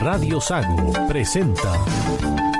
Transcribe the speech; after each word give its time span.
Radio 0.00 0.40
Sago 0.40 0.92
presenta 1.08 1.72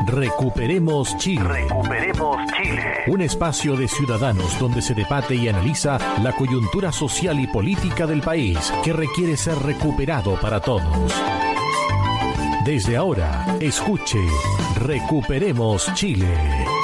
Recuperemos 0.06 1.16
Chile. 1.18 1.45
Recuperemos 1.45 2.37
Chile. 2.56 3.04
Un 3.06 3.21
espacio 3.21 3.76
de 3.76 3.87
ciudadanos 3.87 4.58
donde 4.58 4.82
se 4.82 4.95
debate 4.95 5.34
y 5.37 5.48
analiza 5.48 5.98
la 6.22 6.32
coyuntura 6.32 6.90
social 6.90 7.38
y 7.38 7.46
política 7.46 8.06
del 8.06 8.22
país 8.22 8.72
que 8.82 8.93
requiere 8.93 9.37
ser 9.37 9.59
recuperado 9.59 10.35
para 10.40 10.60
todos. 10.60 11.12
Desde 12.64 12.96
ahora, 12.96 13.56
escuche 13.60 14.18
Recuperemos 14.76 15.92
Chile. 15.94 16.77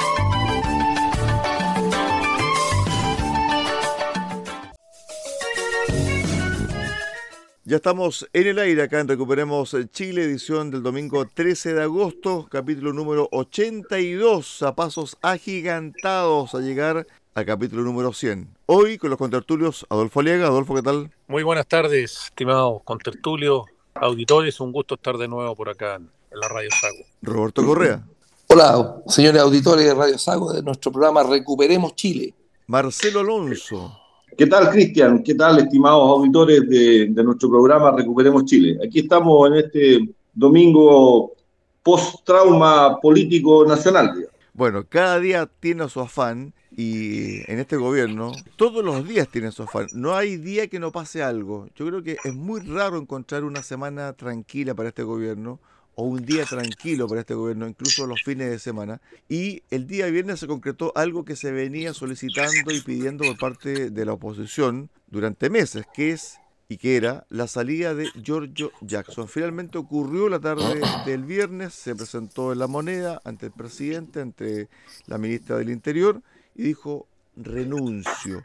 Ya 7.75 7.79
estamos 7.79 8.25
en 8.31 8.47
el 8.47 8.59
aire 8.59 8.83
acá 8.83 9.01
en 9.01 9.09
Recuperemos 9.09 9.75
Chile, 9.91 10.23
edición 10.23 10.71
del 10.71 10.81
domingo 10.81 11.25
13 11.25 11.73
de 11.73 11.81
agosto, 11.83 12.47
capítulo 12.49 12.93
número 12.93 13.27
82, 13.33 14.61
a 14.63 14.73
pasos 14.75 15.17
agigantados 15.21 16.55
a 16.55 16.61
llegar 16.61 17.05
al 17.33 17.45
capítulo 17.45 17.81
número 17.81 18.13
100. 18.13 18.47
Hoy 18.67 18.97
con 18.97 19.09
los 19.09 19.19
contertulios 19.19 19.85
Adolfo 19.89 20.21
Aliaga. 20.21 20.47
Adolfo, 20.47 20.73
¿qué 20.73 20.83
tal? 20.83 21.11
Muy 21.27 21.43
buenas 21.43 21.67
tardes, 21.67 22.27
estimados 22.27 22.81
contertulios, 22.85 23.65
auditores. 23.93 24.57
Un 24.61 24.71
gusto 24.71 24.95
estar 24.95 25.17
de 25.17 25.27
nuevo 25.27 25.53
por 25.53 25.67
acá 25.67 25.95
en 25.95 26.09
la 26.31 26.47
Radio 26.47 26.69
Sago. 26.71 27.03
Roberto 27.23 27.65
Correa. 27.65 28.01
Hola, 28.47 29.01
señores 29.05 29.41
auditores 29.41 29.83
de 29.83 29.93
Radio 29.93 30.17
Sago, 30.17 30.53
de 30.53 30.63
nuestro 30.63 30.93
programa 30.93 31.23
Recuperemos 31.23 31.93
Chile. 31.93 32.33
Marcelo 32.67 33.19
Alonso. 33.19 34.04
¿Qué 34.37 34.47
tal, 34.47 34.69
Cristian? 34.69 35.23
¿Qué 35.23 35.33
tal, 35.33 35.59
estimados 35.59 36.09
auditores 36.09 36.67
de, 36.67 37.07
nuestro 37.23 37.49
programa 37.49 37.91
Recuperemos 37.95 38.43
Chile? 38.43 38.77
Aquí 38.85 38.99
estamos 38.99 39.49
en 39.49 39.55
este 39.55 40.09
domingo 40.33 41.33
post-trauma 41.81 42.99
político 42.99 43.65
nacional. 43.65 44.27
Bueno, 44.53 44.85
cada 44.89 45.19
día 45.21 45.49
tiene 45.61 45.87
su 45.87 46.01
afán 46.01 46.53
y 46.75 47.49
en 47.49 47.59
este 47.59 47.77
gobierno 47.77 48.33
todos 48.57 48.83
los 48.83 49.07
días 49.07 49.29
tiene 49.29 49.51
su 49.51 49.63
afán. 49.63 49.87
No 49.93 50.15
hay 50.15 50.35
día 50.35 50.67
que 50.67 50.79
no 50.79 50.91
pase 50.91 51.23
algo. 51.23 51.69
Yo 51.75 51.85
creo 51.87 52.03
que 52.03 52.17
es 52.21 52.33
muy 52.33 52.59
raro 52.59 52.97
encontrar 52.97 53.45
una 53.45 53.63
semana 53.63 54.11
tranquila 54.13 54.75
para 54.75 54.89
este 54.89 55.03
gobierno 55.03 55.59
o 55.95 56.03
un 56.03 56.25
día 56.25 56.45
tranquilo 56.45 57.07
para 57.07 57.21
este 57.21 57.33
gobierno, 57.33 57.67
incluso 57.67 58.05
los 58.05 58.21
fines 58.23 58.49
de 58.49 58.59
semana. 58.59 59.01
Y 59.29 59.63
el 59.71 59.87
día 59.87 60.07
viernes 60.07 60.39
se 60.39 60.47
concretó 60.47 60.91
algo 60.95 61.25
que 61.25 61.35
se 61.35 61.51
venía 61.51 61.93
solicitando 61.93 62.71
y 62.71 62.81
pidiendo 62.81 63.23
por 63.25 63.37
parte 63.37 63.89
de 63.89 64.05
la 64.05 64.13
oposición 64.13 64.89
durante 65.07 65.49
meses, 65.49 65.85
que 65.93 66.11
es 66.11 66.37
y 66.67 66.77
que 66.77 66.97
era 66.97 67.25
la 67.29 67.47
salida 67.47 67.93
de 67.93 68.09
Giorgio 68.21 68.71
Jackson. 68.81 69.27
Finalmente 69.27 69.77
ocurrió 69.77 70.29
la 70.29 70.39
tarde 70.39 70.81
del 71.05 71.23
viernes, 71.23 71.73
se 71.73 71.95
presentó 71.95 72.51
en 72.51 72.59
la 72.59 72.67
moneda 72.67 73.21
ante 73.23 73.47
el 73.47 73.51
presidente, 73.51 74.21
ante 74.21 74.67
la 75.05 75.17
ministra 75.17 75.57
del 75.57 75.69
Interior, 75.69 76.21
y 76.55 76.63
dijo 76.63 77.07
renuncio. 77.35 78.41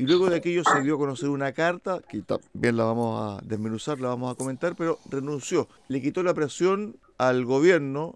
Y 0.00 0.04
luego 0.04 0.30
de 0.30 0.36
aquello 0.36 0.62
se 0.64 0.80
dio 0.80 0.94
a 0.94 0.98
conocer 0.98 1.28
una 1.28 1.52
carta, 1.52 2.00
que 2.08 2.22
también 2.22 2.74
la 2.74 2.84
vamos 2.84 3.20
a 3.20 3.44
desmenuzar, 3.44 4.00
la 4.00 4.08
vamos 4.08 4.32
a 4.32 4.34
comentar, 4.34 4.74
pero 4.74 4.98
renunció. 5.10 5.68
Le 5.88 6.00
quitó 6.00 6.22
la 6.22 6.32
presión 6.32 6.96
al 7.18 7.44
gobierno, 7.44 8.14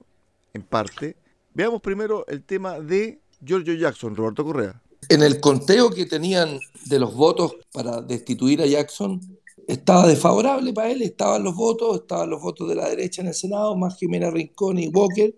en 0.54 0.62
parte. 0.62 1.14
Veamos 1.52 1.82
primero 1.82 2.26
el 2.26 2.42
tema 2.42 2.80
de 2.80 3.18
Giorgio 3.44 3.74
Jackson, 3.74 4.16
Roberto 4.16 4.44
Correa. 4.44 4.80
En 5.10 5.22
el 5.22 5.40
conteo 5.40 5.90
que 5.90 6.06
tenían 6.06 6.58
de 6.86 6.98
los 6.98 7.14
votos 7.14 7.56
para 7.70 8.00
destituir 8.00 8.62
a 8.62 8.66
Jackson, 8.66 9.20
estaba 9.68 10.06
desfavorable 10.06 10.72
para 10.72 10.90
él, 10.90 11.02
estaban 11.02 11.44
los 11.44 11.54
votos, 11.54 11.96
estaban 11.96 12.30
los 12.30 12.40
votos 12.40 12.66
de 12.66 12.76
la 12.76 12.88
derecha 12.88 13.20
en 13.20 13.28
el 13.28 13.34
Senado, 13.34 13.76
más 13.76 13.98
Jimena 13.98 14.30
Rincón 14.30 14.78
y 14.78 14.88
Walker, 14.88 15.34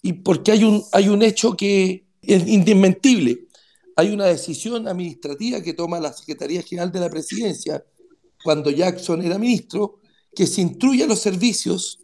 y 0.00 0.14
porque 0.14 0.52
hay 0.52 0.64
un, 0.64 0.82
hay 0.92 1.10
un 1.10 1.20
hecho 1.20 1.54
que 1.54 2.06
es 2.22 2.48
indesmentible 2.48 3.48
hay 3.96 4.12
una 4.12 4.26
decisión 4.26 4.88
administrativa 4.88 5.60
que 5.60 5.74
toma 5.74 6.00
la 6.00 6.12
Secretaría 6.12 6.62
General 6.62 6.90
de 6.90 7.00
la 7.00 7.10
Presidencia 7.10 7.84
cuando 8.42 8.70
Jackson 8.70 9.22
era 9.22 9.38
ministro, 9.38 10.00
que 10.34 10.46
se 10.46 10.62
instruye 10.62 11.04
a 11.04 11.06
los 11.06 11.20
servicios 11.20 11.98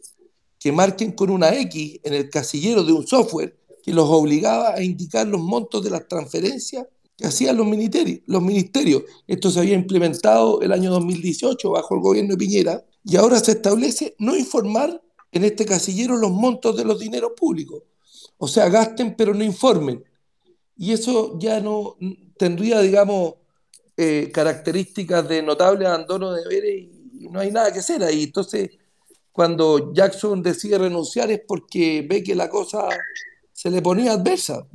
que 0.59 0.71
marquen 0.71 1.13
con 1.13 1.29
una 1.29 1.53
X 1.55 1.99
en 2.03 2.13
el 2.13 2.29
casillero 2.29 2.83
de 2.83 2.93
un 2.93 3.07
software 3.07 3.57
que 3.83 3.93
los 3.93 4.07
obligaba 4.09 4.73
a 4.75 4.83
indicar 4.83 5.27
los 5.27 5.41
montos 5.41 5.83
de 5.83 5.89
las 5.89 6.07
transferencias 6.07 6.85
que 7.17 7.27
hacían 7.27 7.57
los 7.57 7.65
ministerios. 7.65 8.21
Los 8.27 8.41
ministerios. 8.41 9.03
Esto 9.27 9.49
se 9.49 9.59
había 9.59 9.73
implementado 9.73 10.61
el 10.61 10.71
año 10.71 10.91
2018 10.91 11.71
bajo 11.71 11.95
el 11.95 12.01
gobierno 12.01 12.31
de 12.31 12.37
Piñera 12.37 12.85
y 13.03 13.15
ahora 13.15 13.39
se 13.39 13.53
establece 13.53 14.15
no 14.19 14.35
informar 14.37 15.01
en 15.31 15.43
este 15.43 15.65
casillero 15.65 16.17
los 16.17 16.31
montos 16.31 16.77
de 16.77 16.85
los 16.85 16.99
dineros 16.99 17.31
públicos. 17.35 17.83
O 18.37 18.47
sea, 18.47 18.69
gasten 18.69 19.15
pero 19.17 19.33
no 19.33 19.43
informen 19.43 20.03
y 20.79 20.93
eso 20.93 21.37
ya 21.37 21.59
no 21.59 21.97
tendría, 22.37 22.79
digamos, 22.79 23.33
eh, 23.97 24.31
características 24.33 25.27
de 25.27 25.43
notable 25.43 25.85
abandono 25.85 26.31
de 26.31 26.41
deberes 26.41 26.87
y 27.19 27.27
no 27.27 27.41
hay 27.41 27.51
nada 27.51 27.73
que 27.73 27.79
hacer 27.79 28.01
ahí. 28.01 28.23
Entonces, 28.23 28.69
cuando 29.33 29.91
Jackson 29.93 30.41
decide 30.41 30.77
renunciar 30.77 31.29
es 31.31 31.41
porque 31.45 32.07
ve 32.09 32.23
que 32.23 32.33
la 32.33 32.49
cosa 32.49 32.87
se 33.51 33.69
le 33.69 33.81
ponía 33.81 34.13
adversa. 34.13 34.65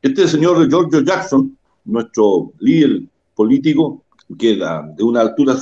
Este 0.00 0.26
señor 0.26 0.66
Giorgio 0.70 1.02
Jackson, 1.02 1.54
nuestro 1.84 2.54
líder 2.58 3.02
político, 3.34 4.02
que 4.38 4.56
da 4.56 4.90
de 4.96 5.04
una 5.04 5.20
altura 5.20 5.58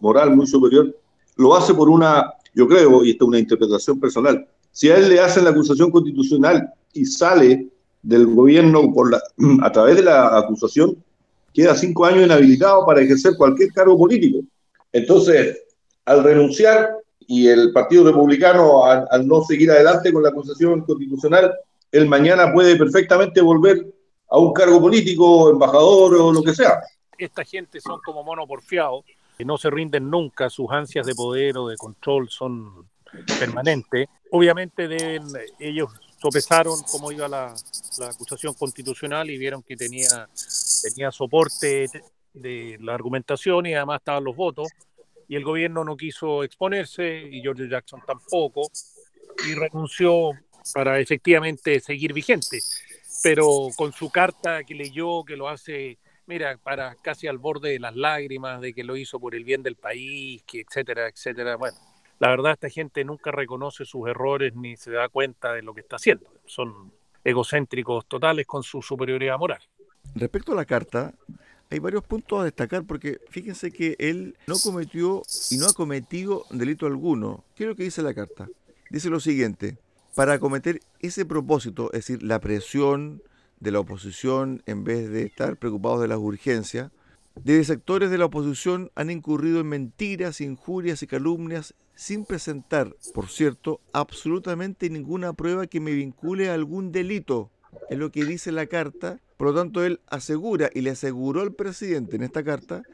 moral 0.00 0.34
muy 0.34 0.48
superior, 0.48 0.92
lo 1.36 1.56
hace 1.56 1.72
por 1.72 1.88
una, 1.88 2.34
yo 2.54 2.66
creo, 2.66 3.04
y 3.04 3.10
esta 3.10 3.24
es 3.24 3.28
una 3.28 3.38
interpretación 3.38 4.00
personal, 4.00 4.48
si 4.72 4.90
a 4.90 4.96
él 4.96 5.08
le 5.08 5.20
hacen 5.20 5.44
la 5.44 5.50
acusación 5.50 5.92
constitucional 5.92 6.68
y 6.92 7.04
sale 7.04 7.68
del 8.08 8.26
gobierno 8.26 8.90
por 8.92 9.10
la, 9.10 9.22
a 9.62 9.70
través 9.70 9.96
de 9.96 10.02
la 10.02 10.38
acusación, 10.38 10.96
queda 11.52 11.74
cinco 11.76 12.06
años 12.06 12.24
inhabilitado 12.24 12.86
para 12.86 13.02
ejercer 13.02 13.34
cualquier 13.36 13.70
cargo 13.70 13.98
político. 13.98 14.38
Entonces, 14.92 15.58
al 16.06 16.24
renunciar 16.24 16.88
y 17.26 17.48
el 17.48 17.70
Partido 17.72 18.04
Republicano 18.04 18.86
al, 18.86 19.26
no 19.26 19.42
seguir 19.42 19.70
adelante 19.70 20.10
con 20.10 20.22
la 20.22 20.30
acusación 20.30 20.80
constitucional, 20.80 21.52
él 21.92 22.08
mañana 22.08 22.50
puede 22.50 22.76
perfectamente 22.76 23.42
volver 23.42 23.86
a 24.30 24.38
un 24.38 24.54
cargo 24.54 24.80
político, 24.80 25.50
embajador 25.50 26.14
o 26.14 26.32
lo 26.32 26.42
que 26.42 26.54
sea. 26.54 26.80
Esta 27.18 27.44
gente 27.44 27.78
son 27.78 28.00
como 28.02 28.24
monoporfiados, 28.24 29.04
que 29.36 29.44
no 29.44 29.58
se 29.58 29.68
rinden 29.68 30.08
nunca, 30.08 30.48
sus 30.48 30.70
ansias 30.70 31.06
de 31.06 31.14
poder 31.14 31.58
o 31.58 31.68
de 31.68 31.76
control 31.76 32.30
son 32.30 32.86
permanentes. 33.38 34.08
Obviamente 34.30 34.88
deben 34.88 35.24
ellos 35.58 35.90
sopesaron 36.20 36.82
cómo 36.90 37.12
iba 37.12 37.28
la, 37.28 37.54
la, 37.98 38.08
acusación 38.08 38.54
constitucional 38.54 39.30
y 39.30 39.38
vieron 39.38 39.62
que 39.62 39.76
tenía, 39.76 40.28
tenía 40.82 41.10
soporte 41.10 41.88
de 42.32 42.78
la 42.80 42.94
argumentación 42.94 43.66
y 43.66 43.74
además 43.74 44.00
estaban 44.00 44.24
los 44.24 44.36
votos. 44.36 44.68
Y 45.28 45.36
el 45.36 45.44
gobierno 45.44 45.84
no 45.84 45.96
quiso 45.96 46.42
exponerse 46.42 47.28
y 47.30 47.42
George 47.42 47.68
Jackson 47.68 48.02
tampoco 48.06 48.70
y 49.46 49.54
renunció 49.54 50.32
para 50.74 50.98
efectivamente 50.98 51.80
seguir 51.80 52.12
vigente. 52.12 52.60
Pero 53.22 53.68
con 53.76 53.92
su 53.92 54.10
carta 54.10 54.64
que 54.64 54.74
leyó, 54.74 55.24
que 55.24 55.36
lo 55.36 55.48
hace, 55.48 55.98
mira, 56.26 56.56
para 56.58 56.94
casi 56.96 57.26
al 57.26 57.38
borde 57.38 57.70
de 57.70 57.80
las 57.80 57.96
lágrimas, 57.96 58.60
de 58.60 58.72
que 58.72 58.84
lo 58.84 58.96
hizo 58.96 59.18
por 59.18 59.34
el 59.34 59.44
bien 59.44 59.62
del 59.62 59.76
país, 59.76 60.42
que 60.46 60.60
etcétera, 60.60 61.08
etcétera. 61.08 61.56
Bueno, 61.56 61.76
la 62.18 62.28
verdad 62.28 62.52
esta 62.52 62.68
gente 62.68 63.04
nunca 63.04 63.30
reconoce 63.30 63.84
sus 63.84 64.08
errores 64.08 64.54
ni 64.54 64.76
se 64.76 64.90
da 64.90 65.08
cuenta 65.08 65.52
de 65.52 65.62
lo 65.62 65.74
que 65.74 65.80
está 65.80 65.96
haciendo. 65.96 66.26
Son 66.46 66.92
egocéntricos 67.24 68.06
totales 68.06 68.46
con 68.46 68.62
su 68.62 68.82
superioridad 68.82 69.38
moral. 69.38 69.60
Respecto 70.14 70.52
a 70.52 70.56
la 70.56 70.64
carta, 70.64 71.14
hay 71.70 71.78
varios 71.78 72.02
puntos 72.04 72.40
a 72.40 72.44
destacar 72.44 72.84
porque 72.84 73.20
fíjense 73.30 73.70
que 73.70 73.94
él 73.98 74.36
no 74.46 74.56
cometió 74.62 75.22
y 75.50 75.58
no 75.58 75.66
ha 75.66 75.72
cometido 75.72 76.44
delito 76.50 76.86
alguno. 76.86 77.44
¿Qué 77.54 77.64
es 77.64 77.68
lo 77.68 77.76
que 77.76 77.84
dice 77.84 78.02
la 78.02 78.14
carta? 78.14 78.48
Dice 78.90 79.10
lo 79.10 79.20
siguiente, 79.20 79.78
para 80.14 80.34
acometer 80.34 80.80
ese 81.00 81.26
propósito, 81.26 81.92
es 81.92 82.06
decir, 82.06 82.22
la 82.22 82.40
presión 82.40 83.22
de 83.60 83.70
la 83.70 83.80
oposición 83.80 84.62
en 84.66 84.82
vez 84.82 85.10
de 85.10 85.24
estar 85.24 85.56
preocupados 85.56 86.00
de 86.00 86.08
las 86.08 86.18
urgencias, 86.18 86.90
desde 87.44 87.64
sectores 87.64 88.10
de 88.10 88.18
la 88.18 88.24
oposición 88.24 88.90
han 88.94 89.10
incurrido 89.10 89.60
en 89.60 89.68
mentiras, 89.68 90.40
injurias 90.40 91.02
y 91.02 91.06
calumnias 91.06 91.74
sin 91.98 92.24
presentar, 92.24 92.94
por 93.12 93.28
cierto, 93.28 93.80
absolutamente 93.92 94.88
ninguna 94.88 95.32
prueba 95.32 95.66
que 95.66 95.80
me 95.80 95.90
vincule 95.90 96.48
a 96.48 96.54
algún 96.54 96.92
delito. 96.92 97.50
Es 97.90 97.98
lo 97.98 98.12
que 98.12 98.24
dice 98.24 98.52
la 98.52 98.66
carta. 98.66 99.18
Por 99.36 99.48
lo 99.48 99.54
tanto, 99.54 99.84
él 99.84 99.98
asegura 100.06 100.70
y 100.72 100.82
le 100.82 100.90
aseguró 100.90 101.40
al 101.40 101.54
presidente 101.54 102.14
en 102.14 102.22
esta 102.22 102.44
carta 102.44 102.84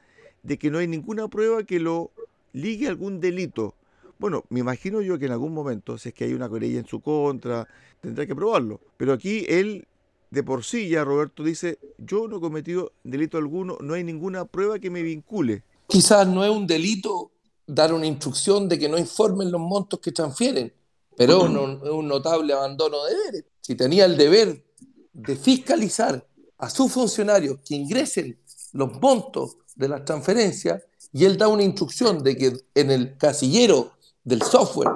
de 0.43 0.57
que 0.57 0.71
no 0.71 0.79
hay 0.79 0.89
ninguna 0.89 1.29
prueba 1.29 1.65
que 1.65 1.81
lo 1.81 2.13
ligue 2.55 2.87
a 2.87 2.91
algún 2.91 3.21
delito. 3.21 3.75
Bueno, 4.19 4.45
me 4.49 4.61
imagino 4.61 5.03
yo 5.03 5.19
que 5.19 5.27
en 5.27 5.33
algún 5.33 5.53
momento, 5.53 5.99
si 5.99 6.09
es 6.09 6.15
que 6.15 6.25
hay 6.25 6.33
una 6.33 6.49
querella 6.49 6.79
en 6.79 6.87
su 6.87 7.01
contra, 7.01 7.69
tendrá 8.01 8.27
que 8.27 8.35
probarlo. 8.35 8.81
Pero 8.97 9.13
aquí 9.13 9.45
él 9.49 9.87
de 10.31 10.43
por 10.43 10.65
sí 10.65 10.89
ya 10.89 11.05
Roberto 11.05 11.45
dice, 11.45 11.79
yo 11.99 12.27
no 12.27 12.39
he 12.39 12.41
cometido 12.41 12.93
delito 13.05 13.37
alguno, 13.37 13.77
no 13.83 13.93
hay 13.93 14.03
ninguna 14.03 14.47
prueba 14.47 14.79
que 14.79 14.89
me 14.89 15.03
vincule. 15.03 15.63
Quizás 15.89 16.27
no 16.27 16.43
es 16.43 16.51
un 16.51 16.67
delito 16.67 17.33
dar 17.67 17.93
una 17.93 18.07
instrucción 18.07 18.69
de 18.69 18.79
que 18.79 18.89
no 18.89 18.99
informen 18.99 19.51
los 19.51 19.61
montos 19.61 20.01
que 20.01 20.13
transfieren, 20.13 20.73
pero 21.17 21.45
es 21.45 21.91
un, 21.91 22.09
notable 22.09 22.53
abandono 22.53 23.05
de 23.05 23.15
deberes. 23.15 23.45
Si 23.61 23.75
tenía 23.75 24.05
el 24.05 24.17
deber 24.17 24.65
de 25.13 25.37
fiscalizar 25.37 26.27
a 26.59 26.71
sus 26.71 26.93
funcionarios 26.93 27.59
que 27.65 27.75
ingresen 27.75 28.39
los 28.73 29.01
montos 29.01 29.57
de 29.77 29.89
las 29.89 30.05
transferencias 30.05 30.83
y 31.13 31.25
él 31.25 31.39
da 31.39 31.49
una 31.49 31.63
instrucción 31.63 32.23
de 32.23 32.37
que 32.37 32.53
en 32.75 32.91
el 32.91 33.17
casillero 33.17 33.93
del 34.25 34.43
software 34.43 34.93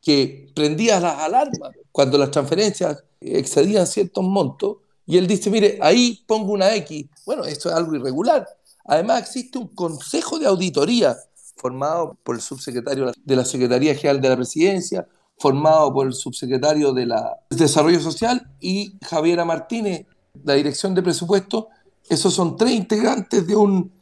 que 0.00 0.50
prendía 0.54 1.00
las 1.00 1.18
alarmas 1.18 1.72
cuando 1.90 2.18
las 2.18 2.30
transferencias 2.30 3.02
excedían 3.20 3.86
ciertos 3.86 4.24
montos, 4.24 4.76
y 5.04 5.16
él 5.16 5.26
dice, 5.26 5.50
mire, 5.50 5.78
ahí 5.80 6.22
pongo 6.26 6.52
una 6.52 6.74
X. 6.76 7.06
Bueno, 7.24 7.44
eso 7.44 7.70
es 7.70 7.74
algo 7.74 7.94
irregular. 7.94 8.46
Además, 8.84 9.22
existe 9.22 9.58
un 9.58 9.68
consejo 9.68 10.38
de 10.38 10.46
auditoría 10.46 11.16
formado 11.58 12.16
por 12.22 12.36
el 12.36 12.40
subsecretario 12.40 13.12
de 13.24 13.36
la 13.36 13.44
Secretaría 13.44 13.94
General 13.94 14.20
de 14.20 14.28
la 14.28 14.36
Presidencia, 14.36 15.06
formado 15.38 15.92
por 15.92 16.06
el 16.06 16.14
subsecretario 16.14 16.92
de 16.92 17.06
la 17.06 17.36
Desarrollo 17.50 18.00
Social 18.00 18.50
y 18.60 18.94
Javiera 19.04 19.44
Martínez, 19.44 20.06
la 20.44 20.54
Dirección 20.54 20.94
de 20.94 21.02
Presupuesto. 21.02 21.68
Esos 22.08 22.32
son 22.32 22.56
tres 22.56 22.72
integrantes 22.72 23.46
de 23.46 23.54
un 23.54 23.92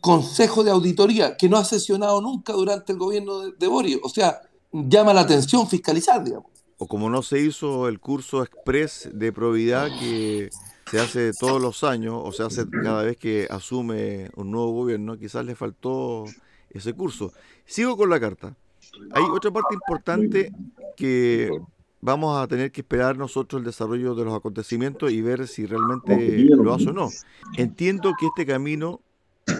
consejo 0.00 0.64
de 0.64 0.70
auditoría 0.70 1.36
que 1.36 1.48
no 1.48 1.56
ha 1.56 1.64
sesionado 1.64 2.20
nunca 2.20 2.52
durante 2.52 2.92
el 2.92 2.98
gobierno 2.98 3.38
de, 3.38 3.52
de 3.58 3.66
Boris. 3.66 3.98
O 4.02 4.08
sea, 4.08 4.40
llama 4.72 5.14
la 5.14 5.22
atención 5.22 5.68
fiscalizar, 5.68 6.22
digamos. 6.22 6.50
O 6.76 6.86
como 6.86 7.08
no 7.08 7.22
se 7.22 7.40
hizo 7.40 7.88
el 7.88 8.00
curso 8.00 8.42
express 8.42 9.08
de 9.12 9.32
probidad 9.32 9.88
que 10.00 10.50
se 10.90 11.00
hace 11.00 11.32
todos 11.32 11.62
los 11.62 11.84
años 11.84 12.20
o 12.22 12.32
se 12.32 12.42
hace 12.42 12.68
cada 12.68 13.02
vez 13.02 13.16
que 13.16 13.46
asume 13.48 14.30
un 14.36 14.50
nuevo 14.50 14.72
gobierno, 14.72 15.16
quizás 15.16 15.44
le 15.46 15.54
faltó 15.54 16.24
ese 16.74 16.92
curso. 16.92 17.32
Sigo 17.64 17.96
con 17.96 18.10
la 18.10 18.20
carta. 18.20 18.54
Hay 19.12 19.22
otra 19.22 19.50
parte 19.50 19.74
importante 19.74 20.52
que 20.96 21.50
vamos 22.00 22.38
a 22.38 22.46
tener 22.46 22.70
que 22.70 22.82
esperar 22.82 23.16
nosotros 23.16 23.60
el 23.60 23.64
desarrollo 23.64 24.14
de 24.14 24.24
los 24.24 24.34
acontecimientos 24.34 25.10
y 25.10 25.22
ver 25.22 25.48
si 25.48 25.64
realmente 25.66 26.44
lo 26.50 26.74
hace 26.74 26.90
o 26.90 26.92
no. 26.92 27.08
Entiendo 27.56 28.12
que 28.18 28.26
este 28.26 28.44
camino, 28.44 29.00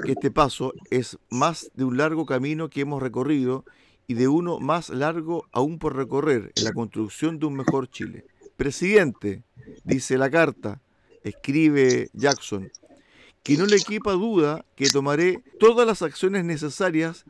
que 0.05 0.13
este 0.13 0.31
paso 0.31 0.75
es 0.91 1.19
más 1.31 1.71
de 1.75 1.85
un 1.85 1.97
largo 1.97 2.27
camino 2.27 2.69
que 2.69 2.83
hemos 2.83 3.03
recorrido 3.03 3.65
y 4.07 4.15
de 4.15 4.29
uno 4.29 4.61
más 4.61 4.91
largo 4.91 5.47
aún 5.53 5.79
por 5.79 5.97
recorrer 5.97 6.53
en 6.55 6.65
la 6.65 6.73
construcción 6.73 7.39
de 7.39 7.47
un 7.47 7.55
mejor 7.55 7.89
Chile. 7.89 8.27
Presidente, 8.57 9.43
dice 9.83 10.19
la 10.19 10.31
carta, 10.31 10.81
escribe 11.23 12.11
Jackson, 12.13 12.71
que 13.45 13.57
no 13.57 13.67
le 13.67 13.77
equipa 13.77 14.13
duda 14.13 14.65
que 14.75 14.91
tomaré 14.91 15.45
todas 15.61 15.87
las 15.87 16.03
acciones 16.03 16.45
necesarias 16.45 17.25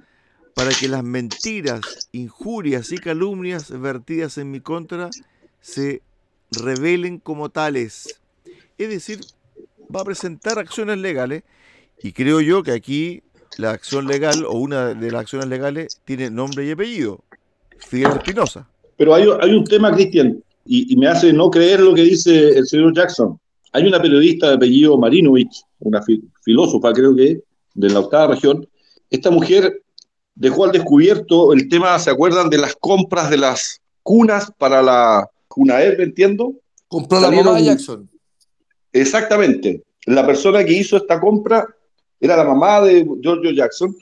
para 0.55 0.71
que 0.71 0.89
las 0.89 1.03
mentiras, 1.03 2.09
injurias 2.13 2.93
y 2.93 2.99
calumnias 2.99 3.71
vertidas 3.79 4.39
en 4.39 4.51
mi 4.53 4.61
contra 4.61 5.11
se 5.61 6.01
revelen 6.53 7.19
como 7.19 7.51
tales. 7.51 8.21
Es 8.79 8.89
decir, 8.89 9.21
va 9.95 10.01
a 10.01 10.05
presentar 10.05 10.59
acciones 10.59 10.99
legales 10.99 11.43
y 12.01 12.13
creo 12.13 12.41
yo 12.41 12.63
que 12.63 12.71
aquí 12.71 13.23
la 13.59 13.73
acción 13.73 14.07
legal 14.07 14.45
o 14.47 14.53
una 14.53 14.95
de 14.95 15.11
las 15.11 15.23
acciones 15.23 15.49
legales 15.49 16.01
tiene 16.05 16.31
nombre 16.31 16.65
y 16.65 16.71
apellido, 16.71 17.25
Fidel 17.79 18.13
Espinosa. 18.13 18.69
Pero 18.97 19.15
hay, 19.15 19.27
un 19.27 19.65
tema, 19.65 19.93
Cristian, 19.93 20.41
y, 20.65 20.95
me 20.97 21.09
hace 21.09 21.33
no 21.33 21.51
creer 21.51 21.81
lo 21.81 21.93
que 21.93 22.03
dice 22.03 22.57
el 22.57 22.67
señor 22.67 22.95
Jackson. 22.95 23.39
Hay 23.75 23.85
una 23.89 24.01
periodista 24.01 24.49
de 24.49 24.55
apellido 24.55 24.97
Marinovich, 24.97 25.65
una 25.81 26.01
filósofa 26.45 26.93
creo 26.93 27.15
que, 27.17 27.41
de 27.75 27.91
la 27.91 27.99
octava 27.99 28.29
región. 28.29 28.65
Esta 29.11 29.33
mujer 29.33 29.83
dejó 30.33 30.65
al 30.65 30.71
descubierto 30.71 31.53
el 31.53 31.69
tema, 31.69 31.99
¿se 31.99 32.09
acuerdan 32.09 32.49
de 32.49 32.59
las 32.59 32.77
compras 32.77 33.31
de 33.31 33.37
las 33.37 33.81
cunas 34.05 34.53
para 34.59 34.81
la 34.81 35.29
cuna 35.49 35.79
me 35.99 36.05
entiendo? 36.05 36.55
Compró 36.87 37.19
la 37.19 37.33
mamá 37.33 37.59
Jackson. 37.59 38.09
Exactamente. 38.93 39.83
La 40.07 40.25
persona 40.25 40.65
que 40.65 40.73
hizo 40.73 40.97
esta 40.97 41.19
compra 41.19 41.67
era 42.21 42.37
la 42.37 42.45
mamá 42.45 42.81
de 42.81 43.05
Giorgio 43.21 43.51
Jackson. 43.51 43.93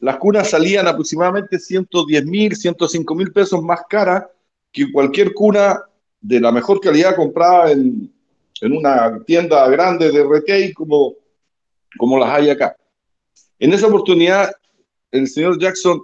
Las 0.00 0.18
cunas 0.18 0.50
salían 0.50 0.88
aproximadamente 0.88 1.58
110 1.58 2.26
mil, 2.26 2.54
105 2.54 3.14
mil 3.14 3.32
pesos 3.32 3.62
más 3.62 3.80
cara 3.88 4.30
que 4.70 4.92
cualquier 4.92 5.32
cuna 5.32 5.80
de 6.20 6.38
la 6.38 6.52
mejor 6.52 6.80
calidad 6.80 7.16
comprada 7.16 7.72
en, 7.72 8.12
en 8.60 8.72
una 8.72 9.22
tienda 9.24 9.68
grande 9.68 10.10
de 10.10 10.24
retail 10.24 10.74
como, 10.74 11.14
como 11.98 12.18
las 12.18 12.30
hay 12.30 12.50
acá. 12.50 12.76
En 13.58 13.72
esa 13.72 13.86
oportunidad, 13.86 14.52
el 15.10 15.28
señor 15.28 15.58
Jackson 15.58 16.02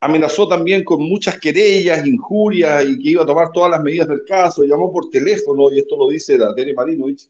amenazó 0.00 0.46
también 0.46 0.84
con 0.84 1.02
muchas 1.02 1.38
querellas, 1.38 2.06
injurias 2.06 2.84
y 2.86 2.98
que 2.98 3.10
iba 3.10 3.22
a 3.22 3.26
tomar 3.26 3.50
todas 3.52 3.70
las 3.70 3.82
medidas 3.82 4.08
del 4.08 4.24
caso. 4.24 4.64
Llamó 4.64 4.92
por 4.92 5.10
teléfono, 5.10 5.70
y 5.72 5.80
esto 5.80 5.96
lo 5.96 6.08
dice 6.08 6.38
la 6.38 6.54
Tere 6.54 6.74
Marinovich, 6.74 7.28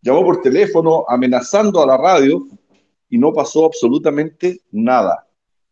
llamó 0.00 0.24
por 0.24 0.40
teléfono 0.40 1.04
amenazando 1.08 1.82
a 1.82 1.86
la 1.86 1.96
radio 1.96 2.46
y 3.08 3.18
no 3.18 3.32
pasó 3.32 3.64
absolutamente 3.66 4.60
nada. 4.70 5.26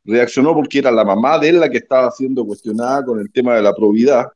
Reaccionó 0.04 0.54
porque 0.54 0.80
era 0.80 0.90
la 0.90 1.04
mamá 1.04 1.38
de 1.38 1.50
él 1.50 1.60
la 1.60 1.70
que 1.70 1.78
estaba 1.78 2.10
siendo 2.10 2.44
cuestionada 2.44 3.04
con 3.04 3.20
el 3.20 3.30
tema 3.32 3.54
de 3.54 3.62
la 3.62 3.74
probidad 3.74 4.26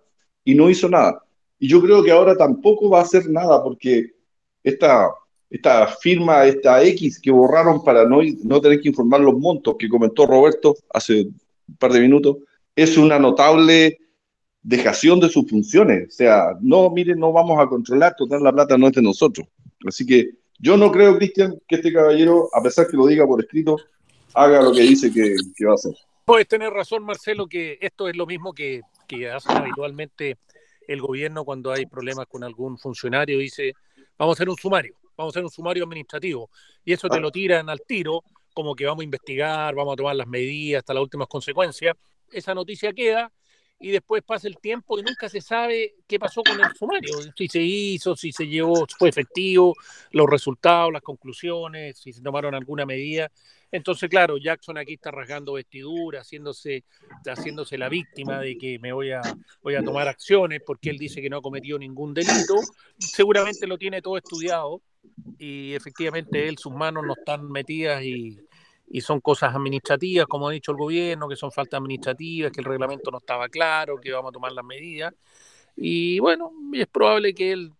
y 0.44 0.54
no 0.54 0.70
hizo 0.70 0.88
nada. 0.88 1.22
Y 1.58 1.68
yo 1.68 1.80
creo 1.80 2.02
que 2.02 2.12
ahora 2.12 2.36
tampoco 2.36 2.88
va 2.88 3.00
a 3.00 3.02
hacer 3.02 3.28
nada 3.28 3.62
porque 3.62 4.12
esta, 4.62 5.10
esta 5.50 5.86
firma, 5.86 6.44
esta 6.46 6.82
X 6.84 7.20
que 7.20 7.30
borraron 7.30 7.82
para 7.82 8.04
no, 8.04 8.20
no 8.44 8.60
tener 8.60 8.80
que 8.80 8.88
informar 8.88 9.20
los 9.20 9.38
montos 9.38 9.76
que 9.78 9.88
comentó 9.88 10.26
Roberto 10.26 10.76
hace 10.92 11.22
un 11.22 11.76
par 11.78 11.92
de 11.92 12.00
minutos, 12.00 12.38
es 12.76 12.96
una 12.96 13.18
notable 13.18 13.98
dejación 14.62 15.18
de 15.20 15.28
sus 15.28 15.48
funciones. 15.48 16.08
O 16.08 16.10
sea, 16.10 16.56
no, 16.60 16.90
miren, 16.90 17.18
no 17.18 17.32
vamos 17.32 17.58
a 17.58 17.66
controlar, 17.66 18.14
total 18.16 18.42
la 18.42 18.52
plata 18.52 18.78
no 18.78 18.88
es 18.88 18.92
de 18.92 19.02
nosotros. 19.02 19.46
Así 19.86 20.04
que 20.04 20.30
yo 20.58 20.76
no 20.76 20.90
creo, 20.90 21.16
Cristian, 21.16 21.58
que 21.66 21.76
este 21.76 21.92
caballero, 21.92 22.48
a 22.52 22.62
pesar 22.62 22.88
que 22.88 22.96
lo 22.96 23.06
diga 23.06 23.26
por 23.26 23.40
escrito, 23.40 23.78
haga 24.34 24.62
lo 24.62 24.72
que 24.72 24.82
dice 24.82 25.12
que, 25.12 25.34
va 25.64 25.72
a 25.72 25.74
hacer. 25.74 25.94
Puedes 26.24 26.46
tener 26.46 26.70
razón, 26.70 27.04
Marcelo, 27.04 27.46
que 27.46 27.78
esto 27.80 28.08
es 28.08 28.16
lo 28.16 28.26
mismo 28.26 28.52
que, 28.52 28.82
que 29.06 29.30
hace 29.30 29.50
habitualmente 29.50 30.36
el 30.88 31.00
gobierno 31.00 31.44
cuando 31.44 31.70
hay 31.70 31.86
problemas 31.86 32.26
con 32.26 32.42
algún 32.42 32.78
funcionario. 32.78 33.38
Dice, 33.38 33.74
vamos 34.18 34.34
a 34.34 34.36
hacer 34.38 34.48
un 34.48 34.56
sumario, 34.56 34.96
vamos 35.16 35.30
a 35.30 35.34
hacer 35.34 35.44
un 35.44 35.50
sumario 35.50 35.84
administrativo. 35.84 36.50
Y 36.84 36.92
eso 36.92 37.08
te 37.08 37.20
lo 37.20 37.30
tiran 37.30 37.70
al 37.70 37.82
tiro, 37.86 38.24
como 38.52 38.74
que 38.74 38.86
vamos 38.86 39.02
a 39.02 39.04
investigar, 39.04 39.74
vamos 39.74 39.92
a 39.92 39.96
tomar 39.96 40.16
las 40.16 40.26
medidas 40.26 40.80
hasta 40.80 40.94
las 40.94 41.02
últimas 41.02 41.28
consecuencias. 41.28 41.94
Esa 42.32 42.54
noticia 42.54 42.92
queda 42.92 43.30
y 43.80 43.90
después 43.90 44.22
pasa 44.24 44.48
el 44.48 44.58
tiempo 44.58 44.98
y 44.98 45.02
nunca 45.02 45.28
se 45.28 45.40
sabe 45.40 45.94
qué 46.06 46.18
pasó 46.18 46.42
con 46.42 46.60
el 46.60 46.74
sumario, 46.74 47.14
si 47.36 47.48
se 47.48 47.62
hizo, 47.62 48.16
si 48.16 48.32
se 48.32 48.46
llevó, 48.46 48.86
si 48.88 48.96
fue 48.98 49.08
efectivo, 49.08 49.74
los 50.10 50.28
resultados, 50.28 50.92
las 50.92 51.02
conclusiones, 51.02 51.98
si 51.98 52.12
se 52.12 52.20
tomaron 52.20 52.54
alguna 52.54 52.84
medida. 52.84 53.30
Entonces, 53.70 54.08
claro, 54.08 54.38
Jackson 54.38 54.78
aquí 54.78 54.94
está 54.94 55.10
rasgando 55.10 55.52
vestidura, 55.52 56.22
haciéndose, 56.22 56.84
haciéndose 57.26 57.76
la 57.76 57.88
víctima 57.88 58.40
de 58.40 58.56
que 58.56 58.78
me 58.78 58.92
voy 58.92 59.12
a, 59.12 59.20
voy 59.62 59.74
a 59.74 59.82
tomar 59.82 60.08
acciones 60.08 60.62
porque 60.64 60.90
él 60.90 60.98
dice 60.98 61.20
que 61.20 61.28
no 61.28 61.36
ha 61.36 61.42
cometido 61.42 61.78
ningún 61.78 62.14
delito. 62.14 62.54
Seguramente 62.98 63.66
lo 63.66 63.78
tiene 63.78 64.02
todo 64.02 64.16
estudiado 64.16 64.82
y 65.38 65.74
efectivamente 65.74 66.48
él, 66.48 66.56
sus 66.58 66.72
manos 66.72 67.04
no 67.06 67.12
están 67.12 67.48
metidas 67.50 68.02
y, 68.02 68.40
y 68.90 69.00
son 69.00 69.20
cosas 69.20 69.54
administrativas, 69.54 70.26
como 70.26 70.48
ha 70.48 70.52
dicho 70.52 70.72
el 70.72 70.78
gobierno, 70.78 71.28
que 71.28 71.36
son 71.36 71.52
faltas 71.52 71.78
administrativas, 71.78 72.52
que 72.52 72.60
el 72.60 72.64
reglamento 72.64 73.10
no 73.10 73.18
estaba 73.18 73.48
claro, 73.48 73.96
que 73.98 74.12
vamos 74.12 74.30
a 74.30 74.32
tomar 74.32 74.52
las 74.52 74.64
medidas. 74.64 75.14
Y 75.76 76.18
bueno, 76.18 76.50
es 76.72 76.86
probable 76.86 77.34
que 77.34 77.52
el 77.52 77.72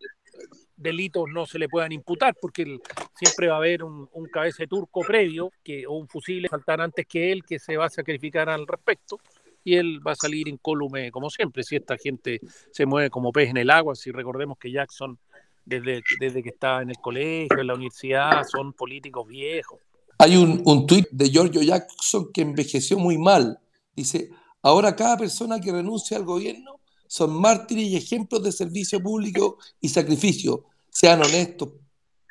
delitos 0.77 1.25
no 1.29 1.45
se 1.45 1.59
le 1.59 1.69
puedan 1.69 1.93
imputar, 1.93 2.35
porque 2.41 2.79
siempre 3.15 3.49
va 3.49 3.55
a 3.55 3.59
haber 3.59 3.83
un, 3.83 4.09
un 4.13 4.27
cabeza 4.27 4.65
turco 4.67 5.01
previo 5.01 5.51
que, 5.65 5.87
o 5.87 5.95
un 5.95 6.09
fusible 6.09 6.49
faltar 6.49 6.81
antes 6.81 7.07
que 7.07 7.33
él 7.33 7.45
que 7.45 7.59
se 7.59 7.77
va 7.77 7.87
a 7.87 7.91
sacrificar 7.91 8.49
al 8.49 8.67
respecto 8.67 9.19
y 9.65 9.75
él 9.75 10.01
va 10.07 10.13
a 10.13 10.17
salir 10.17 10.49
incólume 10.49 11.11
como 11.11 11.31
siempre. 11.31 11.63
Si 11.63 11.77
esta 11.77 11.97
gente 11.99 12.41
se 12.71 12.87
mueve 12.87 13.11
como 13.11 13.33
pez 13.33 13.51
en 13.51 13.57
el 13.57 13.71
agua, 13.71 13.95
si 13.97 14.11
recordemos 14.13 14.57
que 14.57 14.71
Jackson, 14.71 15.19
desde, 15.65 16.01
desde 16.21 16.43
que 16.43 16.51
estaba 16.51 16.81
en 16.81 16.91
el 16.91 16.99
colegio, 16.99 17.59
en 17.59 17.67
la 17.67 17.75
universidad, 17.75 18.45
son 18.45 18.73
políticos 18.73 19.27
viejos. 19.27 19.81
Hay 20.19 20.37
un, 20.37 20.63
un 20.65 20.87
tuit 20.87 21.07
de 21.11 21.31
Giorgio 21.31 21.63
Jackson 21.63 22.31
que 22.33 22.43
envejeció 22.43 22.99
muy 22.99 23.19
mal. 23.19 23.61
Dice, 23.95 24.31
ahora 24.63 24.97
cada 24.97 25.17
persona 25.17 25.61
que 25.61 25.73
renuncia 25.73 26.17
al 26.17 26.25
gobierno 26.25 26.81
son 27.07 27.41
mártires 27.41 27.85
y 27.85 27.97
ejemplos 27.97 28.43
de 28.43 28.53
servicio 28.53 29.03
público 29.03 29.59
y 29.81 29.89
sacrificio. 29.89 30.65
Sean 30.91 31.23
honestos. 31.23 31.71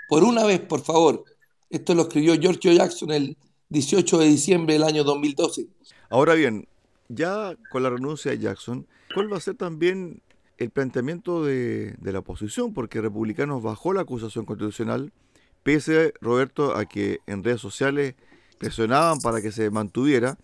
Por 0.09 0.23
una 0.23 0.45
vez, 0.45 0.59
por 0.59 0.81
favor. 0.81 1.23
Esto 1.69 1.95
lo 1.95 2.03
escribió 2.03 2.35
Giorgio 2.35 2.71
Jackson 2.71 3.11
el 3.11 3.37
18 3.69 4.19
de 4.19 4.25
diciembre 4.25 4.73
del 4.75 4.83
año 4.83 5.03
2012. 5.03 5.67
Ahora 6.09 6.33
bien, 6.33 6.67
ya 7.09 7.57
con 7.71 7.83
la 7.83 7.89
renuncia 7.89 8.31
de 8.31 8.39
Jackson, 8.39 8.87
¿cuál 9.13 9.31
va 9.31 9.37
a 9.37 9.41
ser 9.41 9.55
también 9.55 10.21
el 10.57 10.69
planteamiento 10.69 11.43
de, 11.43 11.95
de 11.99 12.11
la 12.13 12.19
oposición? 12.19 12.73
Porque 12.73 13.01
Republicanos 13.01 13.61
bajó 13.61 13.93
la 13.93 14.01
acusación 14.01 14.45
constitucional 14.45 15.11
pese, 15.67 16.13
Roberto, 16.21 16.77
a 16.77 16.85
que 16.85 17.19
en 17.27 17.43
redes 17.43 17.59
sociales 17.59 18.15
presionaban 18.57 19.19
para 19.19 19.41
que 19.41 19.51
se 19.51 19.69
mantuviera, 19.69 20.37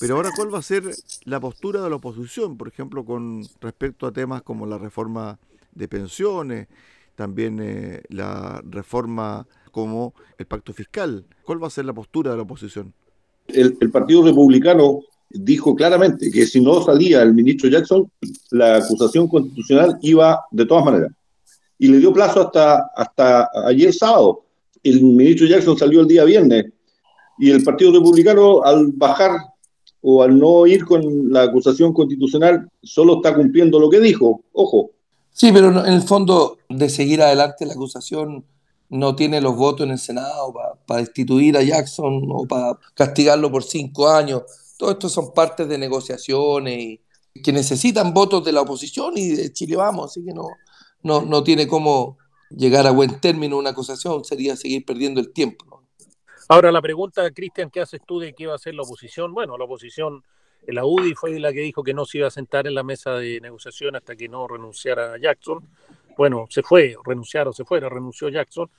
Pero 0.00 0.16
ahora, 0.16 0.30
¿cuál 0.34 0.52
va 0.52 0.60
a 0.60 0.62
ser 0.62 0.82
la 1.26 1.38
postura 1.40 1.82
de 1.82 1.90
la 1.90 1.96
oposición, 1.96 2.56
por 2.56 2.68
ejemplo, 2.68 3.04
con 3.04 3.44
respecto 3.60 4.06
a 4.06 4.12
temas 4.12 4.40
como 4.40 4.64
la 4.64 4.78
reforma 4.78 5.38
de 5.74 5.88
pensiones, 5.88 6.68
también 7.14 7.60
eh, 7.60 8.00
la 8.08 8.62
reforma 8.64 9.46
como 9.70 10.14
el 10.38 10.46
pacto 10.46 10.72
fiscal? 10.72 11.26
¿Cuál 11.44 11.62
va 11.62 11.66
a 11.66 11.70
ser 11.70 11.84
la 11.84 11.92
postura 11.92 12.30
de 12.30 12.38
la 12.38 12.44
oposición? 12.44 12.94
El, 13.48 13.76
el 13.78 13.90
Partido 13.90 14.24
Republicano 14.24 15.00
dijo 15.28 15.76
claramente 15.76 16.30
que 16.30 16.46
si 16.46 16.62
no 16.62 16.82
salía 16.82 17.20
el 17.20 17.34
ministro 17.34 17.68
Jackson, 17.68 18.10
la 18.52 18.78
acusación 18.78 19.28
constitucional 19.28 19.98
iba 20.00 20.40
de 20.50 20.64
todas 20.64 20.86
maneras. 20.86 21.12
Y 21.78 21.88
le 21.88 21.98
dio 21.98 22.10
plazo 22.10 22.46
hasta, 22.46 22.90
hasta 22.96 23.50
ayer 23.66 23.92
sábado. 23.92 24.46
El 24.82 25.02
ministro 25.02 25.46
Jackson 25.46 25.78
salió 25.78 26.00
el 26.00 26.08
día 26.08 26.24
viernes 26.24 26.66
y 27.38 27.50
el 27.50 27.62
Partido 27.62 27.92
Republicano 27.92 28.62
al 28.62 28.88
bajar 28.92 29.32
o 30.00 30.22
al 30.22 30.38
no 30.38 30.66
ir 30.66 30.84
con 30.84 31.32
la 31.32 31.42
acusación 31.42 31.92
constitucional 31.92 32.68
solo 32.82 33.16
está 33.16 33.34
cumpliendo 33.34 33.78
lo 33.78 33.88
que 33.88 34.00
dijo. 34.00 34.42
Ojo. 34.52 34.90
Sí, 35.32 35.50
pero 35.52 35.68
en 35.86 35.92
el 35.92 36.02
fondo 36.02 36.58
de 36.68 36.88
seguir 36.88 37.22
adelante 37.22 37.64
la 37.64 37.74
acusación 37.74 38.44
no 38.88 39.16
tiene 39.16 39.40
los 39.40 39.56
votos 39.56 39.86
en 39.86 39.92
el 39.92 39.98
Senado 39.98 40.52
para 40.86 41.00
destituir 41.00 41.56
a 41.56 41.62
Jackson 41.62 42.22
o 42.28 42.44
para 42.46 42.78
castigarlo 42.94 43.50
por 43.50 43.62
cinco 43.62 44.08
años 44.08 44.42
todo 44.82 44.90
esto 44.90 45.08
son 45.08 45.32
partes 45.32 45.68
de 45.68 45.78
negociaciones 45.78 46.98
que 47.40 47.52
necesitan 47.52 48.12
votos 48.12 48.44
de 48.44 48.50
la 48.50 48.62
oposición 48.62 49.16
y 49.16 49.28
de 49.28 49.52
Chile 49.52 49.76
Vamos, 49.76 50.10
así 50.10 50.24
que 50.24 50.34
no, 50.34 50.48
no, 51.04 51.22
no 51.22 51.44
tiene 51.44 51.68
cómo 51.68 52.18
llegar 52.56 52.86
a 52.86 52.90
buen 52.90 53.20
término 53.20 53.58
una 53.58 53.70
acusación, 53.70 54.24
sería 54.24 54.56
seguir 54.56 54.84
perdiendo 54.84 55.20
el 55.20 55.32
tiempo. 55.32 55.82
Ahora 56.48 56.72
la 56.72 56.82
pregunta, 56.82 57.30
Cristian, 57.30 57.70
¿qué 57.70 57.80
haces 57.80 58.00
tú 58.06 58.18
de 58.18 58.34
qué 58.34 58.46
va 58.46 58.54
a 58.54 58.56
hacer 58.56 58.74
la 58.74 58.82
oposición? 58.82 59.32
Bueno, 59.32 59.56
la 59.56 59.64
oposición, 59.64 60.22
la 60.66 60.84
UDI 60.84 61.14
fue 61.14 61.38
la 61.38 61.52
que 61.52 61.60
dijo 61.60 61.82
que 61.82 61.94
no 61.94 62.04
se 62.04 62.18
iba 62.18 62.28
a 62.28 62.30
sentar 62.30 62.66
en 62.66 62.74
la 62.74 62.82
mesa 62.82 63.12
de 63.12 63.40
negociación 63.40 63.96
hasta 63.96 64.16
que 64.16 64.28
no 64.28 64.46
renunciara 64.46 65.18
Jackson. 65.18 65.66
Bueno, 66.16 66.46
se 66.50 66.62
fue, 66.62 66.94
renunciar 67.04 67.48
o 67.48 67.52
se 67.52 67.64
fuera, 67.64 67.88
renunció 67.88 68.28
Jackson. 68.28 68.70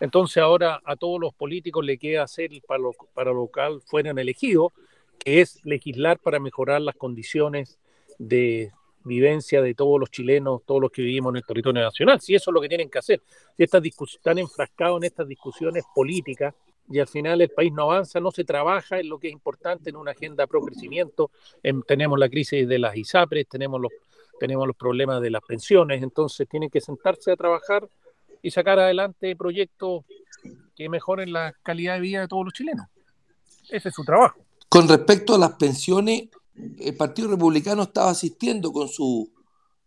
Entonces 0.00 0.42
ahora 0.42 0.80
a 0.84 0.96
todos 0.96 1.20
los 1.20 1.32
políticos 1.32 1.84
le 1.84 1.98
queda 1.98 2.24
hacer 2.24 2.50
para 2.66 2.82
para 3.14 3.30
lo 3.30 3.38
local 3.38 3.80
fueran 3.86 4.18
elegidos 4.18 4.72
que 5.18 5.40
es 5.40 5.64
legislar 5.64 6.18
para 6.18 6.40
mejorar 6.40 6.80
las 6.80 6.96
condiciones 6.96 7.78
de 8.18 8.72
vivencia 9.04 9.62
de 9.62 9.74
todos 9.74 10.00
los 10.00 10.10
chilenos, 10.10 10.62
todos 10.64 10.80
los 10.80 10.90
que 10.90 11.02
vivimos 11.02 11.32
en 11.32 11.36
el 11.36 11.44
territorio 11.44 11.82
nacional. 11.82 12.20
Si 12.20 12.34
eso 12.34 12.50
es 12.50 12.54
lo 12.54 12.60
que 12.60 12.68
tienen 12.68 12.90
que 12.90 12.98
hacer. 12.98 13.22
Si 13.56 13.62
estas 13.62 13.82
están 13.84 14.38
enfrascados 14.38 14.98
en 14.98 15.04
estas 15.04 15.28
discusiones 15.28 15.84
políticas 15.94 16.54
y 16.90 16.98
al 16.98 17.06
final 17.06 17.40
el 17.40 17.50
país 17.50 17.72
no 17.72 17.84
avanza, 17.84 18.20
no 18.20 18.30
se 18.30 18.44
trabaja 18.44 18.98
en 18.98 19.08
lo 19.08 19.18
que 19.18 19.28
es 19.28 19.32
importante 19.32 19.90
en 19.90 19.96
una 19.96 20.12
agenda 20.12 20.46
pro 20.46 20.62
crecimiento. 20.62 21.30
tenemos 21.86 22.18
la 22.18 22.28
crisis 22.28 22.66
de 22.66 22.78
las 22.78 22.96
ISAPRES, 22.96 23.48
tenemos 23.48 23.80
los, 23.80 23.92
tenemos 24.38 24.66
los 24.66 24.76
problemas 24.76 25.20
de 25.22 25.30
las 25.30 25.42
pensiones, 25.42 26.02
entonces 26.02 26.48
tienen 26.48 26.70
que 26.70 26.80
sentarse 26.80 27.32
a 27.32 27.36
trabajar 27.36 27.88
y 28.42 28.50
sacar 28.50 28.78
adelante 28.78 29.34
proyectos 29.36 30.04
que 30.74 30.88
mejoren 30.88 31.32
la 31.32 31.54
calidad 31.62 31.94
de 31.94 32.00
vida 32.00 32.20
de 32.20 32.28
todos 32.28 32.44
los 32.44 32.52
chilenos. 32.52 32.86
Ese 33.70 33.88
es 33.88 33.94
su 33.94 34.04
trabajo. 34.04 34.44
Con 34.68 34.88
respecto 34.88 35.34
a 35.34 35.38
las 35.38 35.52
pensiones, 35.52 36.28
el 36.56 36.96
Partido 36.96 37.28
Republicano 37.28 37.82
estaba 37.82 38.10
asistiendo 38.10 38.72
con 38.72 38.88
su, 38.88 39.30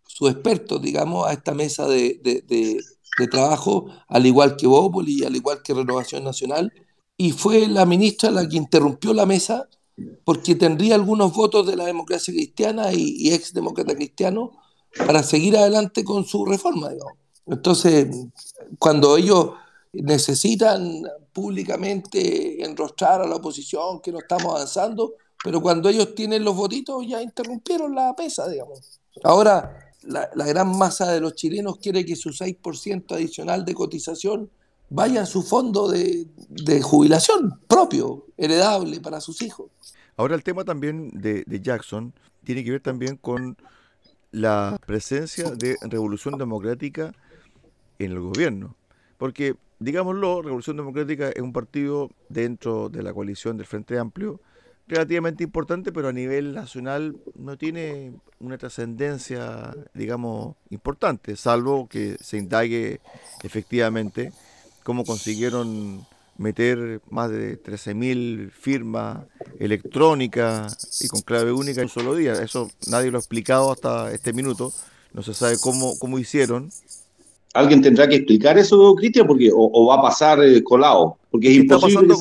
su 0.05 0.27
expertos, 0.27 0.81
digamos, 0.81 1.27
a 1.27 1.33
esta 1.33 1.53
mesa 1.53 1.87
de, 1.87 2.81
trabajo, 3.31 3.87
al 4.07 4.25
igual 4.25 4.55
que 4.55 4.67
Bópoli 4.67 5.21
y 5.21 5.23
al 5.25 5.35
igual 5.35 5.61
que 5.63 5.73
Renovación 5.73 6.23
Nacional, 6.23 6.71
y 7.17 7.31
fue 7.31 7.67
la 7.67 7.85
ministra 7.85 8.29
la 8.29 8.47
que 8.47 8.57
interrumpió 8.57 9.13
la 9.13 9.25
mesa 9.25 9.67
porque 10.23 10.53
tendría 10.53 10.93
algunos 10.93 11.33
votos 11.33 11.65
de 11.65 11.75
la 11.75 11.85
democracia 11.85 12.31
cristiana 12.31 12.93
y, 12.93 13.33
ex 13.33 13.53
demócrata 13.53 13.95
cristiano 13.95 14.51
para 14.95 15.23
seguir 15.23 15.57
adelante 15.57 16.03
con 16.03 16.25
su 16.25 16.45
reforma. 16.45 16.91
Entonces, 17.47 18.07
cuando 18.77 19.17
ellos 19.17 19.53
necesitan 19.93 21.03
públicamente 21.33 22.63
enrostrar 22.63 23.21
a 23.21 23.27
la 23.27 23.37
oposición 23.37 23.99
que 24.01 24.11
no 24.11 24.19
estamos 24.19 24.53
avanzando, 24.53 25.13
pero 25.43 25.61
cuando 25.61 25.89
ellos 25.89 26.15
tienen 26.15 26.43
los 26.43 26.55
votitos 26.55 27.05
ya 27.07 27.21
interrumpieron 27.21 27.93
la 27.95 28.15
pesa, 28.15 28.47
digamos. 28.47 28.99
Ahora, 29.23 29.93
la, 30.03 30.29
gran 30.33 30.77
masa 30.77 31.11
de 31.11 31.19
los 31.19 31.35
chilenos 31.35 31.77
quiere 31.79 32.05
que 32.05 32.15
su 32.15 32.29
6% 32.29 33.15
adicional 33.15 33.65
de 33.65 33.73
cotización 33.73 34.49
vaya 34.89 35.23
a 35.23 35.25
su 35.25 35.43
fondo 35.43 35.89
de, 35.89 36.27
jubilación 36.81 37.59
propio, 37.67 38.25
heredable 38.37 38.99
para 38.99 39.21
sus 39.21 39.41
hijos. 39.41 39.69
Ahora 40.15 40.35
el 40.35 40.43
tema 40.43 40.63
también 40.63 41.11
de 41.13 41.59
Jackson 41.61 42.13
tiene 42.43 42.63
que 42.63 42.71
ver 42.71 42.81
también 42.81 43.17
con 43.17 43.57
la 44.31 44.79
presencia 44.85 45.51
de 45.51 45.77
Revolución 45.81 46.37
Democrática 46.37 47.13
en 47.99 48.11
el 48.11 48.19
gobierno. 48.19 48.75
Porque 49.17 49.55
digámoslo, 49.79 50.41
Revolución 50.41 50.77
Democrática 50.77 51.29
es 51.29 51.41
un 51.41 51.53
partido 51.53 52.09
dentro 52.29 52.89
de 52.89 53.03
la 53.03 53.13
coalición 53.13 53.57
del 53.57 53.65
Frente 53.65 53.97
Amplio 53.97 54.39
relativamente 54.87 55.43
importante, 55.43 55.91
pero 55.91 56.09
a 56.09 56.13
nivel 56.13 56.53
nacional 56.53 57.15
no 57.35 57.57
tiene 57.57 58.13
una 58.39 58.57
trascendencia, 58.57 59.75
digamos, 59.93 60.55
importante, 60.69 61.35
salvo 61.35 61.87
que 61.87 62.17
se 62.21 62.37
indague 62.37 62.99
efectivamente 63.43 64.31
cómo 64.83 65.03
consiguieron 65.03 66.05
meter 66.37 67.01
más 67.09 67.31
de 67.31 67.61
13.000 67.61 68.51
firmas 68.51 69.25
electrónicas 69.59 71.01
y 71.01 71.07
con 71.07 71.21
clave 71.21 71.51
única 71.51 71.81
en 71.81 71.87
un 71.87 71.89
solo 71.89 72.15
día. 72.15 72.33
Eso 72.33 72.69
nadie 72.87 73.11
lo 73.11 73.17
ha 73.17 73.19
explicado 73.19 73.71
hasta 73.71 74.11
este 74.13 74.33
minuto. 74.33 74.71
No 75.13 75.23
se 75.23 75.33
sabe 75.33 75.57
cómo, 75.59 75.97
cómo 75.97 76.19
hicieron, 76.19 76.69
alguien 77.57 77.81
tendrá 77.81 78.07
que 78.07 78.15
explicar 78.15 78.57
eso, 78.57 78.93
Cristian, 78.95 79.25
porque 79.25 79.49
o, 79.53 79.87
va 79.87 79.95
a 79.95 80.01
pasar 80.01 80.43
eh, 80.43 80.63
colado, 80.63 81.17
porque 81.31 81.49
es 81.49 81.57
imposible 81.57 82.13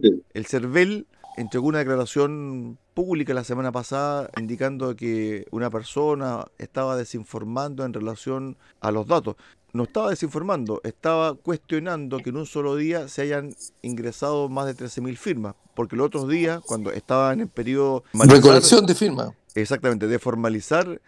que 0.00 0.14
El 0.32 0.46
CERVEL 0.46 1.06
entregó 1.36 1.66
una 1.66 1.78
declaración 1.78 2.78
pública 2.94 3.34
la 3.34 3.44
semana 3.44 3.72
pasada 3.72 4.30
indicando 4.36 4.94
que 4.94 5.46
una 5.50 5.70
persona 5.70 6.44
estaba 6.58 6.96
desinformando 6.96 7.84
en 7.84 7.92
relación 7.92 8.56
a 8.80 8.90
los 8.90 9.06
datos. 9.06 9.36
No 9.72 9.84
estaba 9.84 10.10
desinformando, 10.10 10.80
estaba 10.84 11.34
cuestionando 11.34 12.18
que 12.18 12.30
en 12.30 12.36
un 12.36 12.46
solo 12.46 12.76
día 12.76 13.08
se 13.08 13.22
hayan 13.22 13.54
ingresado 13.82 14.48
más 14.48 14.66
de 14.66 14.76
13.000 14.76 15.16
firmas, 15.16 15.56
porque 15.74 15.96
los 15.96 16.06
otros 16.06 16.28
días, 16.28 16.60
cuando 16.64 16.92
estaban 16.92 17.40
en 17.40 17.48
periodo... 17.48 18.04
Recolección 18.12 18.86
de 18.86 18.94
firmas. 18.94 19.30
Exactamente, 19.56 20.06
de 20.06 20.18
formalizar 20.20 21.00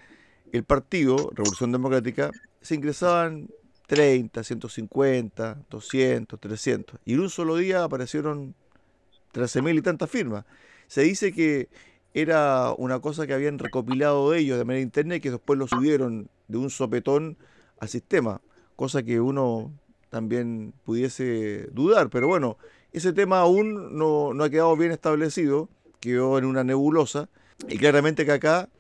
el 0.53 0.65
partido, 0.65 1.31
Revolución 1.33 1.71
Democrática, 1.71 2.33
se 2.61 2.75
ingresaban 2.75 3.49
30, 3.87 4.43
150, 4.43 5.59
200, 5.71 6.41
300. 6.41 7.01
Y 7.05 7.15
en 7.15 7.21
un 7.21 7.31
solo 7.31 7.55
día 7.57 7.85
aparecieron 7.85 8.57
13.000 9.37 9.79
y 9.79 9.83
tantas 9.83 10.11
firmas. 10.11 10.45
Se 10.87 11.03
dice 11.03 11.33
que 11.33 11.69
era 12.15 12.73
una 12.73 13.01
cosa 13.01 13.27
que 13.27 13.35
habían 13.35 13.59
recopilado 13.59 14.33
ellos 14.35 14.57
de 14.57 14.65
manera 14.65 14.83
interna 14.83 15.17
y 15.17 15.21
que 15.21 15.31
después 15.31 15.59
lo 15.59 15.69
subieron 15.69 16.31
de 16.49 16.59
un 16.59 16.71
sopetón 16.71 17.37
al 17.79 17.89
sistema, 17.89 18.41
cosa 18.75 19.03
que 19.03 19.21
uno 19.21 19.71
también 20.09 20.73
pudiese 20.85 21.69
dudar. 21.73 22.09
Pero 22.09 22.27
bueno, 22.29 22.57
ese 22.93 23.13
tema 23.13 23.41
aún 23.41 23.99
no, 23.99 24.33
no 24.33 24.45
ha 24.45 24.51
quedado 24.51 24.75
bien 24.77 24.93
establecido, 24.93 25.69
quedó 26.01 26.39
en 26.39 26.47
una 26.47 26.65
nebulosa 26.65 27.29
y 27.69 27.77
claramente 27.77 28.25
que 28.25 28.33
acá 28.33 28.71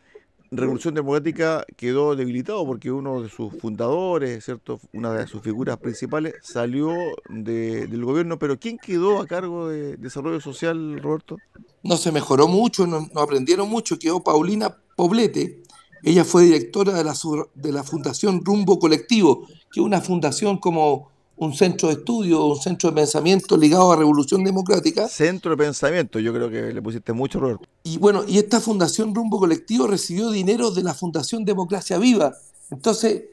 Revolución 0.50 0.94
Democrática 0.94 1.64
quedó 1.76 2.14
debilitado 2.14 2.64
porque 2.64 2.90
uno 2.92 3.22
de 3.22 3.28
sus 3.28 3.52
fundadores, 3.58 4.44
¿cierto? 4.44 4.80
una 4.92 5.12
de 5.12 5.26
sus 5.26 5.42
figuras 5.42 5.76
principales, 5.78 6.34
salió 6.42 6.94
del 7.28 8.04
gobierno. 8.04 8.38
Pero 8.38 8.58
¿quién 8.58 8.78
quedó 8.78 9.20
a 9.20 9.26
cargo 9.26 9.68
de 9.68 9.96
desarrollo 9.96 10.40
social, 10.40 11.00
Roberto? 11.02 11.36
No 11.82 11.96
se 11.96 12.12
mejoró 12.12 12.48
mucho, 12.48 12.86
no, 12.86 13.08
aprendieron 13.16 13.68
mucho. 13.68 13.98
Quedó 13.98 14.22
Paulina 14.22 14.76
Poblete. 14.96 15.62
Ella 16.02 16.24
fue 16.24 16.44
directora 16.44 16.92
de 16.92 17.04
la, 17.04 17.14
de 17.54 17.72
la 17.72 17.82
Fundación 17.82 18.44
Rumbo 18.44 18.78
Colectivo, 18.78 19.46
que 19.72 19.80
es 19.80 19.86
una 19.86 20.00
fundación 20.00 20.58
como 20.58 21.10
un 21.37 21.52
centro 21.55 21.88
de 21.88 21.95
estudio, 21.95 22.45
un 22.47 22.61
centro 22.61 22.90
de 22.90 22.97
pensamiento 22.97 23.57
ligado 23.57 23.93
a 23.93 23.97
Revolución 23.97 24.43
Democrática. 24.43 25.07
Centro 25.09 25.50
de 25.50 25.57
pensamiento, 25.57 26.19
yo 26.19 26.33
creo 26.33 26.49
que 26.49 26.73
le 26.73 26.81
pusiste 26.81 27.12
mucho, 27.12 27.38
Roberto. 27.38 27.66
Y 27.83 27.99
bueno, 27.99 28.25
y 28.26 28.38
esta 28.38 28.61
Fundación 28.61 29.14
Rumbo 29.14 29.38
Colectivo 29.38 29.87
recibió 29.87 30.31
dinero 30.31 30.71
de 30.71 30.83
la 30.83 30.95
Fundación 30.95 31.45
Democracia 31.45 31.99
Viva. 31.99 32.35
Entonces, 32.71 33.25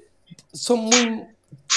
son 0.52 0.80
muy 0.80 1.24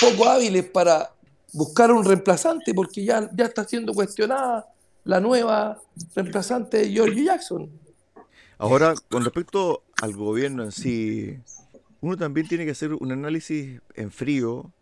poco 0.01 0.29
hábiles 0.29 0.65
para 0.65 1.13
buscar 1.53 1.93
un 1.93 2.05
reemplazante, 2.05 2.75
porque 2.75 3.05
ya, 3.05 3.31
ya 3.33 3.45
está 3.45 3.65
siendo 3.65 3.95
cuestionada 3.95 4.67
la 5.05 5.21
nueva 5.21 5.81
reemplazante 6.15 6.79
de 6.79 6.91
George 6.91 7.25
Jackson. 7.25 7.71
Ahora, 8.59 8.95
con 9.09 9.23
respecto 9.23 9.83
al 10.03 10.17
gobierno 10.17 10.65
en 10.65 10.73
sí, 10.73 11.39
uno 12.01 12.17
también 12.17 12.49
tiene 12.49 12.65
que 12.65 12.73
hacer 12.73 12.95
un 12.95 13.13
análisis 13.13 13.81
en 13.95 14.11
frío 14.11 14.73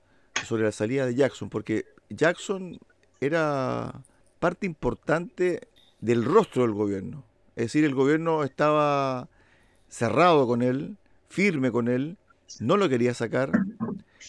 sobre 0.44 0.64
la 0.64 0.72
salida 0.72 1.06
de 1.06 1.14
Jackson, 1.14 1.48
porque 1.48 1.86
Jackson 2.10 2.78
era 3.20 4.02
parte 4.38 4.66
importante 4.66 5.68
del 6.00 6.24
rostro 6.24 6.62
del 6.62 6.72
gobierno. 6.72 7.24
Es 7.56 7.66
decir, 7.66 7.84
el 7.84 7.94
gobierno 7.94 8.44
estaba 8.44 9.28
cerrado 9.88 10.46
con 10.46 10.62
él, 10.62 10.96
firme 11.28 11.70
con 11.70 11.88
él, 11.88 12.16
no 12.60 12.76
lo 12.76 12.88
quería 12.88 13.14
sacar, 13.14 13.50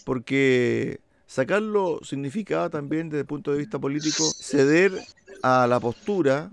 porque 0.06 1.00
sacarlo 1.28 2.00
significa 2.04 2.70
también 2.70 3.10
desde 3.10 3.22
el 3.22 3.26
punto 3.26 3.52
de 3.52 3.58
vista 3.58 3.80
político 3.80 4.24
ceder 4.40 4.94
a 5.42 5.68
la 5.68 5.80
postura 5.80 6.50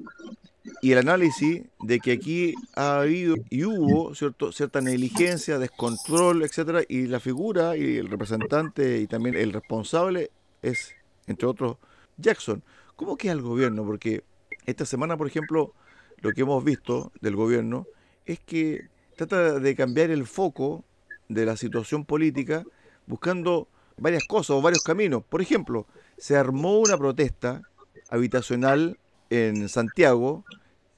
y 0.81 0.93
el 0.93 0.99
análisis 0.99 1.63
de 1.81 1.99
que 1.99 2.13
aquí 2.13 2.55
ha 2.75 3.01
habido 3.01 3.37
y 3.51 3.65
hubo 3.65 4.15
cierto, 4.15 4.53
cierta 4.53 4.81
negligencia, 4.81 5.59
descontrol, 5.59 6.43
etcétera, 6.43 6.83
y 6.89 7.07
la 7.07 7.21
figura 7.21 7.77
y 7.77 7.97
el 7.97 8.09
representante 8.09 8.99
y 8.99 9.07
también 9.07 9.35
el 9.35 9.53
responsable 9.53 10.31
es, 10.63 10.95
entre 11.27 11.47
otros, 11.47 11.77
Jackson. 12.17 12.63
¿Cómo 12.97 13.17
queda 13.17 13.33
el 13.33 13.43
gobierno? 13.43 13.85
Porque 13.85 14.23
esta 14.67 14.87
semana, 14.87 15.17
por 15.17 15.27
ejemplo, 15.27 15.73
lo 16.19 16.31
que 16.33 16.43
hemos 16.43 16.63
visto 16.63 17.13
del 17.21 17.35
gobierno 17.35 17.87
es 18.27 18.39
que 18.39 18.89
trata 19.17 19.59
de 19.59 19.75
cambiar 19.75 20.11
el 20.11 20.27
foco 20.27 20.85
de 21.29 21.47
la 21.47 21.57
situación 21.57 22.05
política 22.05 22.65
buscando 23.07 23.69
varias 23.97 24.25
cosas 24.29 24.51
o 24.51 24.63
varios 24.63 24.83
caminos. 24.83 25.25
Por 25.29 25.43
ejemplo, 25.43 25.87
se 26.17 26.37
armó 26.37 26.79
una 26.79 26.97
protesta 26.97 27.63
habitacional 28.09 28.99
en 29.33 29.69
Santiago, 29.69 30.45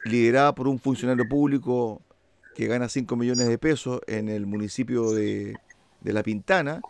liderada 0.04 0.54
por 0.54 0.68
un 0.68 0.78
funcionario 0.78 1.28
público 1.28 2.02
que 2.54 2.66
gana 2.66 2.88
5 2.88 3.16
millones 3.16 3.48
de 3.48 3.58
pesos 3.58 4.00
en 4.06 4.28
el 4.28 4.46
municipio 4.46 5.10
de, 5.12 5.56
de 6.00 6.12
La 6.12 6.22
Pintana, 6.22 6.80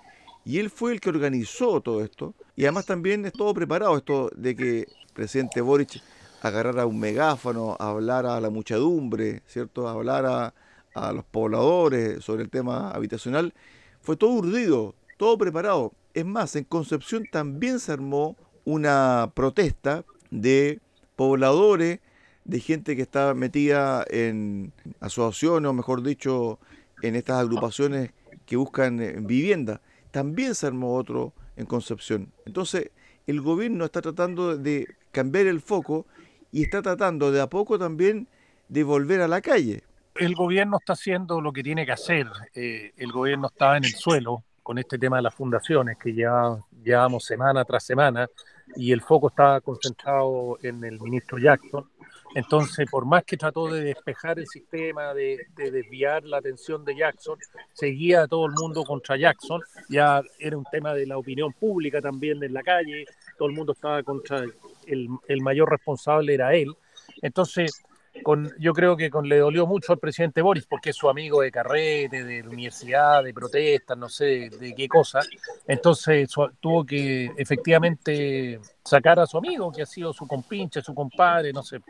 y 0.44 0.58
él 0.58 0.70
fue 0.70 0.92
el 0.92 1.00
que 1.00 1.08
organizó 1.08 1.80
todo 1.80 2.04
esto. 2.04 2.34
Y 2.54 2.64
además 2.64 2.86
también 2.86 3.24
es 3.24 3.32
todo 3.32 3.54
preparado, 3.54 3.96
esto 3.96 4.30
de 4.36 4.54
que 4.54 4.80
el 4.80 5.12
presidente 5.14 5.60
Boric 5.60 6.02
agarrara 6.42 6.86
un 6.86 7.00
megáfono, 7.00 7.76
hablar 7.78 8.26
a 8.26 8.40
la 8.40 8.50
muchedumbre, 8.50 9.42
¿cierto? 9.46 9.88
Hablar 9.88 10.26
a, 10.26 10.54
a 10.94 11.12
los 11.12 11.24
pobladores 11.24 12.22
sobre 12.24 12.42
el 12.42 12.50
tema 12.50 12.90
habitacional. 12.90 13.54
Fue 14.00 14.16
todo 14.16 14.30
urdido, 14.30 14.94
todo 15.16 15.38
preparado. 15.38 15.92
Es 16.12 16.26
más, 16.26 16.54
en 16.56 16.64
Concepción 16.64 17.24
también 17.30 17.80
se 17.80 17.92
armó 17.92 18.36
una 18.64 19.32
protesta 19.34 20.04
de 20.30 20.80
pobladores, 21.16 22.00
de 22.44 22.60
gente 22.60 22.94
que 22.94 23.02
está 23.02 23.34
metida 23.34 24.04
en 24.08 24.72
asociaciones, 25.00 25.68
o 25.68 25.72
mejor 25.72 26.02
dicho, 26.02 26.58
en 27.02 27.16
estas 27.16 27.40
agrupaciones 27.40 28.12
que 28.46 28.56
buscan 28.56 29.00
eh, 29.00 29.16
vivienda. 29.18 29.80
También 30.10 30.54
se 30.54 30.66
armó 30.66 30.94
otro 30.94 31.32
en 31.56 31.66
Concepción. 31.66 32.32
Entonces, 32.44 32.90
el 33.26 33.40
gobierno 33.40 33.84
está 33.84 34.02
tratando 34.02 34.56
de 34.56 34.86
cambiar 35.10 35.46
el 35.46 35.60
foco 35.60 36.06
y 36.52 36.62
está 36.62 36.82
tratando 36.82 37.32
de 37.32 37.40
a 37.40 37.48
poco 37.48 37.78
también 37.78 38.28
de 38.68 38.84
volver 38.84 39.20
a 39.20 39.28
la 39.28 39.40
calle. 39.40 39.82
El 40.14 40.34
gobierno 40.34 40.76
está 40.78 40.92
haciendo 40.92 41.40
lo 41.40 41.52
que 41.52 41.62
tiene 41.62 41.86
que 41.86 41.92
hacer. 41.92 42.26
Eh, 42.54 42.92
el 42.96 43.10
gobierno 43.10 43.48
está 43.48 43.76
en 43.76 43.84
el 43.84 43.92
suelo 43.92 44.44
con 44.62 44.78
este 44.78 44.98
tema 44.98 45.16
de 45.16 45.22
las 45.22 45.34
fundaciones 45.34 45.98
que 45.98 46.14
ya 46.14 46.56
llevamos 46.82 47.24
semana 47.24 47.64
tras 47.64 47.84
semana 47.84 48.28
y 48.76 48.92
el 48.92 49.00
foco 49.00 49.28
está 49.28 49.60
concentrado 49.60 50.58
en 50.62 50.82
el 50.84 51.00
ministro 51.00 51.38
Jackson. 51.38 51.88
Entonces, 52.34 52.90
por 52.90 53.04
más 53.04 53.24
que 53.24 53.36
trató 53.36 53.68
de 53.68 53.82
despejar 53.82 54.40
el 54.40 54.46
sistema, 54.48 55.14
de, 55.14 55.46
desviar 55.56 56.24
la 56.24 56.38
atención 56.38 56.84
de 56.84 56.96
Jackson, 56.96 57.38
seguía 57.72 58.26
todo 58.26 58.46
el 58.46 58.52
mundo 58.52 58.82
contra 58.82 59.16
Jackson. 59.16 59.60
Ya 59.88 60.20
era 60.38 60.56
un 60.56 60.64
tema 60.64 60.94
de 60.94 61.06
la 61.06 61.16
opinión 61.16 61.52
pública 61.52 62.00
también 62.00 62.42
en 62.42 62.52
la 62.52 62.62
calle, 62.62 63.06
todo 63.38 63.48
el 63.48 63.54
mundo 63.54 63.72
estaba 63.72 64.02
contra 64.02 64.44
el, 64.86 65.08
el 65.28 65.40
mayor 65.42 65.70
responsable 65.70 66.34
era 66.34 66.54
él. 66.54 66.74
Entonces, 67.22 67.84
con, 68.22 68.52
yo 68.58 68.72
creo 68.72 68.96
que 68.96 69.10
con, 69.10 69.28
le 69.28 69.38
dolió 69.38 69.66
mucho 69.66 69.92
al 69.92 69.98
presidente 69.98 70.42
Boris 70.42 70.66
porque 70.66 70.90
es 70.90 70.96
su 70.96 71.08
amigo 71.08 71.40
de 71.40 71.50
carrete, 71.50 72.24
de 72.24 72.42
universidad, 72.42 73.24
de 73.24 73.34
protestas, 73.34 73.98
no 73.98 74.08
sé 74.08 74.50
de, 74.50 74.74
qué 74.74 74.88
cosa. 74.88 75.20
Entonces 75.66 76.30
tuvo 76.60 76.84
que 76.84 77.30
efectivamente 77.36 78.60
sacar 78.84 79.18
a 79.18 79.26
su 79.26 79.38
amigo, 79.38 79.72
que 79.72 79.82
ha 79.82 79.86
sido 79.86 80.12
su 80.12 80.26
compinche, 80.26 80.82
su 80.82 80.94
compadre, 80.94 81.52
no 81.52 81.62
sé 81.62 81.80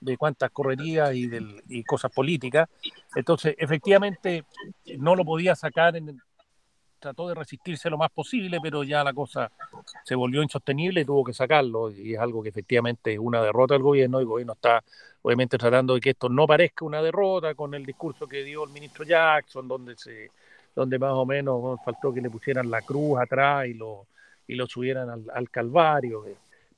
de 0.00 0.16
cuántas 0.16 0.50
correrías 0.50 1.14
y, 1.14 1.26
del, 1.26 1.62
y 1.68 1.84
cosas 1.84 2.10
políticas. 2.10 2.68
Entonces, 3.14 3.54
efectivamente, 3.58 4.44
no 4.98 5.14
lo 5.14 5.24
podía 5.24 5.54
sacar 5.54 5.96
en, 5.96 6.20
trató 7.00 7.28
de 7.28 7.34
resistirse 7.34 7.90
lo 7.90 7.98
más 7.98 8.10
posible, 8.10 8.58
pero 8.62 8.84
ya 8.84 9.02
la 9.02 9.12
cosa 9.12 9.50
se 10.04 10.14
volvió 10.14 10.42
insostenible 10.42 11.00
y 11.00 11.04
tuvo 11.04 11.24
que 11.24 11.32
sacarlo. 11.32 11.90
Y 11.90 12.14
es 12.14 12.20
algo 12.20 12.42
que 12.42 12.50
efectivamente 12.50 13.12
es 13.14 13.18
una 13.18 13.42
derrota 13.42 13.74
del 13.74 13.82
gobierno. 13.82 14.20
El 14.20 14.26
gobierno 14.26 14.52
está 14.52 14.84
obviamente 15.22 15.58
tratando 15.58 15.94
de 15.94 16.00
que 16.00 16.10
esto 16.10 16.28
no 16.28 16.46
parezca 16.46 16.84
una 16.84 17.02
derrota 17.02 17.54
con 17.54 17.74
el 17.74 17.84
discurso 17.84 18.28
que 18.28 18.44
dio 18.44 18.64
el 18.64 18.70
ministro 18.70 19.04
Jackson, 19.04 19.66
donde 19.66 19.96
se 19.96 20.30
donde 20.74 20.98
más 20.98 21.12
o 21.12 21.26
menos 21.26 21.80
faltó 21.84 22.14
que 22.14 22.20
le 22.20 22.30
pusieran 22.30 22.70
la 22.70 22.80
cruz 22.82 23.18
atrás 23.18 23.66
y 23.66 23.74
lo, 23.74 24.06
y 24.46 24.54
lo 24.54 24.66
subieran 24.66 25.10
al, 25.10 25.24
al 25.34 25.50
Calvario. 25.50 26.24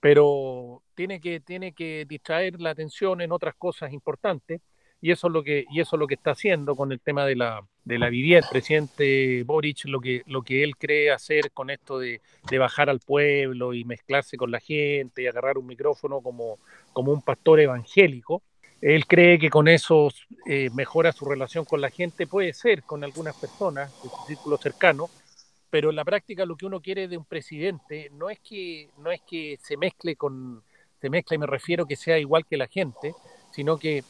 Pero 0.00 0.82
tiene 0.94 1.20
que, 1.20 1.40
tiene 1.40 1.72
que 1.72 2.06
distraer 2.08 2.60
la 2.60 2.70
atención 2.70 3.20
en 3.20 3.32
otras 3.32 3.54
cosas 3.54 3.92
importantes 3.92 4.60
y 5.02 5.10
eso 5.10 5.26
es 5.26 5.32
lo 5.32 5.42
que, 5.42 5.66
y 5.68 5.80
eso 5.80 5.96
es 5.96 6.00
lo 6.00 6.06
que 6.06 6.14
está 6.14 6.30
haciendo 6.30 6.76
con 6.76 6.92
el 6.92 7.00
tema 7.00 7.26
de 7.26 7.34
la, 7.34 7.66
de 7.84 7.98
la 7.98 8.08
vivienda. 8.08 8.46
El 8.46 8.52
presidente 8.52 9.42
Boric 9.42 9.84
lo 9.86 10.00
que, 10.00 10.22
lo 10.26 10.42
que 10.42 10.62
él 10.62 10.76
cree 10.76 11.10
hacer 11.10 11.50
con 11.50 11.70
esto 11.70 11.98
de, 11.98 12.20
bajar 12.56 12.88
al 12.88 13.00
pueblo 13.00 13.74
y 13.74 13.84
mezclarse 13.84 14.36
con 14.36 14.52
la 14.52 14.60
gente 14.60 15.22
y 15.22 15.26
agarrar 15.26 15.58
un 15.58 15.66
micrófono 15.66 16.20
como, 16.20 16.60
como 16.92 17.10
un 17.10 17.20
pastor 17.20 17.58
evangélico, 17.58 18.44
él 18.80 19.06
cree 19.08 19.40
que 19.40 19.50
con 19.50 19.66
eso 19.66 20.08
eh, 20.46 20.70
mejora 20.72 21.10
su 21.10 21.24
relación 21.24 21.64
con 21.64 21.80
la 21.80 21.90
gente, 21.90 22.28
puede 22.28 22.52
ser 22.52 22.84
con 22.84 23.02
algunas 23.02 23.34
personas 23.36 23.90
de 24.04 24.08
su 24.08 24.16
círculo 24.28 24.56
cercano, 24.56 25.10
pero 25.68 25.90
en 25.90 25.96
la 25.96 26.04
práctica 26.04 26.46
lo 26.46 26.54
que 26.54 26.66
uno 26.66 26.80
quiere 26.80 27.08
de 27.08 27.16
un 27.16 27.24
presidente 27.24 28.08
no 28.12 28.30
es 28.30 28.38
que, 28.38 28.88
no 28.98 29.10
es 29.10 29.20
que 29.22 29.58
se 29.60 29.76
mezcle 29.76 30.14
con, 30.14 30.62
se 31.00 31.10
mezcle, 31.10 31.38
me 31.38 31.46
refiero 31.46 31.86
que 31.86 31.96
sea 31.96 32.20
igual 32.20 32.46
que 32.46 32.56
la 32.56 32.68
gente, 32.68 33.14
sino 33.50 33.78
que 33.78 34.04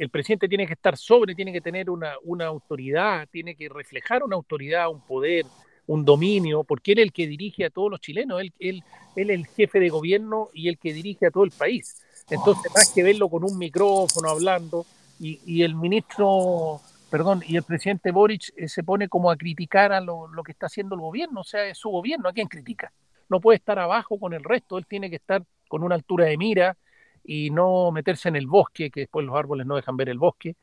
el 0.00 0.08
presidente 0.08 0.48
tiene 0.48 0.66
que 0.66 0.72
estar 0.72 0.96
sobre, 0.96 1.34
tiene 1.34 1.52
que 1.52 1.60
tener 1.60 1.90
una, 1.90 2.16
autoridad, 2.46 3.28
tiene 3.30 3.54
que 3.54 3.68
reflejar 3.68 4.22
una 4.22 4.34
autoridad, 4.34 4.88
un 4.88 5.02
poder, 5.02 5.44
un 5.86 6.06
dominio, 6.06 6.64
porque 6.64 6.92
él 6.92 7.00
es 7.00 7.02
el 7.04 7.12
que 7.12 7.26
dirige 7.26 7.66
a 7.66 7.70
todos 7.70 7.90
los 7.90 8.00
chilenos, 8.00 8.40
él, 8.40 8.50
él, 8.60 8.82
él 9.14 9.28
es 9.28 9.38
el 9.38 9.46
jefe 9.46 9.78
de 9.78 9.90
gobierno 9.90 10.48
y 10.54 10.70
el 10.70 10.78
que 10.78 10.94
dirige 10.94 11.26
a 11.26 11.30
todo 11.30 11.44
el 11.44 11.50
país. 11.50 12.00
Entonces, 12.30 12.72
más 12.74 12.90
que 12.94 13.02
verlo 13.02 13.28
con 13.28 13.44
un 13.44 13.58
micrófono 13.58 14.30
hablando, 14.30 14.86
y, 15.18 15.62
el 15.62 15.74
ministro, 15.74 16.80
perdón, 17.10 17.42
y 17.46 17.56
el 17.56 17.62
presidente 17.62 18.10
Boric 18.10 18.54
eh, 18.56 18.68
se 18.68 18.82
pone 18.82 19.06
como 19.06 19.30
a 19.30 19.36
criticar 19.36 19.92
a 19.92 20.00
lo, 20.00 20.28
lo, 20.28 20.42
que 20.42 20.52
está 20.52 20.64
haciendo 20.64 20.94
el 20.94 21.02
gobierno, 21.02 21.42
o 21.42 21.44
sea, 21.44 21.66
es 21.66 21.76
su 21.76 21.90
gobierno, 21.90 22.30
¿a 22.30 22.32
quién 22.32 22.48
critica? 22.48 22.90
No 23.28 23.38
puede 23.38 23.58
estar 23.58 23.78
abajo 23.78 24.18
con 24.18 24.32
el 24.32 24.42
resto, 24.44 24.78
él 24.78 24.86
tiene 24.86 25.10
que 25.10 25.16
estar 25.16 25.44
con 25.68 25.82
una 25.82 25.94
altura 25.94 26.24
de 26.24 26.38
mira, 26.38 26.78
y 27.32 27.48
no 27.50 27.92
meterse 27.92 28.28
en 28.28 28.34
el 28.34 28.48
bosque, 28.48 28.90
que 28.90 29.02
después 29.02 29.24
los 29.24 29.36
árboles 29.36 29.64
no 29.64 29.76
dejan 29.76 29.96
ver 29.96 30.08
el 30.08 30.18
bosque, 30.18 30.56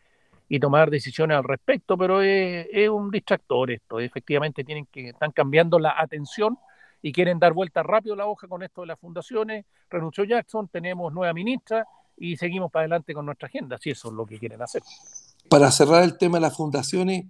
y 0.49 0.59
tomar 0.59 0.91
decisiones 0.91 1.37
al 1.37 1.45
respecto, 1.45 1.97
pero 1.97 2.21
es, 2.21 2.89
un 2.89 3.09
distractor 3.09 3.71
esto. 3.71 4.01
Efectivamente 4.01 4.65
tienen 4.65 4.85
que, 4.91 5.09
están 5.09 5.31
cambiando 5.31 5.79
la 5.79 5.95
atención 5.97 6.59
y 7.01 7.13
quieren 7.13 7.39
dar 7.39 7.53
vuelta 7.53 7.83
rápido 7.83 8.17
la 8.17 8.25
hoja 8.25 8.49
con 8.49 8.63
esto 8.63 8.81
de 8.81 8.87
las 8.87 8.99
fundaciones. 8.99 9.63
Renunció 9.89 10.25
Jackson, 10.25 10.67
tenemos 10.67 11.13
nueva 11.13 11.31
ministra 11.31 11.87
y 12.17 12.35
seguimos 12.35 12.69
para 12.69 12.81
adelante 12.81 13.13
con 13.13 13.25
nuestra 13.25 13.47
agenda, 13.47 13.77
si 13.77 13.91
eso 13.91 14.09
es 14.09 14.13
lo 14.13 14.25
que 14.25 14.37
quieren 14.37 14.61
hacer. 14.61 14.81
Para 15.49 15.71
cerrar 15.71 16.03
el 16.03 16.17
tema 16.17 16.35
de 16.35 16.41
las 16.41 16.57
fundaciones, 16.57 17.27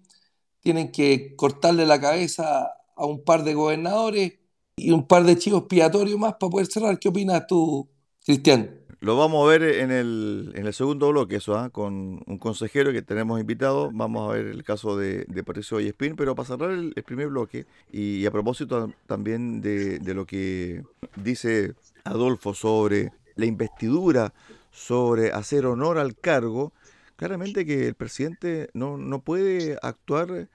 tienen 0.61 0.91
que 0.91 1.35
cortarle 1.35 1.85
la 1.85 2.01
cabeza 2.01 2.71
a 2.95 3.05
un 3.05 3.23
par 3.23 3.43
de 3.43 3.53
gobernadores 3.53 4.33
y 4.75 4.89
un 4.89 5.05
par 5.05 5.25
de 5.25 5.37
chicos 5.37 5.59
expiatorios 5.59 6.17
más 6.17 6.33
para 6.39 6.49
poder 6.49 6.65
cerrar. 6.65 6.97
¿Qué 6.97 7.09
opinas 7.09 7.45
tú, 7.45 7.87
Cristian? 8.25 8.86
Lo 9.07 9.15
vamos 9.15 9.47
a 9.47 9.57
ver 9.57 9.63
en 9.63 9.89
el, 9.89 10.51
en 10.53 10.67
el 10.67 10.73
segundo 10.73 11.07
bloque, 11.11 11.37
eso, 11.37 11.57
¿ah? 11.57 11.69
con 11.69 12.21
un 12.25 12.37
consejero 12.39 12.91
que 12.91 13.01
tenemos 13.01 13.39
invitado. 13.39 13.89
Vamos 13.93 14.29
a 14.29 14.33
ver 14.33 14.47
el 14.47 14.65
caso 14.65 14.97
de, 14.97 15.23
de 15.29 15.45
Patricio 15.45 15.77
Vallespín, 15.77 16.17
pero 16.17 16.35
para 16.35 16.45
cerrar 16.45 16.71
el, 16.71 16.91
primer 17.05 17.29
bloque, 17.29 17.65
y, 17.89 18.25
a 18.25 18.31
propósito 18.31 18.91
también 19.05 19.61
de, 19.61 19.99
de 19.99 20.13
lo 20.13 20.25
que 20.25 20.83
dice 21.15 21.73
Adolfo 22.03 22.53
sobre 22.53 23.13
la 23.37 23.45
investidura, 23.45 24.33
sobre 24.71 25.31
hacer 25.31 25.67
honor 25.67 25.99
al 25.99 26.17
cargo, 26.17 26.73
claramente 27.15 27.65
que 27.65 27.87
el 27.87 27.93
presidente 27.93 28.69
no, 28.73 28.97
no 28.97 29.21
puede 29.21 29.77
actuar 29.83 30.49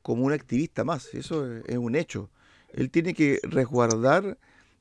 como 0.00 0.24
un 0.24 0.32
activista 0.32 0.82
más, 0.82 1.12
eso 1.12 1.58
es 1.58 1.76
un 1.76 1.94
hecho. 1.94 2.30
Él 2.72 2.90
tiene 2.90 3.12
que 3.12 3.38
resguardar 3.42 4.38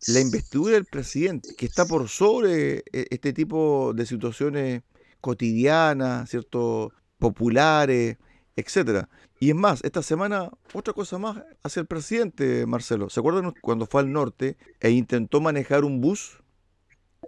la 0.07 0.19
investidura 0.19 0.73
del 0.73 0.85
presidente, 0.85 1.55
que 1.55 1.65
está 1.65 1.85
por 1.85 2.09
sobre 2.09 2.77
eh, 2.91 3.07
este 3.09 3.33
tipo 3.33 3.93
de 3.93 4.05
situaciones 4.05 4.83
cotidianas, 5.21 6.29
¿cierto? 6.29 6.91
populares, 7.17 8.17
etcétera. 8.55 9.09
Y 9.39 9.49
es 9.49 9.55
más, 9.55 9.83
esta 9.83 10.01
semana, 10.01 10.51
otra 10.73 10.93
cosa 10.93 11.17
más 11.17 11.37
hacia 11.63 11.81
el 11.81 11.85
presidente, 11.85 12.65
Marcelo. 12.65 13.09
¿Se 13.09 13.19
acuerdan 13.19 13.53
cuando 13.61 13.85
fue 13.85 14.01
al 14.01 14.11
norte 14.11 14.57
e 14.79 14.89
intentó 14.89 15.41
manejar 15.41 15.83
un 15.83 16.01
bus? 16.01 16.41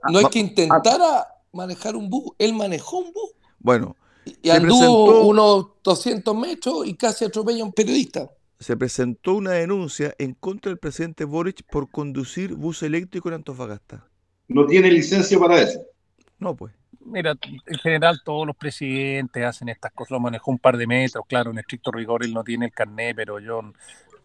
No 0.10 0.20
es 0.20 0.28
que 0.30 0.40
intentara 0.40 1.28
manejar 1.52 1.96
un 1.96 2.10
bus, 2.10 2.32
él 2.38 2.54
manejó 2.54 3.00
un 3.00 3.14
bus. 3.14 3.32
Bueno. 3.60 3.96
Y 4.42 4.50
anduvo 4.50 5.28
unos 5.28 5.68
200 5.84 6.36
metros 6.36 6.88
y 6.88 6.96
casi 6.96 7.26
atropella 7.26 7.64
a 7.64 7.66
un 7.66 7.74
periodista. 7.74 8.30
Se 8.60 8.76
presentó 8.76 9.36
una 9.36 9.52
denuncia 9.52 10.14
en 10.18 10.34
contra 10.34 10.70
del 10.70 10.80
presidente 10.80 11.24
Boric 11.24 11.64
por 11.72 11.90
conducir 11.90 12.56
bus 12.56 12.84
eléctrico 12.84 13.30
en 13.30 13.36
Antofagasta. 13.36 14.06
No 14.48 14.66
tiene 14.66 14.92
licencia 14.92 15.40
para 15.40 15.62
eso. 15.62 15.80
No, 16.40 16.56
pues. 16.56 16.74
Mira, 17.00 17.36
en 17.42 17.80
general 17.80 18.22
todos 18.24 18.46
los 18.46 18.56
presidentes 18.56 19.44
hacen 19.44 19.70
estas 19.70 19.94
cosas, 19.94 20.12
lo 20.12 20.20
manejó 20.20 20.52
un 20.52 20.60
par 20.60 20.78
de 20.78 20.86
metros, 20.86 21.24
claro, 21.28 21.52
en 21.52 21.60
estricto 21.60 21.92
rigor 21.92 22.24
él 22.24 22.34
no 22.34 22.44
tiene 22.44 22.66
el 22.66 22.72
carné, 22.72 23.16
pero 23.16 23.40
yo... 23.40 23.62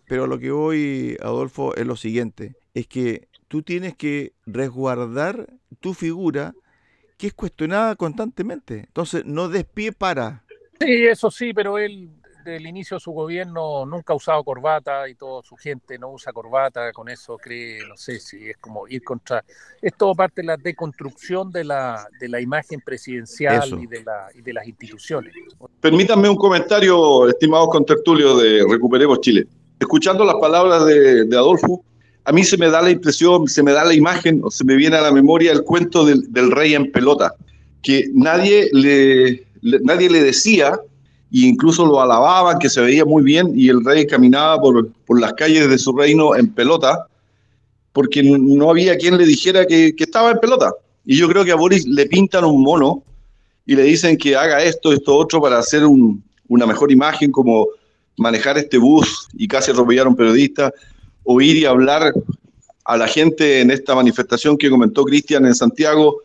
Pero 0.06 0.26
lo 0.26 0.38
que 0.38 0.50
voy, 0.50 1.16
Adolfo, 1.22 1.74
es 1.76 1.86
lo 1.86 1.96
siguiente, 1.96 2.56
es 2.74 2.86
que 2.86 3.28
tú 3.48 3.62
tienes 3.62 3.96
que 3.96 4.34
resguardar 4.44 5.48
tu 5.80 5.94
figura 5.94 6.54
que 7.16 7.28
es 7.28 7.34
cuestionada 7.34 7.96
constantemente. 7.96 8.80
Entonces, 8.80 9.24
no 9.24 9.48
despie 9.48 9.92
para. 9.92 10.44
Sí, 10.80 11.06
eso 11.06 11.30
sí, 11.30 11.54
pero 11.54 11.78
él 11.78 12.10
del 12.44 12.66
inicio 12.66 12.96
de 12.96 13.00
su 13.00 13.12
gobierno 13.12 13.86
nunca 13.86 14.12
ha 14.12 14.16
usado 14.16 14.44
corbata 14.44 15.08
y 15.08 15.14
toda 15.14 15.42
su 15.42 15.56
gente 15.56 15.98
no 15.98 16.12
usa 16.12 16.32
corbata, 16.32 16.92
con 16.92 17.08
eso 17.08 17.36
cree, 17.38 17.86
no 17.88 17.96
sé 17.96 18.20
si 18.20 18.50
es 18.50 18.56
como 18.58 18.86
ir 18.86 19.02
contra... 19.02 19.44
Es 19.80 19.94
todo 19.96 20.14
parte 20.14 20.42
de 20.42 20.46
la 20.46 20.56
deconstrucción 20.56 21.50
de 21.50 21.64
la, 21.64 22.06
de 22.20 22.28
la 22.28 22.40
imagen 22.40 22.80
presidencial 22.80 23.80
y 23.80 23.86
de, 23.86 24.04
la, 24.04 24.28
y 24.34 24.42
de 24.42 24.52
las 24.52 24.66
instituciones. 24.66 25.32
Permítanme 25.80 26.28
un 26.28 26.36
comentario, 26.36 27.28
estimados 27.28 27.68
contertulios 27.70 28.42
de 28.42 28.64
Recuperemos 28.68 29.20
Chile. 29.20 29.46
Escuchando 29.80 30.24
las 30.24 30.36
palabras 30.36 30.86
de, 30.86 31.24
de 31.24 31.36
Adolfo, 31.36 31.82
a 32.24 32.32
mí 32.32 32.44
se 32.44 32.56
me 32.56 32.70
da 32.70 32.80
la 32.80 32.90
impresión, 32.90 33.48
se 33.48 33.62
me 33.62 33.72
da 33.72 33.84
la 33.84 33.94
imagen, 33.94 34.40
o 34.44 34.50
se 34.50 34.64
me 34.64 34.76
viene 34.76 34.96
a 34.96 35.02
la 35.02 35.12
memoria 35.12 35.52
el 35.52 35.62
cuento 35.62 36.04
del, 36.04 36.32
del 36.32 36.50
rey 36.50 36.74
en 36.74 36.90
pelota, 36.90 37.34
que 37.82 38.08
nadie 38.14 38.70
le, 38.72 39.46
le, 39.60 39.80
nadie 39.80 40.08
le 40.08 40.22
decía, 40.22 40.78
e 41.32 41.46
incluso 41.46 41.84
lo 41.84 42.00
alababan, 42.00 42.58
que 42.58 42.68
se 42.68 42.80
veía 42.80 43.04
muy 43.04 43.22
bien, 43.22 43.52
y 43.54 43.68
el 43.68 43.84
rey 43.84 44.06
caminaba 44.06 44.60
por, 44.60 44.90
por 45.06 45.20
las 45.20 45.32
calles 45.34 45.68
de 45.68 45.78
su 45.78 45.92
reino 45.96 46.36
en 46.36 46.48
pelota, 46.48 47.06
porque 47.92 48.22
no 48.22 48.70
había 48.70 48.96
quien 48.96 49.16
le 49.16 49.24
dijera 49.24 49.66
que, 49.66 49.94
que, 49.94 50.04
estaba 50.04 50.30
en 50.30 50.38
pelota. 50.38 50.72
Y 51.04 51.16
yo 51.16 51.28
creo 51.28 51.44
que 51.44 51.52
a 51.52 51.56
Boris 51.56 51.86
le 51.86 52.06
pintan 52.06 52.44
un 52.44 52.62
mono 52.62 53.02
y 53.66 53.76
le 53.76 53.82
dicen 53.82 54.16
que 54.16 54.36
haga 54.36 54.62
esto, 54.62 54.92
esto, 54.92 55.16
otro, 55.16 55.40
para 55.40 55.58
hacer 55.58 55.84
un, 55.84 56.22
una 56.48 56.66
mejor 56.66 56.90
imagen, 56.90 57.30
como 57.30 57.68
manejar 58.16 58.58
este 58.58 58.78
bus 58.78 59.28
y 59.34 59.48
casi 59.48 59.70
atropellar 59.70 60.06
a 60.06 60.10
un 60.10 60.16
periodista 60.16 60.72
oír 61.24 61.56
y 61.56 61.64
hablar 61.64 62.12
a 62.84 62.96
la 62.96 63.08
gente 63.08 63.60
en 63.60 63.70
esta 63.70 63.94
manifestación 63.94 64.56
que 64.56 64.70
comentó 64.70 65.04
Cristian 65.04 65.46
en 65.46 65.54
Santiago 65.54 66.18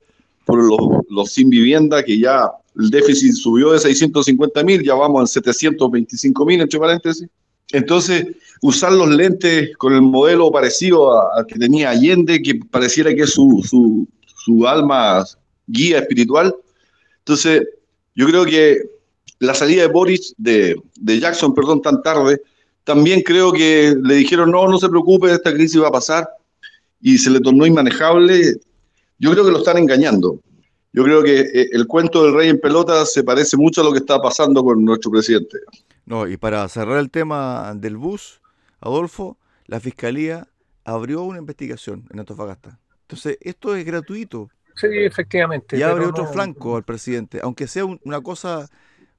por 0.46 0.64
los, 0.64 1.06
los, 1.10 1.32
sin 1.32 1.50
vivienda, 1.50 2.04
que 2.04 2.20
ya 2.20 2.52
el 2.80 2.90
déficit 2.90 3.34
subió 3.34 3.74
de 3.74 3.80
650 3.80 4.64
mil, 4.64 4.84
ya 4.84 4.96
vamos 4.96 5.24
a 5.24 5.28
725 5.28 6.46
mil, 6.46 6.62
entre 6.62 6.80
paréntesis. 6.80 7.28
Entonces, 7.72 8.26
usar 8.62 8.94
los 8.94 9.10
lentes 9.10 9.76
con 9.78 9.94
el 9.94 10.02
modelo 10.02 10.50
parecido 10.50 11.12
al 11.34 11.46
que 11.46 11.60
tenía 11.60 11.90
Allende, 11.90 12.42
que 12.42 12.56
pareciera 12.56 13.14
que 13.14 13.24
es 13.24 13.32
su, 13.32 13.62
su, 13.68 14.08
su 14.26 14.66
alma 14.66 15.26
guía 15.68 16.00
espiritual. 16.00 16.56
Entonces, 17.20 17.68
yo 18.16 18.26
creo 18.28 18.46
que 18.46 18.82
la 19.40 19.54
salida 19.54 19.82
de 19.84 19.90
Boris, 19.90 20.34
de, 20.38 20.76
de 20.96 21.20
Jackson, 21.20 21.54
perdón, 21.54 21.82
tan 21.82 22.02
tarde, 22.02 22.42
también 22.86 23.22
creo 23.22 23.52
que 23.52 23.94
le 24.02 24.16
dijeron, 24.16 24.52
no, 24.52 24.68
no 24.68 24.80
se 24.80 24.90
preocupe, 24.90 25.32
esta 25.32 25.54
crisis 25.54 25.82
va 25.82 25.90
a 25.90 25.92
pasar, 25.92 26.30
y 27.02 27.18
se 27.18 27.30
le 27.30 27.42
tornó 27.42 27.66
inmanejable. 27.66 28.56
Yo 29.20 29.32
creo 29.32 29.46
que 29.46 29.52
lo 29.52 29.60
están 29.60 29.78
engañando. 29.78 30.40
Yo 30.92 31.04
creo 31.04 31.24
que 31.24 31.40
eh, 31.42 31.70
el 31.72 31.88
cuento 31.88 32.24
del 32.24 32.34
rey 32.34 32.50
en 32.50 32.60
pelota 32.60 33.06
se 33.06 33.24
parece 33.24 33.58
mucho 33.58 33.82
a 33.82 33.84
lo 33.84 33.92
que 33.92 34.00
está 34.00 34.22
pasando 34.22 34.64
con 34.64 34.84
nuestro 34.84 35.12
presidente. 35.12 35.60
No, 36.06 36.28
y 36.28 36.38
para 36.38 36.68
cerrar 36.68 36.98
el 36.98 37.12
tema 37.12 37.74
del 37.76 37.98
bus, 37.98 38.42
Adolfo, 38.80 39.38
la 39.66 39.80
fiscalía 39.80 40.48
abrió 40.84 41.22
una 41.22 41.38
investigación 41.38 42.08
en 42.12 42.20
Antofagasta. 42.20 42.80
Entonces, 43.02 43.38
esto 43.42 43.76
es 43.76 43.86
gratuito. 43.86 44.50
Sí, 44.76 44.88
efectivamente. 44.92 45.78
Y 45.78 45.84
abre 45.84 46.06
otro 46.06 46.24
no... 46.24 46.32
flanco 46.32 46.76
al 46.76 46.84
presidente, 46.84 47.40
aunque 47.44 47.68
sea 47.68 47.86
una 47.86 48.22
cosa 48.22 48.68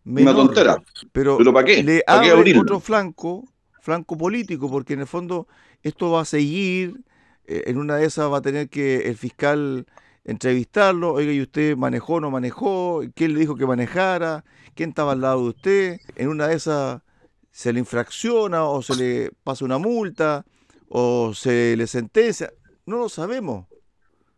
menor, 0.02 0.35
una 0.35 0.44
tontera. 0.44 0.83
Pero, 1.12 1.38
¿Pero 1.38 1.52
¿para 1.52 1.66
qué? 1.66 1.83
Le 1.83 2.02
¿Para 2.06 2.33
abre 2.33 2.52
qué 2.52 2.59
otro 2.59 2.80
flanco 2.80 3.44
flanco 3.80 4.16
político, 4.16 4.70
porque 4.70 4.94
en 4.94 5.00
el 5.00 5.06
fondo 5.06 5.48
esto 5.83 6.11
va 6.11 6.22
a 6.22 6.24
seguir, 6.24 7.00
eh, 7.46 7.64
en 7.66 7.78
una 7.78 7.96
de 7.96 8.06
esas 8.06 8.30
va 8.30 8.38
a 8.38 8.42
tener 8.42 8.68
que 8.68 9.09
el 9.09 9.16
fiscal 9.16 9.87
entrevistarlo, 10.24 11.14
oiga, 11.14 11.33
¿y 11.33 11.40
usted 11.40 11.76
manejó 11.76 12.14
o 12.14 12.20
no 12.20 12.30
manejó? 12.30 13.02
¿Quién 13.14 13.35
le 13.35 13.40
dijo 13.40 13.56
que 13.56 13.66
manejara? 13.66 14.44
¿Quién 14.74 14.90
estaba 14.90 15.12
al 15.12 15.20
lado 15.20 15.42
de 15.42 15.48
usted? 15.48 16.00
En 16.16 16.28
una 16.28 16.48
de 16.48 16.56
esas 16.56 17.02
se 17.50 17.72
le 17.72 17.80
infracciona 17.80 18.64
o 18.64 18.83
se 18.83 18.94
le 18.96 19.30
pasa 19.42 19.64
una 19.64 19.78
multa 19.78 20.44
o 20.88 21.33
se 21.35 21.76
le 21.76 21.87
sentencia, 21.87 22.52
no 22.87 22.98
lo 22.98 23.09
sabemos. 23.09 23.66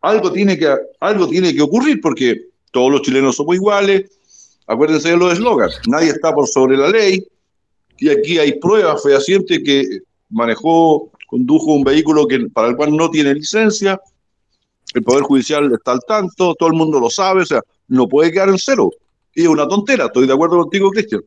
Algo 0.01 0.31
tiene 0.31 0.57
que, 0.57 0.75
algo 0.99 1.27
tiene 1.27 1.53
que 1.53 1.61
ocurrir 1.61 1.99
porque 2.01 2.49
todos 2.71 2.91
los 2.91 3.01
chilenos 3.01 3.35
somos 3.35 3.55
iguales, 3.55 4.11
acuérdense 4.67 5.09
de 5.09 5.17
los 5.17 5.33
eslogans, 5.33 5.79
nadie 5.87 6.09
está 6.09 6.33
por 6.33 6.47
sobre 6.47 6.77
la 6.77 6.89
ley, 6.89 7.25
y 7.97 8.09
aquí 8.09 8.37
hay 8.37 8.59
pruebas 8.59 9.01
fehacientes 9.01 9.61
que 9.63 9.99
manejó, 10.29 11.11
condujo 11.27 11.73
un 11.73 11.83
vehículo 11.83 12.27
que, 12.27 12.47
para 12.49 12.67
el 12.67 12.75
cual 12.75 12.95
no 12.95 13.09
tiene 13.09 13.33
licencia, 13.33 13.99
el 14.93 15.03
Poder 15.03 15.23
Judicial 15.23 15.71
está 15.73 15.91
al 15.91 16.01
tanto, 16.07 16.55
todo 16.55 16.69
el 16.69 16.75
mundo 16.75 16.99
lo 16.99 17.09
sabe, 17.09 17.41
o 17.41 17.45
sea, 17.45 17.61
no 17.87 18.07
puede 18.07 18.31
quedar 18.31 18.49
en 18.49 18.57
cero. 18.57 18.89
Y 19.33 19.43
es 19.43 19.47
una 19.47 19.67
tontera, 19.67 20.05
estoy 20.05 20.27
de 20.27 20.33
acuerdo 20.33 20.57
contigo, 20.57 20.91
Cristian. 20.91 21.21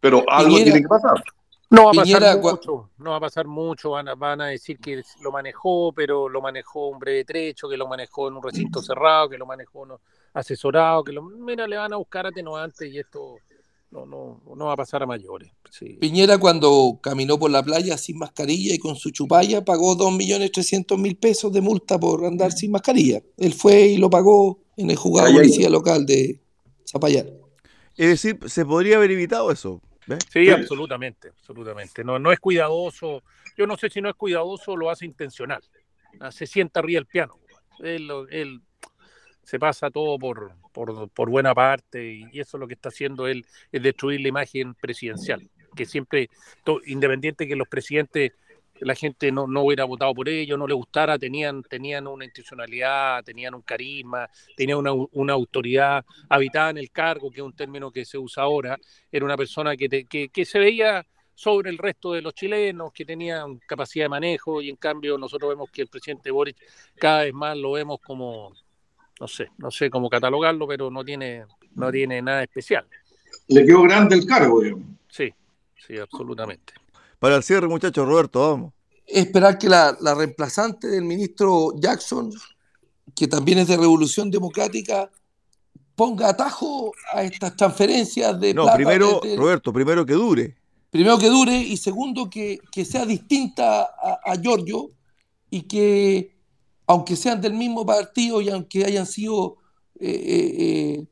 Pero 0.00 0.24
algo 0.28 0.50
Piñera, 0.50 0.64
tiene 0.64 0.82
que 0.82 0.88
pasar. 0.88 1.22
No 1.70 1.84
va 1.84 1.90
a 1.90 1.94
pasar 1.94 2.04
Piñera, 2.04 2.36
mucho, 2.36 2.90
no 2.98 3.10
va 3.10 3.16
a 3.16 3.20
pasar 3.20 3.46
mucho, 3.46 3.90
van 3.90 4.08
a, 4.08 4.14
van 4.14 4.40
a, 4.40 4.46
decir 4.46 4.78
que 4.78 5.02
lo 5.22 5.32
manejó, 5.32 5.92
pero 5.92 6.28
lo 6.28 6.40
manejó 6.40 6.88
un 6.88 6.98
breve 6.98 7.24
trecho, 7.24 7.68
que 7.68 7.76
lo 7.76 7.86
manejó 7.86 8.28
en 8.28 8.34
un 8.34 8.42
recinto 8.42 8.82
cerrado, 8.82 9.28
que 9.28 9.38
lo 9.38 9.46
manejó 9.46 9.86
no, 9.86 10.00
asesorado, 10.34 11.04
que 11.04 11.12
lo, 11.12 11.22
mira, 11.22 11.66
le 11.66 11.76
van 11.76 11.92
a 11.92 11.96
buscar 11.96 12.26
atenuantes 12.26 12.92
y 12.92 12.98
esto 12.98 13.36
no, 13.94 14.06
no, 14.06 14.56
no 14.56 14.66
va 14.66 14.72
a 14.72 14.76
pasar 14.76 15.02
a 15.04 15.06
mayores. 15.06 15.52
Sí. 15.70 15.96
Piñera 16.00 16.38
cuando 16.38 16.98
caminó 17.00 17.38
por 17.38 17.50
la 17.50 17.62
playa 17.62 17.96
sin 17.96 18.18
mascarilla 18.18 18.74
y 18.74 18.78
con 18.78 18.96
su 18.96 19.10
chupalla 19.10 19.64
pagó 19.64 19.96
2.300.000 19.96 21.18
pesos 21.18 21.52
de 21.52 21.60
multa 21.60 21.98
por 21.98 22.24
andar 22.24 22.50
sin 22.50 22.72
mascarilla. 22.72 23.22
Él 23.36 23.54
fue 23.54 23.86
y 23.86 23.96
lo 23.96 24.10
pagó 24.10 24.58
en 24.76 24.90
el 24.90 24.96
juzgado 24.96 25.28
de 25.28 25.34
policía 25.34 25.70
local 25.70 26.04
de 26.04 26.40
Zapallar. 26.84 27.26
Es 27.96 28.08
decir, 28.08 28.38
se 28.46 28.66
podría 28.66 28.96
haber 28.96 29.12
evitado 29.12 29.52
eso. 29.52 29.80
Sí, 30.30 30.50
absolutamente, 30.50 31.28
absolutamente. 31.28 32.02
No, 32.02 32.18
no 32.18 32.32
es 32.32 32.40
cuidadoso. 32.40 33.22
Yo 33.56 33.66
no 33.66 33.76
sé 33.76 33.88
si 33.90 34.00
no 34.00 34.10
es 34.10 34.16
cuidadoso 34.16 34.76
lo 34.76 34.90
hace 34.90 35.06
intencional. 35.06 35.62
Se 36.30 36.46
sienta 36.46 36.80
arriba 36.80 36.98
el 36.98 37.06
piano. 37.06 37.38
Él, 37.78 38.10
él 38.30 38.60
se 39.44 39.58
pasa 39.58 39.90
todo 39.90 40.18
por, 40.18 40.52
por, 40.74 41.08
por, 41.10 41.30
buena 41.30 41.54
parte 41.54 42.04
y, 42.32 42.40
eso 42.40 42.56
es 42.56 42.60
lo 42.60 42.66
que 42.66 42.74
está 42.74 42.90
haciendo 42.90 43.26
él, 43.26 43.46
es 43.72 43.82
destruir 43.82 44.20
la 44.20 44.28
imagen 44.28 44.74
presidencial, 44.74 45.48
que 45.74 45.86
siempre, 45.86 46.28
to, 46.64 46.80
independiente 46.84 47.48
que 47.48 47.56
los 47.56 47.68
presidentes, 47.68 48.32
la 48.80 48.94
gente 48.96 49.30
no, 49.30 49.46
no 49.46 49.62
hubiera 49.62 49.84
votado 49.84 50.12
por 50.12 50.28
ellos, 50.28 50.58
no 50.58 50.66
le 50.66 50.74
gustara, 50.74 51.16
tenían, 51.18 51.62
tenían 51.62 52.08
una 52.08 52.24
institucionalidad, 52.24 53.22
tenían 53.22 53.54
un 53.54 53.62
carisma, 53.62 54.28
tenían 54.56 54.78
una, 54.78 54.92
una 54.92 55.32
autoridad 55.32 56.04
habitada 56.28 56.70
en 56.70 56.78
el 56.78 56.90
cargo, 56.90 57.30
que 57.30 57.40
es 57.40 57.46
un 57.46 57.54
término 57.54 57.92
que 57.92 58.04
se 58.04 58.18
usa 58.18 58.42
ahora, 58.42 58.76
era 59.10 59.24
una 59.24 59.36
persona 59.36 59.76
que, 59.76 59.88
te, 59.88 60.04
que, 60.06 60.28
que 60.28 60.44
se 60.44 60.58
veía 60.58 61.06
sobre 61.34 61.70
el 61.70 61.78
resto 61.78 62.12
de 62.12 62.22
los 62.22 62.34
chilenos 62.34 62.92
que 62.92 63.04
tenían 63.04 63.58
capacidad 63.58 64.06
de 64.06 64.08
manejo 64.08 64.60
y 64.60 64.70
en 64.70 64.76
cambio 64.76 65.18
nosotros 65.18 65.50
vemos 65.50 65.70
que 65.70 65.82
el 65.82 65.88
presidente 65.88 66.30
Boric 66.30 66.56
cada 66.96 67.24
vez 67.24 67.34
más 67.34 67.56
lo 67.56 67.72
vemos 67.72 67.98
como 68.00 68.52
no 69.24 69.28
sé, 69.28 69.48
no 69.56 69.70
sé 69.70 69.88
cómo 69.88 70.10
catalogarlo, 70.10 70.66
pero 70.68 70.90
no 70.90 71.02
tiene, 71.02 71.46
no 71.76 71.90
tiene 71.90 72.20
nada 72.20 72.42
especial. 72.42 72.86
Le 73.48 73.64
quedó 73.64 73.80
grande 73.80 74.16
el 74.16 74.26
cargo, 74.26 74.60
digamos. 74.60 74.84
Sí, 75.08 75.32
sí, 75.86 75.96
absolutamente. 75.96 76.74
Para 77.18 77.36
el 77.36 77.42
cierre, 77.42 77.66
muchachos, 77.66 78.06
Roberto, 78.06 78.50
vamos. 78.50 78.74
Esperar 79.06 79.56
que 79.56 79.66
la, 79.70 79.96
la 79.98 80.14
reemplazante 80.14 80.88
del 80.88 81.04
ministro 81.04 81.72
Jackson, 81.78 82.30
que 83.16 83.26
también 83.26 83.56
es 83.60 83.68
de 83.68 83.78
Revolución 83.78 84.30
Democrática, 84.30 85.10
ponga 85.94 86.28
atajo 86.28 86.92
a 87.14 87.22
estas 87.22 87.56
transferencias 87.56 88.38
de 88.38 88.52
no, 88.52 88.64
plata 88.64 88.76
primero, 88.76 89.20
desde- 89.22 89.36
Roberto, 89.38 89.72
primero 89.72 90.04
que 90.04 90.12
dure. 90.12 90.54
primero 90.90 91.16
que 91.16 91.28
dure 91.30 91.56
y 91.56 91.78
segundo 91.78 92.28
que, 92.28 92.58
que 92.70 92.84
sea 92.84 93.06
distinta 93.06 93.84
a, 93.84 94.20
a 94.22 94.36
Giorgio 94.38 94.90
y 95.48 95.62
que 95.62 96.33
aunque 96.86 97.16
sean 97.16 97.40
del 97.40 97.54
mismo 97.54 97.84
partido 97.86 98.40
y 98.40 98.48
aunque 98.50 98.84
hayan 98.84 99.06
sido 99.06 99.56
eh, 100.00 100.10
eh, 100.10 100.54
eh, 101.00 101.06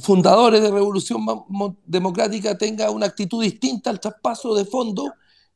fundadores 0.00 0.62
de 0.62 0.70
Revolución 0.70 1.22
Mo- 1.22 1.46
Mo- 1.48 1.76
Democrática 1.86 2.56
tenga 2.56 2.90
una 2.90 3.06
actitud 3.06 3.42
distinta 3.42 3.90
al 3.90 4.00
traspaso 4.00 4.54
de 4.54 4.64
fondos 4.64 5.10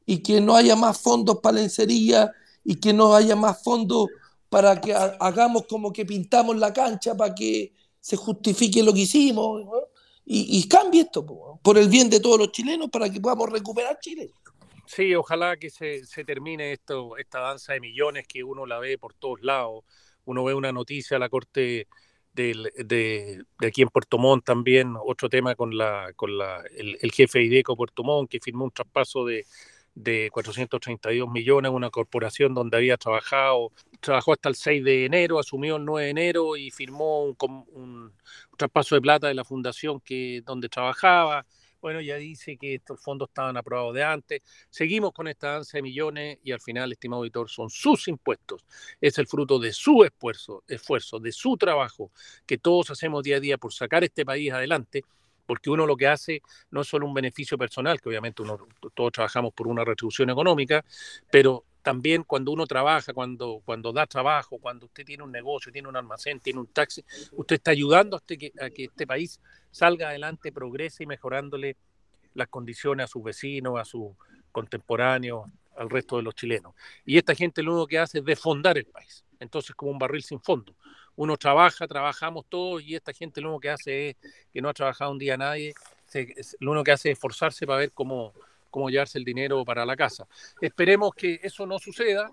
y 0.06 0.18
que 0.18 0.40
no 0.40 0.54
haya 0.54 0.76
más 0.76 0.98
fondos 0.98 1.38
para 1.42 1.56
lencería 1.58 2.30
y 2.64 2.76
que 2.76 2.92
no 2.92 3.14
haya 3.14 3.36
más 3.36 3.62
fondos 3.62 4.08
para 4.48 4.80
que 4.80 4.94
ha- 4.94 5.16
hagamos 5.20 5.64
como 5.68 5.92
que 5.92 6.04
pintamos 6.04 6.56
la 6.56 6.72
cancha 6.72 7.16
para 7.16 7.34
que 7.34 7.72
se 8.00 8.16
justifique 8.16 8.82
lo 8.82 8.92
que 8.92 9.00
hicimos. 9.00 9.64
¿no? 9.64 9.72
y, 10.26 10.66
cambie 10.68 11.02
esto, 11.02 11.24
por 11.62 11.76
el 11.76 11.88
bien 11.88 12.08
de 12.08 12.18
todos 12.18 12.38
los 12.38 12.50
chilenos, 12.52 12.88
para 12.90 13.10
que 13.10 13.20
podamos 13.20 13.50
recuperar 13.50 13.98
Chile. 14.00 14.30
Sí, 14.86 15.14
ojalá 15.14 15.56
que 15.56 15.70
se, 15.70 16.02
termine 16.24 16.72
esto, 16.72 17.16
esta 17.16 17.40
danza 17.40 17.72
de 17.72 17.80
millones 17.80 18.26
que 18.26 18.44
uno 18.44 18.66
la 18.66 18.78
ve 18.78 18.98
por 18.98 19.14
todos 19.14 19.42
lados. 19.42 19.84
Uno 20.24 20.44
ve 20.44 20.54
una 20.54 20.72
noticia 20.72 21.18
la 21.18 21.28
Corte 21.28 21.88
de, 22.32 22.70
de, 22.84 23.66
aquí 23.66 23.82
en 23.82 23.88
Puerto 23.88 24.18
Montt 24.18 24.44
también, 24.44 24.94
otro 25.02 25.28
tema 25.28 25.54
con, 25.54 25.76
la, 25.76 26.12
con 26.16 26.36
la, 26.36 26.62
el, 26.76 27.12
jefe 27.12 27.38
de 27.38 27.44
IDECO 27.44 27.76
Puerto 27.76 28.02
Montt, 28.02 28.30
que 28.30 28.40
firmó 28.40 28.64
un 28.64 28.70
traspaso 28.72 29.24
de, 29.24 29.46
de 29.94 30.30
432 30.32 31.30
millones, 31.30 31.70
una 31.70 31.90
corporación 31.90 32.54
donde 32.54 32.76
había 32.76 32.96
trabajado, 32.96 33.70
trabajó 34.00 34.32
hasta 34.32 34.48
el 34.48 34.56
6 34.56 34.84
de 34.84 35.04
enero, 35.06 35.38
asumió 35.38 35.76
el 35.76 35.84
9 35.84 36.04
de 36.04 36.10
enero 36.10 36.56
y 36.56 36.70
firmó 36.70 37.24
un, 37.24 37.36
un, 37.72 38.12
traspaso 38.56 38.96
de 38.96 39.00
plata 39.00 39.28
de 39.28 39.34
la 39.34 39.44
fundación 39.44 40.00
que, 40.00 40.42
donde 40.44 40.68
trabajaba. 40.68 41.46
Bueno, 41.84 42.00
ya 42.00 42.16
dice 42.16 42.56
que 42.56 42.76
estos 42.76 42.98
fondos 42.98 43.28
estaban 43.28 43.58
aprobados 43.58 43.92
de 43.92 44.02
antes. 44.02 44.40
Seguimos 44.70 45.12
con 45.12 45.28
esta 45.28 45.52
danza 45.52 45.76
de 45.76 45.82
millones 45.82 46.38
y 46.42 46.50
al 46.50 46.62
final, 46.62 46.90
estimado 46.90 47.20
auditor, 47.20 47.50
son 47.50 47.68
sus 47.68 48.08
impuestos. 48.08 48.64
Es 49.02 49.18
el 49.18 49.26
fruto 49.26 49.58
de 49.58 49.70
su 49.70 50.02
esfuerzo, 50.02 50.64
esfuerzo, 50.66 51.18
de 51.18 51.30
su 51.30 51.58
trabajo 51.58 52.10
que 52.46 52.56
todos 52.56 52.90
hacemos 52.90 53.22
día 53.22 53.36
a 53.36 53.40
día 53.40 53.58
por 53.58 53.70
sacar 53.74 54.02
este 54.02 54.24
país 54.24 54.50
adelante 54.50 55.04
porque 55.44 55.68
uno 55.68 55.84
lo 55.84 55.94
que 55.94 56.06
hace 56.06 56.40
no 56.70 56.80
es 56.80 56.88
solo 56.88 57.06
un 57.06 57.12
beneficio 57.12 57.58
personal, 57.58 58.00
que 58.00 58.08
obviamente 58.08 58.40
uno, 58.40 58.66
todos 58.94 59.12
trabajamos 59.12 59.52
por 59.52 59.68
una 59.68 59.84
retribución 59.84 60.30
económica, 60.30 60.82
pero 61.30 61.66
también 61.82 62.22
cuando 62.22 62.50
uno 62.50 62.66
trabaja, 62.66 63.12
cuando, 63.12 63.60
cuando 63.62 63.92
da 63.92 64.06
trabajo, 64.06 64.56
cuando 64.56 64.86
usted 64.86 65.04
tiene 65.04 65.22
un 65.22 65.30
negocio, 65.30 65.70
tiene 65.70 65.86
un 65.86 65.96
almacén, 65.96 66.40
tiene 66.40 66.60
un 66.60 66.68
taxi, 66.68 67.04
usted 67.32 67.56
está 67.56 67.72
ayudando 67.72 68.16
a, 68.16 68.20
que, 68.20 68.54
a 68.58 68.70
que 68.70 68.84
este 68.84 69.06
país 69.06 69.38
salga 69.74 70.10
adelante, 70.10 70.52
progrese 70.52 71.02
y 71.02 71.06
mejorándole 71.06 71.76
las 72.34 72.46
condiciones 72.46 73.04
a 73.04 73.08
sus 73.08 73.24
vecinos, 73.24 73.80
a 73.80 73.84
sus 73.84 74.12
contemporáneos, 74.52 75.50
al 75.76 75.90
resto 75.90 76.16
de 76.16 76.22
los 76.22 76.36
chilenos. 76.36 76.74
Y 77.04 77.18
esta 77.18 77.34
gente 77.34 77.60
lo 77.60 77.72
único 77.72 77.88
que 77.88 77.98
hace 77.98 78.20
es 78.20 78.24
defondar 78.24 78.78
el 78.78 78.86
país. 78.86 79.24
Entonces, 79.40 79.74
como 79.74 79.90
un 79.90 79.98
barril 79.98 80.22
sin 80.22 80.40
fondo 80.40 80.74
uno 81.16 81.36
trabaja, 81.36 81.86
trabajamos 81.86 82.44
todos 82.48 82.82
y 82.82 82.94
esta 82.94 83.12
gente 83.12 83.40
lo 83.40 83.50
único 83.50 83.60
que 83.60 83.70
hace 83.70 84.08
es, 84.10 84.16
que 84.52 84.60
no 84.60 84.68
ha 84.68 84.74
trabajado 84.74 85.10
un 85.12 85.18
día 85.18 85.36
nadie, 85.36 85.74
lo 86.60 86.72
único 86.72 86.84
que 86.84 86.92
hace 86.92 87.10
es 87.10 87.16
esforzarse 87.16 87.66
para 87.66 87.80
ver 87.80 87.92
cómo, 87.92 88.32
cómo 88.70 88.90
llevarse 88.90 89.18
el 89.18 89.24
dinero 89.24 89.64
para 89.64 89.84
la 89.84 89.96
casa. 89.96 90.26
Esperemos 90.60 91.14
que 91.14 91.40
eso 91.42 91.66
no 91.66 91.78
suceda 91.78 92.30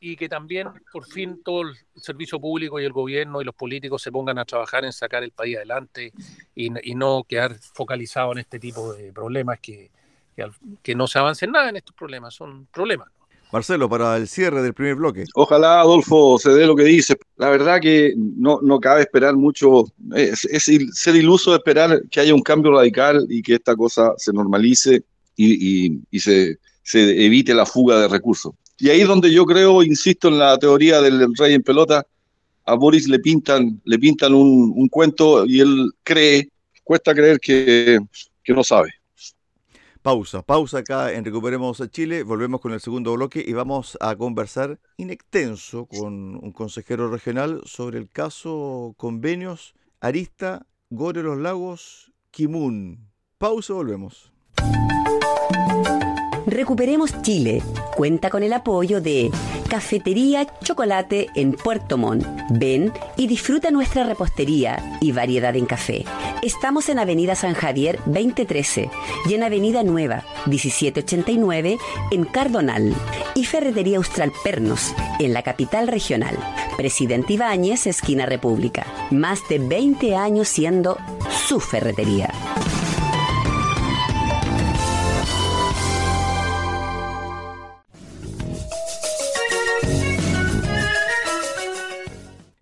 y 0.00 0.16
que 0.16 0.28
también 0.28 0.68
por 0.92 1.06
fin 1.06 1.42
todo 1.42 1.62
el 1.62 1.76
servicio 1.96 2.40
público 2.40 2.80
y 2.80 2.84
el 2.84 2.92
gobierno 2.92 3.40
y 3.40 3.44
los 3.44 3.54
políticos 3.54 4.02
se 4.02 4.12
pongan 4.12 4.38
a 4.38 4.44
trabajar 4.44 4.84
en 4.84 4.92
sacar 4.92 5.22
el 5.22 5.32
país 5.32 5.56
adelante 5.56 6.12
y, 6.54 6.70
no 6.94 7.24
quedar 7.24 7.56
focalizado 7.74 8.32
en 8.32 8.38
este 8.38 8.58
tipo 8.58 8.92
de 8.92 9.12
problemas 9.12 9.58
que, 9.60 9.90
que, 10.36 10.46
que 10.82 10.94
no 10.94 11.06
se 11.06 11.18
avancen 11.18 11.52
nada 11.52 11.70
en 11.70 11.76
estos 11.76 11.94
problemas, 11.94 12.34
son 12.34 12.66
problemas. 12.66 13.08
Marcelo, 13.52 13.88
para 13.88 14.16
el 14.16 14.28
cierre 14.28 14.62
del 14.62 14.74
primer 14.74 14.94
bloque. 14.94 15.24
Ojalá 15.34 15.80
Adolfo 15.80 16.38
se 16.38 16.50
dé 16.50 16.66
lo 16.66 16.76
que 16.76 16.84
dice. 16.84 17.16
La 17.36 17.50
verdad 17.50 17.80
que 17.80 18.14
no, 18.16 18.60
no 18.62 18.78
cabe 18.78 19.00
esperar 19.02 19.34
mucho, 19.34 19.86
es, 20.14 20.46
ser 20.92 21.16
iluso 21.16 21.54
esperar 21.54 22.02
que 22.10 22.20
haya 22.20 22.34
un 22.34 22.42
cambio 22.42 22.72
radical 22.72 23.26
y 23.28 23.42
que 23.42 23.54
esta 23.54 23.74
cosa 23.74 24.12
se 24.16 24.32
normalice 24.32 25.02
y, 25.36 25.98
y, 26.10 26.20
se, 26.20 26.58
se, 26.82 27.24
evite 27.24 27.54
la 27.54 27.66
fuga 27.66 27.98
de 28.00 28.08
recursos. 28.08 28.52
Y 28.80 28.88
ahí 28.88 29.02
es 29.02 29.08
donde 29.08 29.30
yo 29.30 29.44
creo, 29.44 29.82
insisto 29.82 30.28
en 30.28 30.38
la 30.38 30.58
teoría 30.58 31.02
del 31.02 31.36
rey 31.36 31.54
en 31.54 31.62
pelota, 31.62 32.06
a 32.64 32.74
Boris 32.74 33.08
le 33.08 33.18
pintan, 33.18 33.80
le 33.84 33.98
pintan 33.98 34.32
un, 34.32 34.72
un 34.74 34.88
cuento 34.88 35.44
y 35.44 35.60
él 35.60 35.92
cree, 36.02 36.48
cuesta 36.82 37.14
creer 37.14 37.38
que, 37.38 37.98
que 38.42 38.52
no 38.54 38.64
sabe. 38.64 38.90
Pausa, 40.02 40.40
pausa 40.40 40.78
acá 40.78 41.12
en 41.12 41.26
Recuperemos 41.26 41.82
Chile, 41.90 42.22
volvemos 42.22 42.62
con 42.62 42.72
el 42.72 42.80
segundo 42.80 43.12
bloque 43.12 43.44
y 43.46 43.52
vamos 43.52 43.98
a 44.00 44.16
conversar 44.16 44.80
in 44.96 45.10
extenso 45.10 45.84
con 45.84 46.42
un 46.42 46.52
consejero 46.52 47.10
regional 47.10 47.60
sobre 47.66 47.98
el 47.98 48.08
caso 48.08 48.94
convenios 48.96 49.74
Arista, 50.00 50.66
Gore 50.88 51.22
Los 51.22 51.36
Lagos, 51.36 52.12
Kimun. 52.30 53.10
Pausa, 53.36 53.74
volvemos. 53.74 54.29
Recuperemos 56.46 57.22
Chile 57.22 57.62
cuenta 57.96 58.30
con 58.30 58.42
el 58.42 58.52
apoyo 58.52 59.00
de 59.00 59.30
Cafetería 59.68 60.46
Chocolate 60.62 61.28
en 61.34 61.52
Puerto 61.52 61.98
Montt. 61.98 62.26
Ven 62.50 62.92
y 63.16 63.26
disfruta 63.26 63.70
nuestra 63.70 64.04
repostería 64.04 64.98
y 65.00 65.12
variedad 65.12 65.54
en 65.54 65.66
café. 65.66 66.04
Estamos 66.42 66.88
en 66.88 66.98
Avenida 66.98 67.34
San 67.34 67.54
Javier 67.54 67.98
2013 68.06 68.90
y 69.28 69.34
en 69.34 69.42
Avenida 69.42 69.82
Nueva 69.82 70.24
1789 70.46 71.78
en 72.10 72.24
Cardonal. 72.24 72.94
Y 73.34 73.44
Ferretería 73.44 73.98
Austral 73.98 74.32
Pernos 74.42 74.94
en 75.18 75.32
la 75.32 75.42
capital 75.42 75.88
regional. 75.88 76.36
Presidente 76.76 77.34
Ibáñez, 77.34 77.86
esquina 77.86 78.26
República. 78.26 78.86
Más 79.10 79.40
de 79.48 79.58
20 79.58 80.16
años 80.16 80.48
siendo 80.48 80.98
su 81.46 81.60
ferretería. 81.60 82.30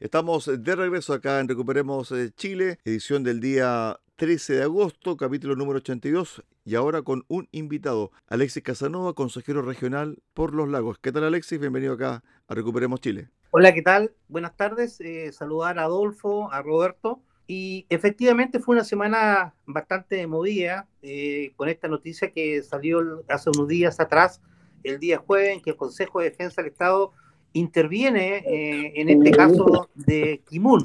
Estamos 0.08 0.46
de 0.46 0.74
regreso 0.74 1.12
acá 1.12 1.38
en 1.38 1.48
Recuperemos 1.48 2.12
eh, 2.12 2.30
Chile, 2.34 2.78
edición 2.86 3.24
del 3.24 3.40
día 3.40 4.00
13 4.16 4.54
de 4.54 4.62
agosto, 4.62 5.18
capítulo 5.18 5.54
número 5.54 5.80
82, 5.80 6.42
y 6.64 6.76
ahora 6.76 7.02
con 7.02 7.26
un 7.28 7.46
invitado, 7.52 8.10
Alexis 8.26 8.62
Casanova, 8.62 9.12
consejero 9.12 9.60
regional 9.60 10.22
por 10.32 10.54
Los 10.54 10.66
Lagos. 10.70 10.98
¿Qué 10.98 11.12
tal 11.12 11.24
Alexis? 11.24 11.60
Bienvenido 11.60 11.92
acá 11.92 12.24
a 12.46 12.54
Recuperemos 12.54 13.02
Chile. 13.02 13.28
Hola, 13.50 13.74
¿qué 13.74 13.82
tal? 13.82 14.14
Buenas 14.28 14.56
tardes. 14.56 14.98
Eh, 15.02 15.30
saludar 15.30 15.78
a 15.78 15.82
Adolfo, 15.82 16.50
a 16.50 16.62
Roberto. 16.62 17.20
Y 17.46 17.84
efectivamente 17.90 18.60
fue 18.60 18.76
una 18.76 18.84
semana 18.84 19.56
bastante 19.66 20.26
movida 20.26 20.88
eh, 21.02 21.52
con 21.56 21.68
esta 21.68 21.86
noticia 21.86 22.32
que 22.32 22.62
salió 22.62 23.24
hace 23.28 23.50
unos 23.50 23.68
días 23.68 24.00
atrás, 24.00 24.40
el 24.84 25.00
día 25.00 25.18
jueves, 25.18 25.56
en 25.56 25.60
que 25.60 25.68
el 25.68 25.76
Consejo 25.76 26.20
de 26.20 26.30
Defensa 26.30 26.62
del 26.62 26.70
Estado 26.70 27.12
interviene 27.52 28.38
eh, 28.38 28.92
en 28.96 29.08
este 29.08 29.30
caso 29.30 29.90
de 29.94 30.42
Kimun 30.48 30.82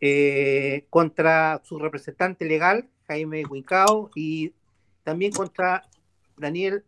eh, 0.00 0.86
contra 0.90 1.60
su 1.64 1.78
representante 1.78 2.44
legal, 2.44 2.88
Jaime 3.06 3.44
Huincao, 3.44 4.10
y 4.14 4.52
también 5.04 5.32
contra 5.32 5.88
Daniel 6.36 6.84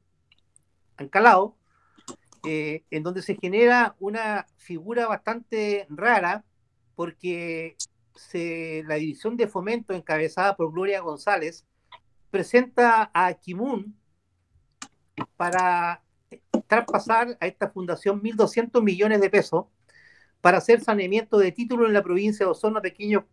Ancalao, 0.97 1.57
eh, 2.45 2.83
en 2.91 3.03
donde 3.03 3.23
se 3.23 3.37
genera 3.37 3.97
una 4.01 4.47
figura 4.57 5.07
bastante 5.07 5.87
rara, 5.89 6.45
porque 6.95 7.77
se, 8.15 8.83
la 8.87 8.97
división 8.97 9.37
de 9.37 9.49
fomento 9.49 9.95
encabezada 9.95 10.57
por 10.57 10.73
Gloria 10.73 11.01
González 11.01 11.65
presenta 12.31 13.11
a 13.15 13.35
Kimun 13.35 13.97
para 15.37 16.04
traspasar 16.77 17.37
a 17.41 17.47
esta 17.47 17.71
fundación 17.71 18.23
1.200 18.23 18.83
millones 18.83 19.21
de 19.21 19.31
pesos 19.31 19.67
para 20.41 20.59
hacer 20.59 20.81
saneamiento 20.83 21.39
de 21.39 21.53
títulos 21.53 21.89
en 21.89 21.95
la 21.95 22.03
provincia 22.03 22.45
de 22.45 22.53
Osorno 22.53 22.79
a 22.79 22.83
pequeños 22.83 23.25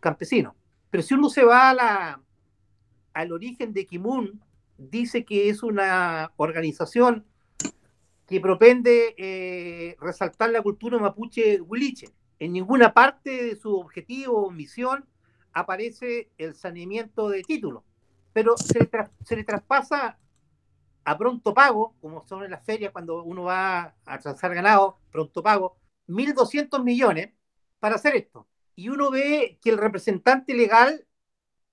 campesinos. 0.00 0.54
Pero 0.90 1.02
si 1.02 1.14
uno 1.14 1.30
se 1.30 1.44
va 1.44 1.72
la, 1.72 2.20
al 3.14 3.32
origen 3.32 3.72
de 3.72 3.86
Kimun, 3.86 4.42
dice 4.76 5.24
que 5.24 5.48
es 5.48 5.62
una 5.62 6.32
organización 6.36 7.24
que 8.26 8.40
propende 8.40 9.14
eh, 9.16 9.96
resaltar 10.00 10.50
la 10.50 10.62
cultura 10.62 10.98
mapuche 10.98 11.60
huiliche. 11.60 12.10
En 12.38 12.52
ninguna 12.52 12.94
parte 12.94 13.44
de 13.44 13.56
su 13.56 13.74
objetivo 13.74 14.46
o 14.46 14.50
misión 14.50 15.04
aparece 15.52 16.28
el 16.38 16.54
saneamiento 16.54 17.28
de 17.28 17.42
títulos, 17.42 17.82
pero 18.32 18.54
se 18.56 19.36
le 19.36 19.44
traspasa 19.44 20.19
a 21.04 21.18
pronto 21.18 21.54
pago, 21.54 21.94
como 22.00 22.22
son 22.22 22.44
en 22.44 22.50
las 22.50 22.64
ferias 22.64 22.92
cuando 22.92 23.22
uno 23.22 23.44
va 23.44 23.94
a 24.04 24.18
transar 24.18 24.54
ganado, 24.54 24.98
pronto 25.10 25.42
pago, 25.42 25.76
1.200 26.08 26.82
millones 26.82 27.32
para 27.78 27.96
hacer 27.96 28.14
esto. 28.16 28.46
Y 28.74 28.88
uno 28.88 29.10
ve 29.10 29.58
que 29.62 29.70
el 29.70 29.78
representante 29.78 30.54
legal 30.54 31.06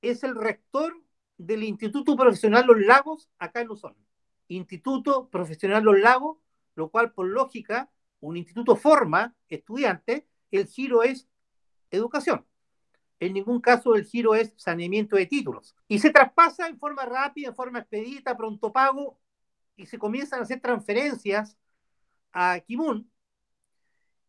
es 0.02 0.24
el 0.24 0.36
rector 0.36 1.02
del 1.38 1.64
Instituto 1.64 2.16
Profesional 2.16 2.66
Los 2.66 2.80
Lagos 2.80 3.30
acá 3.38 3.62
en 3.62 3.68
Luzón. 3.68 3.96
Instituto 4.48 5.30
Profesional 5.30 5.84
Los 5.84 6.00
Lagos, 6.00 6.38
lo 6.76 6.90
cual 6.90 7.12
por 7.12 7.28
lógica, 7.28 7.92
un 8.20 8.38
instituto 8.38 8.76
forma 8.76 9.36
estudiantes, 9.50 10.24
el 10.52 10.66
giro 10.68 11.04
es 11.04 11.28
educación. 11.92 12.46
En 13.20 13.34
ningún 13.34 13.62
caso 13.62 13.96
el 13.96 14.06
giro 14.06 14.36
es 14.36 14.54
saneamiento 14.58 15.16
de 15.16 15.26
títulos. 15.26 15.76
Y 15.88 16.00
se 16.00 16.12
traspasa 16.12 16.68
en 16.68 16.78
forma 16.78 17.06
rápida, 17.06 17.50
en 17.50 17.56
forma 17.56 17.80
expedita, 17.80 18.38
pronto 18.38 18.72
pago, 18.72 19.20
y 19.76 19.86
se 19.86 19.98
comienzan 19.98 20.40
a 20.40 20.44
hacer 20.44 20.60
transferencias 20.62 21.58
a 22.34 22.60
Kimun. 22.60 23.12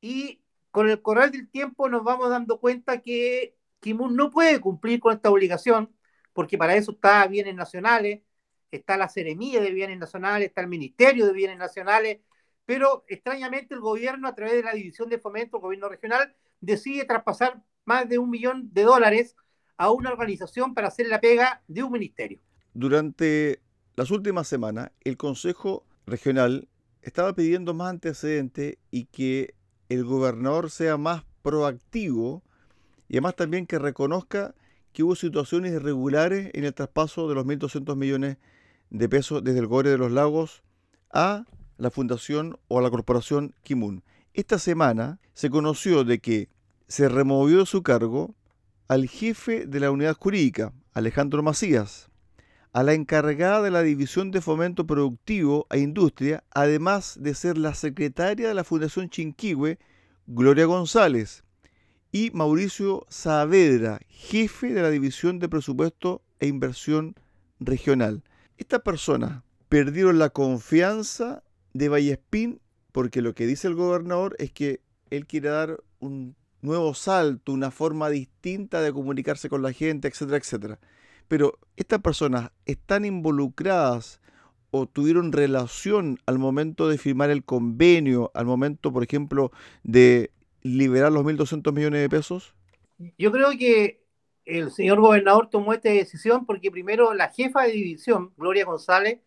Y 0.01 0.43
con 0.71 0.89
el 0.89 1.03
correr 1.03 1.31
del 1.31 1.51
tiempo 1.51 1.89
nos 1.89 2.05
vamos 2.05 2.31
dando 2.31 2.61
cuenta 2.61 3.03
que 3.03 3.57
Kimun 3.81 4.17
no 4.17 4.31
puede 4.31 4.61
cumplir 4.61 5.01
con 5.01 5.13
esta 5.15 5.31
obligación 5.31 5.95
porque 6.39 6.57
para 6.57 6.77
eso 6.77 6.93
está 6.93 7.27
bienes 7.27 7.57
nacionales, 7.57 8.23
está 8.71 8.97
la 8.97 9.09
Seremía 9.09 9.61
de 9.61 9.73
Bienes 9.73 9.99
Nacionales, 9.99 10.47
está 10.47 10.61
el 10.61 10.69
Ministerio 10.69 11.27
de 11.27 11.33
Bienes 11.33 11.59
Nacionales, 11.59 12.21
pero 12.65 13.05
extrañamente 13.09 13.75
el 13.75 13.81
gobierno, 13.81 14.29
a 14.29 14.37
través 14.37 14.55
de 14.55 14.63
la 14.63 14.73
División 14.73 15.09
de 15.09 15.19
Fomento, 15.19 15.57
el 15.57 15.63
gobierno 15.63 15.89
regional, 15.89 16.37
decide 16.61 17.05
traspasar 17.05 17.63
más 17.85 18.09
de 18.09 18.19
un 18.19 18.31
millón 18.31 18.73
de 18.73 18.83
dólares 18.83 19.37
a 19.77 19.91
una 19.91 20.11
organización 20.11 20.75
para 20.75 20.89
hacer 20.89 21.07
la 21.07 21.21
pega 21.21 21.63
de 21.69 21.83
un 21.83 21.93
ministerio. 21.93 22.41
Durante 22.75 23.61
las 23.97 24.11
últimas 24.11 24.47
semanas, 24.49 24.91
el 25.03 25.17
Consejo 25.17 25.87
Regional 26.07 26.69
estaba 27.03 27.33
pidiendo 27.35 27.75
más 27.75 27.91
antecedentes 27.91 28.77
y 28.91 29.07
que 29.07 29.55
el 29.89 30.05
gobernador 30.05 30.71
sea 30.71 30.97
más 30.97 31.25
proactivo 31.43 32.43
y 33.09 33.15
además 33.15 33.37
también 33.37 33.67
que 33.67 33.79
reconozca 33.79 34.55
que 34.93 35.03
hubo 35.03 35.17
situaciones 35.17 35.73
irregulares 35.73 36.51
en 36.55 36.65
el 36.65 36.75
traspaso 36.75 37.29
de 37.29 37.35
los 37.35 37.47
1.200 37.47 37.97
millones 37.97 38.37
de 38.91 39.09
pesos 39.09 39.43
desde 39.43 39.61
el 39.61 39.67
Gore 39.67 39.91
de 39.91 39.99
los 39.99 40.13
Lagos 40.13 40.63
a 41.11 41.45
la 41.77 41.91
fundación 41.91 42.59
o 42.69 42.79
a 42.79 42.83
la 42.83 42.91
corporación 42.91 43.55
Kimun. 43.63 44.03
Esta 44.35 44.59
semana 44.59 45.21
se 45.33 45.51
conoció 45.51 46.05
de 46.05 46.21
que 46.21 46.49
se 46.87 47.09
removió 47.09 47.59
de 47.59 47.67
su 47.67 47.83
cargo 47.83 48.35
al 48.87 49.09
jefe 49.09 49.67
de 49.67 49.81
la 49.81 49.91
unidad 49.91 50.17
jurídica, 50.17 50.73
Alejandro 50.93 51.43
Macías, 51.43 52.09
a 52.73 52.83
la 52.83 52.95
encargada 52.95 53.63
de 53.63 53.71
la 53.71 53.83
División 53.83 54.31
de 54.31 54.41
Fomento 54.41 54.87
Productivo 54.87 55.67
e 55.71 55.81
Industria, 55.81 56.45
además 56.51 57.19
de 57.21 57.35
ser 57.35 57.59
la 57.59 57.75
secretaria 57.75 58.49
de 58.49 58.55
la 58.55 58.65
Fundación 58.65 59.11
Chinquihue, 59.11 59.79
Gloria 60.27 60.67
González, 60.67 61.45
y 62.13 62.31
Mauricio 62.33 63.07
Saavedra, 63.09 64.01
jefe 64.09 64.73
de 64.73 64.83
la 64.83 64.91
División 64.91 65.39
de 65.39 65.49
Presupuesto 65.49 66.23
e 66.41 66.47
Inversión 66.47 67.15
Regional. 67.61 68.23
Estas 68.57 68.81
personas 68.81 69.43
perdieron 69.69 70.19
la 70.19 70.31
confianza 70.31 71.43
de 71.75 71.89
Vallespín 71.89 72.61
porque 72.99 73.23
lo 73.23 73.33
que 73.33 73.47
dice 73.47 73.69
el 73.69 73.77
gobernador 73.77 74.35
es 74.41 74.51
que 74.51 74.81
él 75.11 75.25
quiere 75.25 75.51
dar 75.51 75.85
un 76.01 76.35
nuevo 76.63 76.95
salto, 76.95 77.53
una 77.53 77.71
forma 77.71 78.11
distinta 78.11 78.81
de 78.83 78.93
comunicarse 78.93 79.49
con 79.49 79.63
la 79.63 79.73
gente, 79.73 80.09
etcétera, 80.09 80.39
etcétera. 80.39 80.81
Pero 81.29 81.61
estas 81.77 82.01
personas 82.01 82.51
están 82.67 83.05
involucradas 83.05 84.21
o 84.73 84.87
tuvieron 84.87 85.31
relación 85.31 86.19
al 86.27 86.41
momento 86.41 86.89
de 86.89 86.99
firmar 86.99 87.31
el 87.31 87.45
convenio, 87.45 88.33
al 88.35 88.47
momento, 88.47 88.93
por 88.93 89.05
ejemplo, 89.05 89.53
de 89.85 90.33
liberar 90.63 91.13
los 91.13 91.25
1.200 91.25 91.73
millones 91.73 92.01
de 92.01 92.09
pesos? 92.09 92.57
Yo 93.17 93.31
creo 93.31 93.51
que 93.53 94.03
el 94.45 94.73
señor 94.73 94.99
gobernador 94.99 95.51
tomó 95.51 95.73
esta 95.73 95.91
decisión 95.91 96.47
porque 96.47 96.73
primero 96.73 97.15
la 97.15 97.29
jefa 97.29 97.63
de 97.63 97.71
división, 97.71 98.33
Gloria 98.37 98.65
González, 98.65 99.21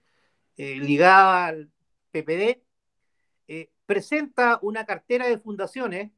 eh, 0.57 0.75
ligada 0.75 1.45
al 1.45 1.71
PPD, 2.11 2.59
eh, 3.47 3.69
presenta 3.85 4.59
una 4.61 4.85
cartera 4.85 5.27
de 5.27 5.37
fundaciones 5.37 6.11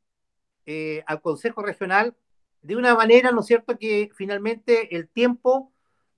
eh, 0.66 1.04
al 1.08 1.22
Consejo 1.22 1.62
Regional 1.62 2.16
de 2.62 2.76
una 2.76 2.96
manera, 2.96 3.32
¿no 3.32 3.42
es 3.42 3.48
cierto?, 3.48 3.78
que 3.78 4.10
finalmente 4.16 4.96
el 4.96 5.10
tiempo 5.10 5.72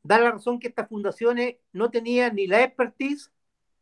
da 0.04 0.20
la 0.20 0.32
razón 0.32 0.60
que 0.60 0.68
estas 0.68 0.88
fundaciones 0.88 1.56
no 1.74 1.90
tenían 1.90 2.36
ni 2.36 2.48
la 2.48 2.64
expertise 2.64 3.32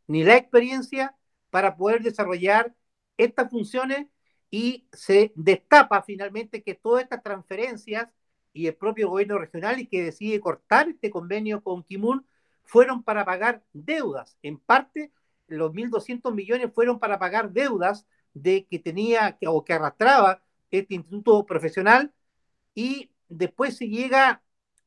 ni 0.06 0.24
la 0.24 0.36
experiencia 0.36 1.16
para 1.50 1.76
poder 1.76 2.02
desarrollar 2.02 2.74
estas 3.16 3.50
funciones 3.50 4.06
y 4.50 4.86
se 4.92 5.32
destapa 5.34 6.02
finalmente 6.02 6.62
que 6.62 6.74
todas 6.74 7.02
estas 7.02 7.22
transferencias 7.22 8.08
y 8.52 8.68
el 8.68 8.74
propio 8.74 9.10
gobierno 9.10 9.38
regional 9.38 9.80
y 9.80 9.86
que 9.86 10.02
decide 10.02 10.40
cortar 10.40 10.88
este 10.88 11.10
convenio 11.10 11.62
con 11.62 11.82
Kimun 11.82 12.26
fueron 12.62 13.02
para 13.02 13.24
pagar 13.24 13.62
deudas. 13.72 14.38
En 14.42 14.58
parte, 14.58 15.12
los 15.46 15.72
1.200 15.72 16.32
millones 16.34 16.72
fueron 16.72 16.98
para 16.98 17.18
pagar 17.18 17.52
deudas 17.52 18.06
de 18.32 18.66
que 18.66 18.78
tenía 18.78 19.38
o 19.46 19.64
que 19.64 19.72
arrastraba 19.72 20.42
este 20.70 20.94
instituto 20.94 21.46
profesional 21.46 22.12
y 22.74 23.10
después 23.28 23.76
se 23.76 23.88
llega 23.88 24.42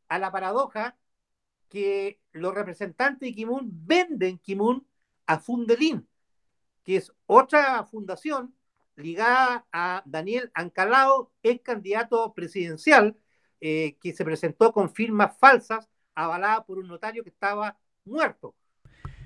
a 0.10 0.20
la 0.20 0.32
paradoja 0.32 0.98
que 1.70 2.20
los 2.32 2.54
representantes 2.54 3.30
de 3.30 3.36
Kimun 3.36 3.70
venden 3.72 4.38
Kimun 4.40 4.88
a 5.26 5.40
Fundelin, 5.40 6.08
que 6.84 6.98
es 6.98 7.12
otra 7.26 7.84
fundación 7.86 8.56
ligada 8.96 9.66
a 9.72 10.02
Daniel 10.06 10.52
Ancalao, 10.54 11.32
ex 11.44 11.62
candidato 11.62 12.34
presidencial, 12.34 13.18
eh, 13.62 13.98
que 14.02 14.14
se 14.14 14.26
presentó 14.26 14.72
con 14.72 14.94
firmas 14.94 15.38
falsas, 15.38 15.90
avalada 16.16 16.66
por 16.66 16.80
un 16.80 16.88
notario 16.88 17.24
que 17.24 17.30
estaba 17.30 17.78
muerto. 18.06 18.56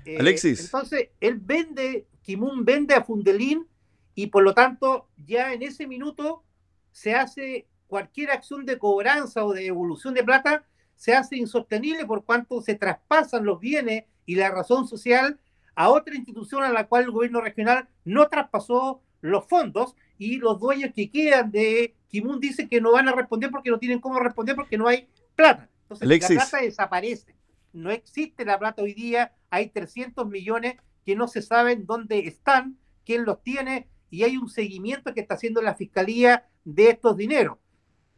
Eh, 0.04 0.16
Alexis. 0.18 0.64
Entonces, 0.64 1.10
él 1.20 1.38
vende, 1.40 2.06
Kimun 2.22 2.64
vende 2.64 2.94
a 2.94 3.04
Fundelín 3.04 3.66
y 4.14 4.26
por 4.28 4.42
lo 4.42 4.54
tanto 4.54 5.08
ya 5.16 5.52
en 5.52 5.62
ese 5.62 5.86
minuto 5.86 6.42
se 6.90 7.14
hace 7.14 7.66
cualquier 7.86 8.30
acción 8.30 8.64
de 8.64 8.78
cobranza 8.78 9.44
o 9.44 9.52
de 9.52 9.64
devolución 9.64 10.14
de 10.14 10.24
plata, 10.24 10.64
se 10.96 11.14
hace 11.14 11.36
insostenible 11.36 12.04
por 12.06 12.24
cuanto 12.24 12.60
se 12.62 12.74
traspasan 12.74 13.44
los 13.44 13.60
bienes 13.60 14.04
y 14.24 14.36
la 14.36 14.50
razón 14.50 14.86
social 14.86 15.38
a 15.74 15.90
otra 15.90 16.14
institución 16.14 16.62
a 16.62 16.70
la 16.70 16.86
cual 16.86 17.04
el 17.04 17.10
gobierno 17.10 17.40
regional 17.40 17.88
no 18.04 18.28
traspasó 18.28 19.02
los 19.20 19.46
fondos 19.46 19.94
y 20.18 20.36
los 20.38 20.58
dueños 20.58 20.92
que 20.94 21.10
quedan 21.10 21.50
de 21.50 21.94
Kimun 22.08 22.40
dicen 22.40 22.68
que 22.68 22.80
no 22.80 22.92
van 22.92 23.08
a 23.08 23.12
responder 23.12 23.50
porque 23.50 23.70
no 23.70 23.78
tienen 23.78 24.00
cómo 24.00 24.20
responder 24.20 24.54
porque 24.54 24.78
no 24.78 24.86
hay 24.86 25.08
plata. 25.34 25.68
Entonces 25.82 26.08
la 26.08 26.28
plata 26.28 26.58
desaparece. 26.58 27.34
No 27.72 27.90
existe 27.90 28.44
la 28.44 28.58
plata 28.58 28.82
hoy 28.82 28.94
día, 28.94 29.34
hay 29.50 29.70
300 29.70 30.26
millones 30.28 30.76
que 31.04 31.16
no 31.16 31.28
se 31.28 31.42
saben 31.42 31.86
dónde 31.86 32.20
están, 32.20 32.78
quién 33.04 33.24
los 33.24 33.42
tiene 33.42 33.88
y 34.10 34.24
hay 34.24 34.36
un 34.36 34.48
seguimiento 34.48 35.14
que 35.14 35.20
está 35.20 35.34
haciendo 35.34 35.62
la 35.62 35.74
fiscalía 35.74 36.46
de 36.64 36.90
estos 36.90 37.16
dineros. 37.16 37.58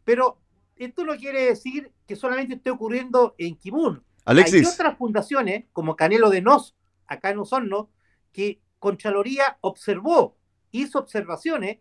Pero 0.03 0.39
esto 0.75 1.05
no 1.05 1.15
quiere 1.15 1.45
decir 1.45 1.91
que 2.05 2.15
solamente 2.15 2.55
esté 2.55 2.69
ocurriendo 2.69 3.33
en 3.37 3.55
Kimun. 3.55 4.03
Alexis. 4.25 4.67
Hay 4.67 4.73
otras 4.73 4.97
fundaciones, 4.97 5.65
como 5.71 5.95
Canelo 5.95 6.29
de 6.29 6.41
Nos, 6.41 6.75
acá 7.07 7.29
en 7.29 7.39
Osorno, 7.39 7.89
que 8.31 8.61
Contraloría 8.79 9.57
observó 9.61 10.37
hizo 10.71 10.99
observaciones 10.99 11.79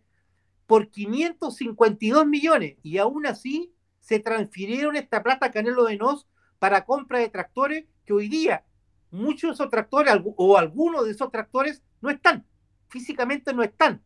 por 0.66 0.90
552 0.90 2.26
millones 2.26 2.76
y 2.82 2.98
aún 2.98 3.26
así 3.26 3.74
se 3.98 4.20
transfirieron 4.20 4.96
esta 4.96 5.22
plata 5.22 5.46
a 5.46 5.50
Canelo 5.50 5.84
de 5.84 5.96
Nos 5.96 6.28
para 6.64 6.87
compra 6.87 7.18
de 7.18 7.29
tractores 7.29 7.85
que 8.07 8.14
hoy 8.14 8.27
día 8.27 8.64
muchos 9.11 9.50
de 9.50 9.53
esos 9.53 9.68
tractores 9.68 10.14
o 10.24 10.57
algunos 10.57 11.05
de 11.05 11.11
esos 11.11 11.31
tractores 11.31 11.83
no 12.00 12.09
están, 12.09 12.46
físicamente 12.88 13.53
no 13.53 13.62
están. 13.62 14.03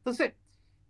Entonces, 0.00 0.34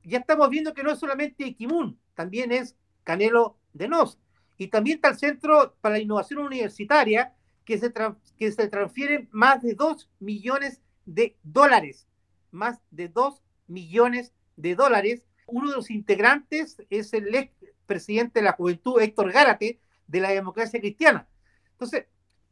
ya 0.03 0.19
estamos 0.19 0.51
viendo 0.51 0.75
que 0.75 0.83
no 0.83 0.91
es 0.91 0.99
solamente 0.99 1.55
Kimun, 1.55 2.01
también 2.17 2.51
es 2.51 2.75
Canelo 3.05 3.57
de 3.75 3.87
Nos. 3.87 4.19
Y 4.59 4.67
también 4.67 4.97
está 4.97 5.11
el 5.11 5.17
Centro 5.17 5.77
para 5.81 5.93
la 5.93 6.01
Innovación 6.01 6.41
Universitaria, 6.41 7.37
que 7.65 7.79
se, 7.79 7.93
que 8.37 8.51
se 8.51 8.67
transfieren 8.67 9.29
más 9.31 9.63
de 9.63 9.75
2 9.75 10.11
millones 10.19 10.83
de 11.07 11.37
dólares 11.45 12.09
más 12.51 12.81
de 12.91 13.07
2 13.07 13.41
millones 13.69 14.33
de 14.57 14.75
dólares. 14.75 15.23
Uno 15.47 15.71
de 15.71 15.77
los 15.77 15.93
integrantes 15.93 16.83
es 16.91 17.13
el 17.13 17.33
ex 17.33 17.53
presidente 17.87 18.41
de 18.41 18.47
la 18.47 18.55
juventud, 18.55 19.01
Héctor 19.01 19.31
Gárate, 19.31 19.79
de 20.07 20.21
la 20.21 20.31
democracia 20.31 20.81
cristiana. 20.81 21.29
Entonces, 21.73 22.07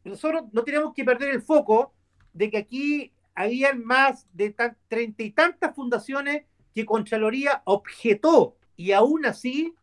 nosotros 0.04 0.44
no 0.52 0.64
tenemos 0.64 0.92
que 0.94 1.04
perder 1.04 1.30
el 1.30 1.42
foco 1.42 1.94
de 2.32 2.50
que 2.50 2.58
aquí 2.58 3.12
habían 3.34 3.84
más 3.84 4.26
de 4.32 4.54
treinta 4.88 5.22
y 5.22 5.30
tantas 5.30 5.74
fundaciones 5.74 6.44
que 6.74 6.86
Contraloría 6.86 7.62
objetó 7.64 8.56
y 8.76 8.92
aún 8.92 9.26
así 9.26 9.74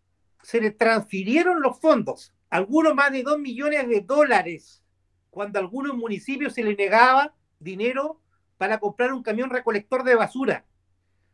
se 0.41 0.61
le 0.61 0.71
transfirieron 0.71 1.61
los 1.61 1.79
fondos, 1.79 2.33
algunos 2.49 2.95
más 2.95 3.11
de 3.11 3.23
2 3.23 3.39
millones 3.39 3.87
de 3.87 4.01
dólares, 4.01 4.83
cuando 5.29 5.59
a 5.59 5.61
algunos 5.61 5.95
municipios 5.95 6.53
se 6.53 6.63
les 6.63 6.77
negaba 6.77 7.35
dinero 7.59 8.21
para 8.57 8.79
comprar 8.79 9.13
un 9.13 9.23
camión 9.23 9.49
recolector 9.49 10.03
de 10.03 10.15
basura, 10.15 10.65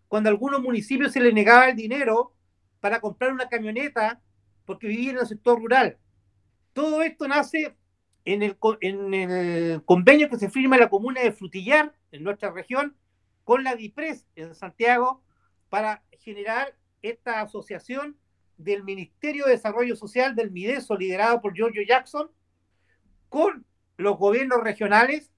cuando 0.08 0.30
a 0.30 0.32
algunos 0.32 0.62
municipios 0.62 1.12
se 1.12 1.20
les 1.20 1.34
negaba 1.34 1.70
el 1.70 1.76
dinero 1.76 2.34
para 2.80 3.00
comprar 3.00 3.32
una 3.32 3.48
camioneta 3.48 4.22
porque 4.66 4.88
vivían 4.88 5.16
en 5.16 5.22
el 5.22 5.28
sector 5.28 5.60
rural. 5.60 5.98
Todo 6.76 7.04
esto 7.04 7.26
nace 7.30 7.74
en 8.26 8.44
el, 8.44 8.58
en 8.82 9.14
el 9.14 9.82
convenio 9.86 10.30
que 10.30 10.38
se 10.38 10.50
firma 10.50 10.76
en 10.76 10.82
la 10.82 10.90
comuna 10.90 11.22
de 11.22 11.32
Frutillar, 11.32 11.96
en 12.12 12.22
nuestra 12.22 12.52
región, 12.52 12.98
con 13.46 13.64
la 13.64 13.76
DIPRES 13.76 14.26
en 14.36 14.54
Santiago, 14.56 15.24
para 15.70 16.04
generar 16.20 16.76
esta 17.02 17.40
asociación 17.40 18.18
del 18.58 18.84
Ministerio 18.84 19.46
de 19.46 19.52
Desarrollo 19.52 19.96
Social 19.96 20.36
del 20.36 20.52
MIDESO, 20.52 20.98
liderado 20.98 21.40
por 21.40 21.54
Giorgio 21.54 21.82
Jackson, 21.88 22.30
con 23.30 23.66
los 23.96 24.18
gobiernos 24.18 24.62
regionales 24.62 25.32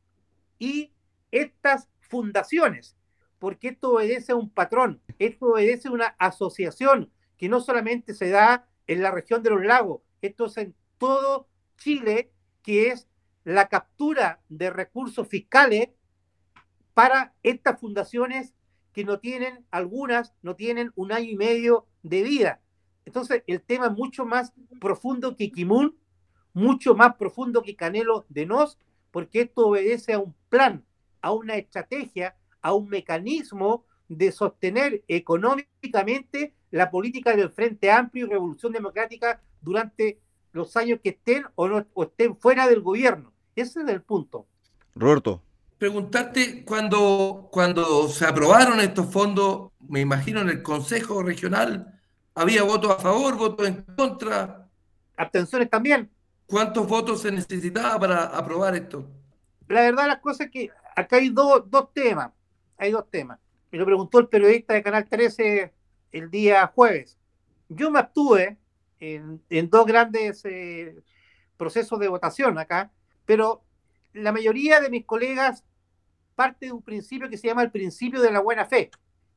y 0.57 0.91
estas 1.29 1.87
fundaciones, 1.99 2.97
porque 3.37 3.67
esto 3.67 3.91
obedece 3.91 4.31
a 4.31 4.37
un 4.37 4.49
patrón, 4.49 5.03
esto 5.19 5.51
obedece 5.51 5.89
a 5.89 5.91
una 5.91 6.15
asociación 6.17 7.11
que 7.37 7.47
no 7.47 7.61
solamente 7.61 8.15
se 8.15 8.31
da 8.31 8.67
en 8.87 9.03
la 9.03 9.11
región 9.11 9.43
de 9.43 9.51
los 9.51 9.63
lagos, 9.63 10.01
esto 10.23 10.49
todo 10.97 11.47
Chile, 11.77 12.31
que 12.63 12.89
es 12.89 13.07
la 13.43 13.69
captura 13.69 14.41
de 14.49 14.69
recursos 14.69 15.27
fiscales 15.27 15.89
para 16.93 17.33
estas 17.43 17.79
fundaciones 17.79 18.53
que 18.91 19.03
no 19.03 19.19
tienen, 19.19 19.65
algunas 19.71 20.33
no 20.41 20.55
tienen 20.55 20.91
un 20.95 21.11
año 21.11 21.29
y 21.29 21.35
medio 21.37 21.85
de 22.03 22.23
vida. 22.23 22.61
Entonces, 23.05 23.43
el 23.47 23.61
tema 23.61 23.85
es 23.85 23.91
mucho 23.93 24.25
más 24.25 24.51
profundo 24.81 25.35
que 25.37 25.51
Kimun, 25.51 25.97
mucho 26.53 26.95
más 26.95 27.15
profundo 27.15 27.61
que 27.61 27.75
Canelo 27.75 28.25
de 28.29 28.45
Nos, 28.45 28.79
porque 29.11 29.41
esto 29.41 29.67
obedece 29.67 30.13
a 30.13 30.19
un 30.19 30.35
plan, 30.49 30.83
a 31.21 31.31
una 31.31 31.55
estrategia, 31.55 32.35
a 32.61 32.73
un 32.73 32.89
mecanismo 32.89 33.85
de 34.09 34.31
sostener 34.31 35.03
económicamente 35.07 36.55
la 36.71 36.89
política 36.89 37.35
del 37.35 37.51
Frente 37.51 37.91
Amplio 37.91 38.25
y 38.25 38.29
Revolución 38.29 38.73
Democrática 38.73 39.41
durante 39.61 40.19
los 40.57 40.75
años 40.75 40.99
que 41.01 41.09
estén 41.09 41.45
o, 41.55 41.67
no, 41.67 41.85
o 41.93 42.03
estén 42.03 42.35
fuera 42.35 42.67
del 42.67 42.81
gobierno. 42.81 43.31
Ese 43.55 43.81
es 43.81 43.87
el 43.87 44.01
punto. 44.01 44.47
Roberto. 44.95 45.41
Preguntarte, 45.77 46.65
cuando, 46.65 47.49
cuando 47.51 48.07
se 48.09 48.25
aprobaron 48.25 48.79
estos 48.79 49.11
fondos, 49.11 49.71
me 49.87 50.01
imagino 50.01 50.41
en 50.41 50.49
el 50.49 50.63
Consejo 50.63 51.21
Regional, 51.21 51.99
¿había 52.33 52.63
votos 52.63 52.91
a 52.91 52.99
favor, 52.99 53.37
votos 53.37 53.67
en 53.67 53.83
contra? 53.95 54.67
Abstenciones 55.15 55.69
también. 55.69 56.09
¿Cuántos 56.47 56.87
votos 56.87 57.21
se 57.21 57.31
necesitaba 57.31 57.99
para 57.99 58.23
aprobar 58.23 58.75
esto? 58.75 59.07
La 59.67 59.81
verdad, 59.81 60.07
las 60.07 60.19
cosas 60.19 60.47
es 60.47 60.51
que 60.51 60.71
acá 60.95 61.17
hay 61.17 61.29
dos 61.29 61.63
temas. 61.93 62.31
Hay 62.77 62.91
dos 62.91 63.09
temas. 63.11 63.39
Me 63.71 63.77
lo 63.77 63.85
preguntó 63.85 64.19
el 64.19 64.27
periodista 64.27 64.73
de 64.73 64.81
Canal 64.83 65.07
13 65.07 65.73
el 66.11 66.31
día 66.31 66.71
jueves. 66.73 67.17
Yo 67.69 67.91
me 67.91 67.99
abstuve 67.99 68.57
en, 68.99 69.69
dos 69.69 69.85
grandes 69.85 70.43
eh, 70.45 70.95
procesos 71.57 71.99
de 71.99 72.07
votación 72.07 72.57
acá, 72.57 72.91
pero 73.25 73.63
la 74.13 74.31
mayoría 74.31 74.79
de 74.79 74.89
mis 74.89 75.05
colegas 75.05 75.63
parte 76.35 76.67
de 76.67 76.71
un 76.71 76.81
principio 76.81 77.29
que 77.29 77.37
se 77.37 77.47
llama 77.47 77.63
el 77.63 77.71
principio 77.71 78.21
de 78.21 78.31
la 78.31 78.39
buena 78.39 78.65
fe. 78.65 78.91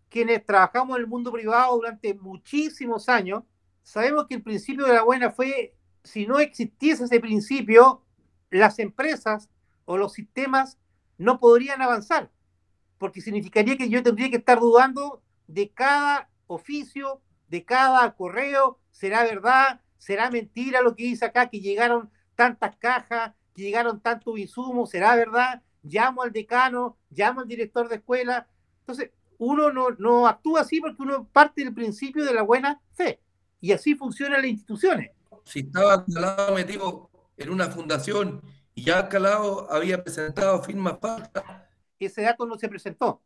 Quienes 0.09 0.45
trabajamos 0.45 0.97
en 0.97 1.03
el 1.03 1.09
mundo 1.09 1.33
privado 1.33 1.77
durante 1.77 2.15
muchísimos 2.15 3.09
años, 3.09 3.45
sabemos 3.83 4.27
que 4.27 4.35
el 4.35 4.43
principio 4.43 4.87
de 4.87 4.95
la 4.95 5.03
buena 5.03 5.31
fe, 5.31 5.75
si 6.03 6.27
no 6.27 6.41
existiese 6.41 7.05
ese 7.05 7.21
principio, 7.21 8.03
las 8.51 8.79
empresas 8.79 9.49
o 9.85 9.97
los 9.97 10.13
sistemas 10.13 10.79
no 11.17 11.39
podrían 11.39 11.83
avanzar, 11.83 12.31
porque 12.99 13.21
significaría 13.21 13.77
que 13.77 13.89
yo 13.89 14.03
tendría 14.03 14.31
que 14.31 14.37
estar 14.37 14.59
dudando 14.59 15.23
de 15.47 15.71
cada 15.71 16.29
oficio, 16.47 17.21
de 17.49 17.65
cada 17.65 18.15
correo, 18.15 18.80
será 18.91 19.25
verdad, 19.25 19.81
será 19.99 20.31
mentira 20.31 20.81
lo 20.83 20.95
que 20.95 21.05
dice 21.05 21.25
acá, 21.25 21.49
que 21.49 21.61
llegaron 21.61 22.11
tantas 22.35 22.77
cajas, 22.77 23.33
que 23.55 23.63
llegaron 23.63 24.01
tantos 24.01 24.39
insumos, 24.39 24.91
será 24.91 25.15
verdad, 25.17 25.63
llamo 25.83 26.23
al 26.23 26.33
decano, 26.33 26.97
llamo 27.11 27.41
al 27.41 27.49
director 27.49 27.89
de 27.89 27.97
escuela. 27.97 28.49
Entonces, 28.81 29.11
uno 29.39 29.73
no, 29.73 29.91
no 29.99 30.27
actúa 30.27 30.61
así 30.61 30.81
porque 30.81 31.03
uno 31.03 31.29
parte 31.29 31.65
del 31.65 31.75
principio 31.75 32.25
de 32.25 32.35
la 32.35 32.43
buena 32.43 32.81
fe. 32.93 33.21
Y 33.61 33.73
así 33.73 33.95
funcionan 33.95 34.43
las 34.43 34.51
instituciones. 34.51 35.11
Si 35.45 35.61
estaba 35.61 36.05
Calado 36.05 36.55
metido 36.55 37.11
en 37.37 37.51
una 37.51 37.71
fundación 37.71 38.43
y 38.75 38.85
ya 38.85 39.09
Calado 39.09 39.71
había 39.71 40.03
presentado 40.03 40.63
firmas 40.63 40.99
falsas. 41.01 41.45
Ese 41.99 42.23
dato 42.23 42.47
no 42.47 42.57
se 42.59 42.69
presentó. 42.69 43.23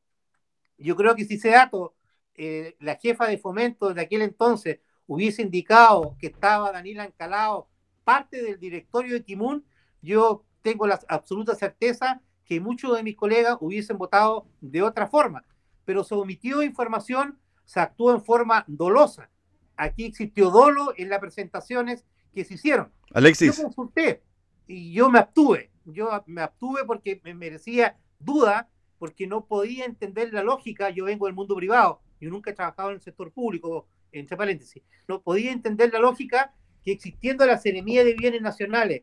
Yo 0.79 0.97
creo 0.97 1.15
que 1.15 1.25
si 1.25 1.35
ese 1.35 1.51
dato, 1.51 1.95
eh, 2.35 2.77
la 2.81 2.97
jefa 2.97 3.27
de 3.27 3.39
fomento 3.39 3.95
de 3.95 4.01
aquel 4.01 4.23
entonces 4.23 4.81
hubiese 5.07 5.43
indicado 5.43 6.17
que 6.19 6.29
estaba 6.29 6.73
Daniela 6.73 7.05
Encalado 7.05 7.69
parte 8.05 8.43
del 8.43 8.59
directorio 8.59 9.15
de 9.15 9.25
Kimun, 9.25 9.65
yo 10.03 10.45
tengo 10.63 10.87
la 10.87 11.01
absoluta 11.09 11.55
certeza 11.55 12.21
que 12.45 12.61
muchos 12.61 12.95
de 12.97 13.03
mis 13.03 13.17
colegas 13.17 13.57
hubiesen 13.61 13.99
votado 13.99 14.47
de 14.61 14.83
otra 14.83 15.07
forma, 15.07 15.45
pero 15.85 16.05
se 16.05 16.15
omitió 16.15 16.63
información, 16.63 17.39
se 17.65 17.81
actuó 17.81 18.13
en 18.13 18.23
forma 18.23 18.65
dolosa. 18.67 19.31
Aquí 19.77 20.05
existió 20.05 20.51
dolo 20.51 20.93
en 20.97 21.09
las 21.09 21.19
presentaciones 21.19 22.05
que 22.35 22.45
se 22.45 22.55
hicieron. 22.55 22.93
Alexis. 23.13 23.57
Yo 23.57 23.63
consulté 23.63 24.23
y 24.67 24.93
yo 24.93 25.11
me 25.11 25.19
abstuve. 25.19 25.71
Yo 25.87 26.11
me 26.27 26.43
abstuve 26.43 26.85
porque 26.85 27.21
me 27.25 27.35
merecía 27.35 27.97
duda, 28.19 28.69
porque 28.99 29.27
no 29.27 29.47
podía 29.47 29.85
entender 29.85 30.33
la 30.33 30.43
lógica. 30.43 30.91
Yo 30.91 31.07
vengo 31.07 31.27
del 31.27 31.35
mundo 31.35 31.57
privado, 31.57 32.01
yo 32.21 32.31
nunca 32.31 32.51
he 32.51 32.55
trabajado 32.55 32.91
en 32.91 32.97
el 32.97 33.03
sector 33.03 33.33
público, 33.33 33.87
entre 34.19 34.37
paréntesis. 34.37 34.83
No 35.09 35.23
podía 35.23 35.53
entender 35.53 35.93
la 35.93 35.99
lógica 35.99 36.55
que 36.85 36.93
existiendo 36.93 37.47
la 37.47 37.59
Seremía 37.59 38.05
de 38.05 38.15
Bienes 38.15 38.43
Nacionales, 38.43 39.03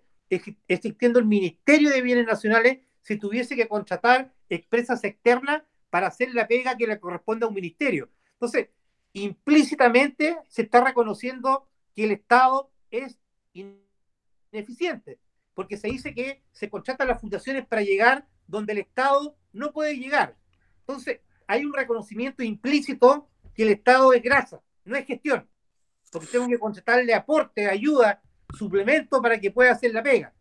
existiendo 0.68 1.20
el 1.20 1.26
Ministerio 1.26 1.90
de 1.90 2.02
Bienes 2.02 2.26
Nacionales, 2.26 2.80
se 3.02 3.18
tuviese 3.18 3.56
que 3.56 3.68
contratar 3.68 4.34
empresas 4.50 5.04
externas 5.04 5.64
para 5.90 6.08
hacer 6.08 6.34
la 6.34 6.48
pega 6.48 6.78
que 6.78 6.88
le 6.88 7.00
corresponde 7.00 7.46
a 7.46 7.50
un 7.50 7.56
ministerio. 7.56 8.10
Entonces, 8.34 8.70
implícitamente 9.14 10.38
se 10.48 10.62
está 10.64 10.84
reconociendo 10.84 11.68
que 11.94 12.06
el 12.06 12.12
Estado 12.12 12.72
es 12.92 13.20
ineficiente, 13.54 15.20
porque 15.54 15.78
se 15.78 15.90
dice 15.90 16.14
que 16.14 16.44
se 16.52 16.70
contratan 16.70 17.08
las 17.08 17.20
fundaciones 17.20 17.66
para 17.66 17.82
llegar 17.82 18.28
donde 18.48 18.74
el 18.74 18.80
Estado 18.80 19.36
no 19.52 19.74
puede 19.74 19.98
llegar. 19.98 20.38
Entonces, 20.80 21.20
hay 21.48 21.66
un 21.66 21.74
reconocimiento 21.74 22.44
implícito 22.44 23.28
que 23.54 23.64
el 23.64 23.70
Estado 23.70 24.14
es 24.14 24.22
grasa, 24.22 24.62
no 24.86 24.96
es 24.96 25.06
gestión, 25.06 25.48
porque 26.12 26.28
tengo 26.28 26.48
que 26.48 26.60
contratarle 26.60 27.14
aporte, 27.14 27.68
ayuda, 27.68 28.22
suplemento 28.58 29.22
para 29.22 29.40
que 29.40 29.52
pueda 29.52 29.72
hacer 29.72 29.94
la 29.94 30.04
pega. 30.04 30.34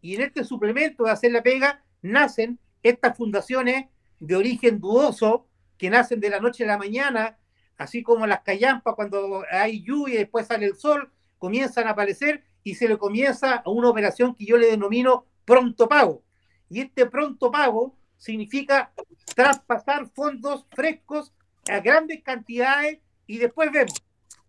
Y 0.00 0.16
en 0.16 0.22
este 0.22 0.44
suplemento 0.44 1.04
de 1.04 1.10
hacer 1.10 1.32
la 1.32 1.42
pega 1.42 1.82
nacen 2.02 2.58
estas 2.82 3.16
fundaciones 3.16 3.86
de 4.20 4.36
origen 4.36 4.80
dudoso 4.80 5.48
que 5.78 5.90
nacen 5.90 6.20
de 6.20 6.30
la 6.30 6.40
noche 6.40 6.64
a 6.64 6.68
la 6.68 6.78
mañana, 6.78 7.38
así 7.78 8.02
como 8.02 8.26
las 8.26 8.42
callampas 8.42 8.94
cuando 8.94 9.44
hay 9.50 9.82
lluvia 9.82 10.14
y 10.14 10.18
después 10.18 10.46
sale 10.46 10.66
el 10.66 10.76
sol, 10.76 11.10
comienzan 11.38 11.88
a 11.88 11.90
aparecer 11.90 12.44
y 12.62 12.74
se 12.74 12.88
le 12.88 12.98
comienza 12.98 13.56
a 13.56 13.70
una 13.70 13.88
operación 13.88 14.34
que 14.34 14.46
yo 14.46 14.56
le 14.56 14.70
denomino 14.70 15.26
pronto 15.44 15.88
pago. 15.88 16.22
Y 16.70 16.80
este 16.80 17.06
pronto 17.06 17.50
pago 17.50 17.96
significa 18.16 18.92
traspasar 19.34 20.08
fondos 20.08 20.66
frescos 20.70 21.32
a 21.70 21.80
grandes 21.80 22.22
cantidades 22.22 22.98
y 23.26 23.38
después 23.38 23.70
vemos. 23.72 24.02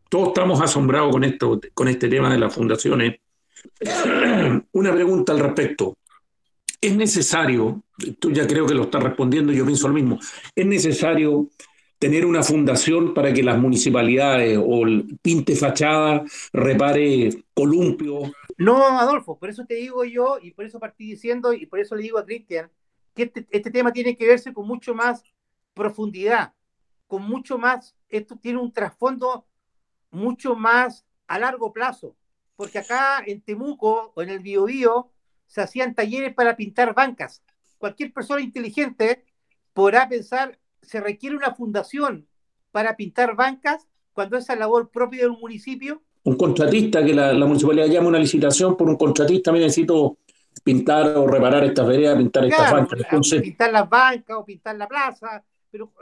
Todos 0.09 0.29
estamos 0.29 0.61
asombrados 0.61 1.11
con 1.11 1.23
esto, 1.23 1.59
con 1.73 1.87
este 1.87 2.07
tema 2.07 2.31
de 2.31 2.39
las 2.39 2.53
fundaciones. 2.53 3.19
Una 4.71 4.93
pregunta 4.93 5.33
al 5.33 5.39
respecto 5.39 5.97
es 6.81 6.95
necesario, 6.95 7.83
tú 8.19 8.31
ya 8.31 8.45
creo 8.45 8.65
que 8.65 8.75
lo 8.75 8.83
estás 8.83 9.01
respondiendo, 9.01 9.51
yo 9.51 9.65
pienso 9.65 9.87
lo 9.87 9.93
mismo, 9.93 10.19
es 10.55 10.65
necesario 10.65 11.49
tener 11.97 12.25
una 12.25 12.43
fundación 12.43 13.13
para 13.13 13.33
que 13.33 13.41
las 13.41 13.57
municipalidades 13.57 14.59
o 14.61 14.83
pinte 15.21 15.55
fachada, 15.55 16.23
repare 16.53 17.29
columpio. 17.53 18.31
No, 18.57 18.99
Adolfo, 18.99 19.39
por 19.39 19.49
eso 19.49 19.65
te 19.65 19.75
digo 19.75 20.03
yo 20.03 20.37
y 20.41 20.51
por 20.51 20.65
eso 20.65 20.79
partí 20.79 21.05
diciendo 21.05 21.53
y 21.53 21.65
por 21.65 21.79
eso 21.79 21.95
le 21.95 22.03
digo 22.03 22.19
a 22.19 22.25
Cristian 22.25 22.69
que 23.15 23.23
este, 23.23 23.47
este 23.49 23.71
tema 23.71 23.91
tiene 23.93 24.15
que 24.15 24.27
verse 24.27 24.53
con 24.53 24.67
mucho 24.67 24.93
más 24.93 25.23
profundidad, 25.73 26.53
con 27.07 27.23
mucho 27.23 27.57
más, 27.57 27.95
esto 28.17 28.37
tiene 28.41 28.59
un 28.59 28.71
trasfondo 28.71 29.45
mucho 30.11 30.55
más 30.55 31.05
a 31.27 31.39
largo 31.39 31.73
plazo, 31.73 32.15
porque 32.55 32.79
acá 32.79 33.23
en 33.25 33.41
Temuco 33.41 34.13
o 34.15 34.21
en 34.21 34.29
el 34.29 34.39
Biobío 34.39 35.11
se 35.47 35.61
hacían 35.61 35.93
talleres 35.93 36.33
para 36.33 36.55
pintar 36.55 36.93
bancas. 36.93 37.43
Cualquier 37.77 38.13
persona 38.13 38.41
inteligente 38.41 39.25
podrá 39.73 40.07
pensar, 40.07 40.57
se 40.81 41.01
requiere 41.01 41.35
una 41.35 41.53
fundación 41.53 42.27
para 42.71 42.95
pintar 42.95 43.35
bancas 43.35 43.87
cuando 44.13 44.37
esa 44.37 44.55
labor 44.55 44.89
propia 44.89 45.21
de 45.21 45.27
un 45.27 45.39
municipio. 45.39 46.01
Un 46.23 46.37
contratista, 46.37 47.03
que 47.05 47.13
la, 47.13 47.33
municipalidad 47.33 47.87
llama 47.87 48.07
una 48.07 48.19
licitación 48.19 48.75
por 48.75 48.89
un 48.89 48.95
contratista, 48.95 49.51
me 49.51 49.59
necesito 49.59 50.17
pintar 50.63 51.17
o 51.17 51.27
reparar 51.27 51.63
estas 51.65 51.85
veredas, 51.85 52.17
pintar 52.17 52.45
estas 52.45 52.71
bancas. 52.71 52.99
pintar 53.41 53.71
las 53.71 53.89
bancas 53.89 54.37
o 54.37 54.45
pintar 54.45 54.75
la 54.77 54.87
plaza. 54.87 55.43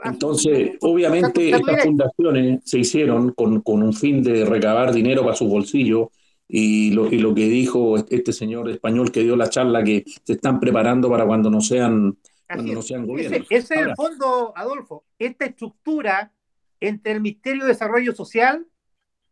Entonces, 0.04 0.76
obviamente, 0.80 1.50
estas 1.50 1.84
fundaciones 1.84 2.60
se 2.64 2.78
hicieron 2.78 3.32
con, 3.32 3.60
con 3.62 3.82
un 3.82 3.92
fin 3.92 4.22
de 4.22 4.44
recabar 4.44 4.92
dinero 4.92 5.22
para 5.22 5.34
sus 5.34 5.48
bolsillos 5.48 6.08
y 6.48 6.90
lo, 6.90 7.06
y 7.06 7.18
lo 7.18 7.34
que 7.34 7.46
dijo 7.46 7.96
este 7.96 8.32
señor 8.32 8.68
español 8.70 9.10
que 9.10 9.22
dio 9.22 9.36
la 9.36 9.48
charla, 9.48 9.82
que 9.82 10.04
se 10.24 10.34
están 10.34 10.60
preparando 10.60 11.08
para 11.08 11.26
cuando 11.26 11.50
no 11.50 11.60
sean, 11.60 12.18
cuando 12.46 12.74
no 12.74 12.82
sean 12.82 13.06
gobiernos. 13.06 13.46
Ese, 13.50 13.74
es 13.74 13.80
el 13.80 13.94
fondo, 13.94 14.52
Adolfo, 14.56 15.04
esta 15.18 15.46
estructura 15.46 16.32
entre 16.80 17.12
el 17.12 17.20
Ministerio 17.20 17.62
de 17.62 17.68
Desarrollo 17.68 18.14
Social, 18.14 18.66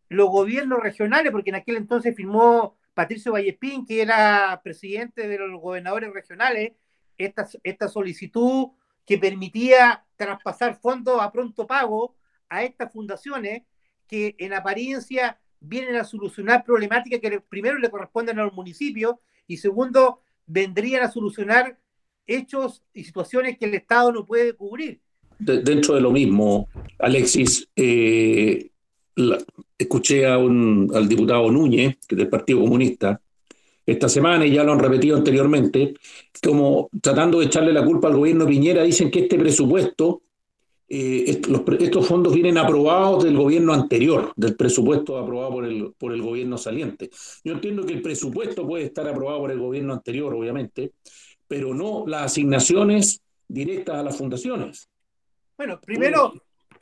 los 0.09 0.29
gobiernos 0.29 0.79
regionales, 0.79 1.31
porque 1.31 1.51
en 1.51 1.57
aquel 1.57 1.77
entonces 1.77 2.15
firmó 2.15 2.77
Patricio 2.93 3.33
Vallespín, 3.33 3.85
que 3.85 4.01
era 4.01 4.59
presidente 4.63 5.27
de 5.27 5.37
los 5.37 5.61
gobernadores 5.61 6.11
regionales, 6.13 6.73
esta, 7.17 7.47
esta 7.63 7.87
solicitud 7.87 8.69
que 9.05 9.17
permitía 9.17 10.05
traspasar 10.15 10.79
fondos 10.79 11.21
a 11.21 11.31
pronto 11.31 11.67
pago 11.67 12.15
a 12.49 12.63
estas 12.63 12.91
fundaciones 12.91 13.63
que 14.07 14.35
en 14.37 14.53
apariencia 14.53 15.39
vienen 15.59 15.95
a 15.95 16.03
solucionar 16.03 16.63
problemáticas 16.63 17.19
que 17.19 17.39
primero 17.41 17.77
le 17.77 17.89
corresponden 17.89 18.39
a 18.39 18.43
los 18.43 18.53
municipios 18.53 19.15
Y 19.47 19.57
segundo, 19.57 20.21
vendrían 20.45 21.03
a 21.03 21.11
solucionar 21.11 21.79
hechos 22.27 22.83
y 22.93 23.03
situaciones 23.03 23.57
que 23.57 23.65
el 23.65 23.73
Estado 23.73 24.11
no 24.11 24.25
puede 24.25 24.53
cubrir. 24.53 25.01
dentro 25.39 25.95
de 25.95 26.01
lo 26.01 26.11
mismo, 26.11 26.69
Alexis, 26.99 27.67
eh, 27.75 28.69
escuché 29.77 30.25
a 30.25 30.37
un, 30.37 30.91
al 30.93 31.07
diputado 31.07 31.51
Núñez, 31.51 31.97
que 32.07 32.15
es 32.15 32.17
del 32.17 32.29
Partido 32.29 32.61
Comunista, 32.61 33.21
esta 33.85 34.07
semana, 34.07 34.45
y 34.45 34.51
ya 34.53 34.63
lo 34.63 34.73
han 34.73 34.79
repetido 34.79 35.17
anteriormente, 35.17 35.93
como 36.41 36.89
tratando 37.01 37.39
de 37.39 37.45
echarle 37.47 37.73
la 37.73 37.83
culpa 37.83 38.07
al 38.07 38.15
gobierno 38.15 38.45
Piñera, 38.45 38.83
dicen 38.83 39.11
que 39.11 39.21
este 39.21 39.37
presupuesto, 39.37 40.21
eh, 40.87 41.41
estos 41.79 42.07
fondos 42.07 42.33
vienen 42.33 42.57
aprobados 42.57 43.23
del 43.23 43.35
gobierno 43.35 43.73
anterior, 43.73 44.31
del 44.35 44.55
presupuesto 44.55 45.17
aprobado 45.17 45.51
por 45.51 45.65
el, 45.65 45.93
por 45.97 46.13
el 46.13 46.21
gobierno 46.21 46.57
saliente. 46.57 47.09
Yo 47.43 47.53
entiendo 47.53 47.85
que 47.85 47.93
el 47.93 48.01
presupuesto 48.01 48.65
puede 48.65 48.85
estar 48.85 49.07
aprobado 49.07 49.39
por 49.39 49.51
el 49.51 49.59
gobierno 49.59 49.93
anterior, 49.93 50.33
obviamente, 50.33 50.93
pero 51.47 51.73
no 51.73 52.05
las 52.07 52.23
asignaciones 52.23 53.21
directas 53.47 53.95
a 53.95 54.03
las 54.03 54.17
fundaciones. 54.17 54.89
Bueno, 55.57 55.79
primero, 55.81 56.33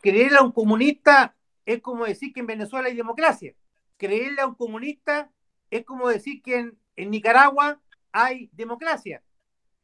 creerle 0.02 0.38
a 0.38 0.44
un 0.44 0.52
comunista 0.52 1.36
es 1.66 1.82
como 1.82 2.06
decir 2.06 2.34
que 2.34 2.40
en 2.40 2.48
Venezuela 2.48 2.88
hay 2.88 2.96
democracia. 2.96 3.54
Creerle 3.98 4.42
a 4.42 4.48
un 4.48 4.56
comunista 4.56 5.32
es 5.70 5.86
como 5.86 6.10
decir 6.10 6.42
que 6.42 6.58
en, 6.58 6.78
en 6.96 7.12
Nicaragua 7.12 7.82
hay 8.12 8.50
democracia. 8.54 9.24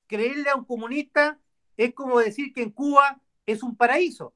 Creerle 0.07 0.49
a 0.49 0.55
un 0.55 0.65
comunista 0.65 1.39
es 1.75 1.93
como 1.93 2.19
decir 2.19 2.53
que 2.53 2.63
en 2.63 2.71
Cuba 2.71 3.21
es 3.45 3.63
un 3.63 3.75
paraíso. 3.75 4.33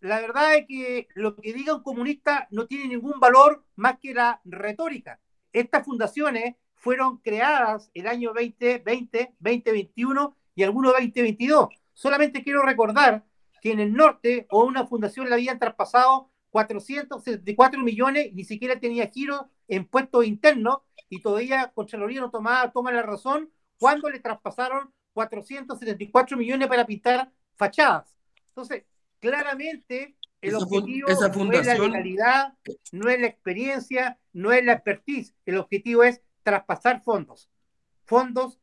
La 0.00 0.20
verdad 0.20 0.56
es 0.56 0.66
que 0.66 1.08
lo 1.14 1.36
que 1.36 1.52
diga 1.52 1.74
un 1.74 1.82
comunista 1.82 2.46
no 2.50 2.66
tiene 2.66 2.88
ningún 2.88 3.18
valor 3.18 3.64
más 3.76 3.98
que 3.98 4.14
la 4.14 4.40
retórica. 4.44 5.20
Estas 5.52 5.84
fundaciones 5.84 6.54
fueron 6.74 7.18
creadas 7.18 7.90
el 7.94 8.06
año 8.06 8.32
2020, 8.34 9.34
2021 9.40 10.36
y 10.54 10.62
algunos 10.62 10.92
2022. 10.92 11.68
Solamente 11.92 12.44
quiero 12.44 12.62
recordar 12.62 13.24
que 13.60 13.72
en 13.72 13.80
el 13.80 13.92
norte 13.94 14.46
o 14.50 14.64
una 14.64 14.86
fundación 14.86 15.28
le 15.28 15.34
habían 15.34 15.58
traspasado 15.58 16.30
474 16.50 17.80
millones, 17.82 18.32
ni 18.34 18.44
siquiera 18.44 18.78
tenía 18.78 19.08
giro 19.08 19.50
en 19.68 19.86
puestos 19.86 20.24
internos 20.26 20.78
y 21.08 21.20
todavía 21.20 21.72
Contraloría 21.74 22.20
no 22.20 22.30
tomaba, 22.30 22.70
toma 22.72 22.92
la 22.92 23.02
razón 23.02 23.50
cuando 23.78 24.08
le 24.08 24.20
traspasaron 24.20 24.92
474 25.12 26.36
millones 26.36 26.68
para 26.68 26.86
pintar 26.86 27.32
fachadas. 27.54 28.14
Entonces, 28.48 28.84
claramente 29.20 30.16
el 30.40 30.54
objetivo 30.54 31.08
no 31.08 31.52
es 31.52 31.66
la 31.66 31.74
legalidad, 31.78 32.54
no 32.92 33.08
es 33.08 33.20
la 33.20 33.26
experiencia, 33.26 34.18
no 34.32 34.52
es 34.52 34.64
la 34.64 34.74
expertise. 34.74 35.34
El 35.44 35.58
objetivo 35.58 36.04
es 36.04 36.20
traspasar 36.42 37.02
fondos. 37.02 37.50
Fondos 38.04 38.60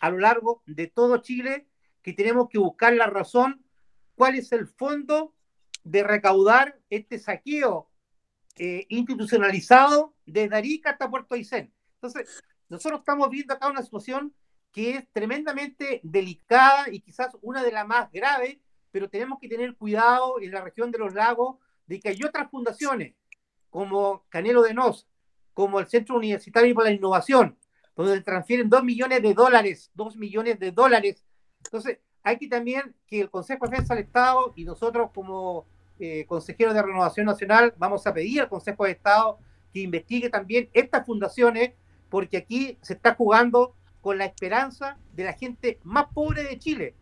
a 0.00 0.10
lo 0.10 0.18
largo 0.18 0.62
de 0.66 0.86
todo 0.86 1.18
Chile 1.18 1.66
que 2.02 2.12
tenemos 2.12 2.48
que 2.50 2.58
buscar 2.58 2.92
la 2.92 3.06
razón, 3.06 3.64
cuál 4.14 4.34
es 4.34 4.52
el 4.52 4.66
fondo 4.66 5.34
de 5.84 6.02
recaudar 6.02 6.78
este 6.90 7.18
saqueo 7.18 7.90
eh, 8.56 8.86
institucionalizado 8.88 10.14
desde 10.24 10.56
Arica 10.56 10.90
hasta 10.90 11.10
Puerto 11.10 11.34
Aysén. 11.34 11.72
Entonces, 11.94 12.42
nosotros 12.68 13.00
estamos 13.00 13.28
viendo 13.30 13.54
acá 13.54 13.68
una 13.68 13.82
situación 13.82 14.34
que 14.72 14.96
es 14.96 15.08
tremendamente 15.12 16.00
delicada 16.02 16.86
y 16.90 17.00
quizás 17.00 17.36
una 17.42 17.62
de 17.62 17.72
las 17.72 17.86
más 17.86 18.10
graves, 18.10 18.58
pero 18.90 19.08
tenemos 19.08 19.38
que 19.40 19.48
tener 19.48 19.76
cuidado 19.76 20.40
en 20.40 20.50
la 20.50 20.60
región 20.60 20.90
de 20.90 20.98
los 20.98 21.14
lagos 21.14 21.56
de 21.86 22.00
que 22.00 22.08
hay 22.08 22.22
otras 22.24 22.50
fundaciones, 22.50 23.14
como 23.70 24.24
Canelo 24.28 24.62
de 24.62 24.74
Nos, 24.74 25.06
como 25.52 25.80
el 25.80 25.86
Centro 25.86 26.16
Universitario 26.16 26.74
para 26.74 26.90
la 26.90 26.96
Innovación, 26.96 27.58
donde 27.94 28.20
transfieren 28.20 28.68
dos 28.68 28.82
millones 28.82 29.22
de 29.22 29.34
dólares, 29.34 29.90
dos 29.94 30.16
millones 30.16 30.58
de 30.58 30.72
dólares. 30.72 31.24
Entonces, 31.64 31.98
hay 32.22 32.38
que 32.38 32.48
también 32.48 32.94
que 33.06 33.20
el 33.20 33.30
Consejo 33.30 33.66
de 33.66 33.72
Defensa 33.72 33.94
del 33.94 34.04
Estado 34.04 34.52
y 34.56 34.64
nosotros 34.64 35.10
como 35.14 35.66
eh, 35.98 36.24
consejeros 36.26 36.74
de 36.74 36.82
Renovación 36.82 37.26
Nacional 37.26 37.74
vamos 37.78 38.06
a 38.06 38.14
pedir 38.14 38.40
al 38.40 38.48
Consejo 38.48 38.84
de 38.84 38.92
Estado 38.92 39.38
que 39.72 39.80
investigue 39.80 40.30
también 40.30 40.68
estas 40.72 41.06
fundaciones 41.06 41.72
porque 42.08 42.36
aquí 42.36 42.78
se 42.82 42.94
está 42.94 43.14
jugando 43.14 43.74
con 44.00 44.18
la 44.18 44.26
esperanza 44.26 44.98
de 45.14 45.24
la 45.24 45.32
gente 45.32 45.78
más 45.82 46.06
pobre 46.14 46.44
de 46.44 46.58
Chile. 46.58 46.94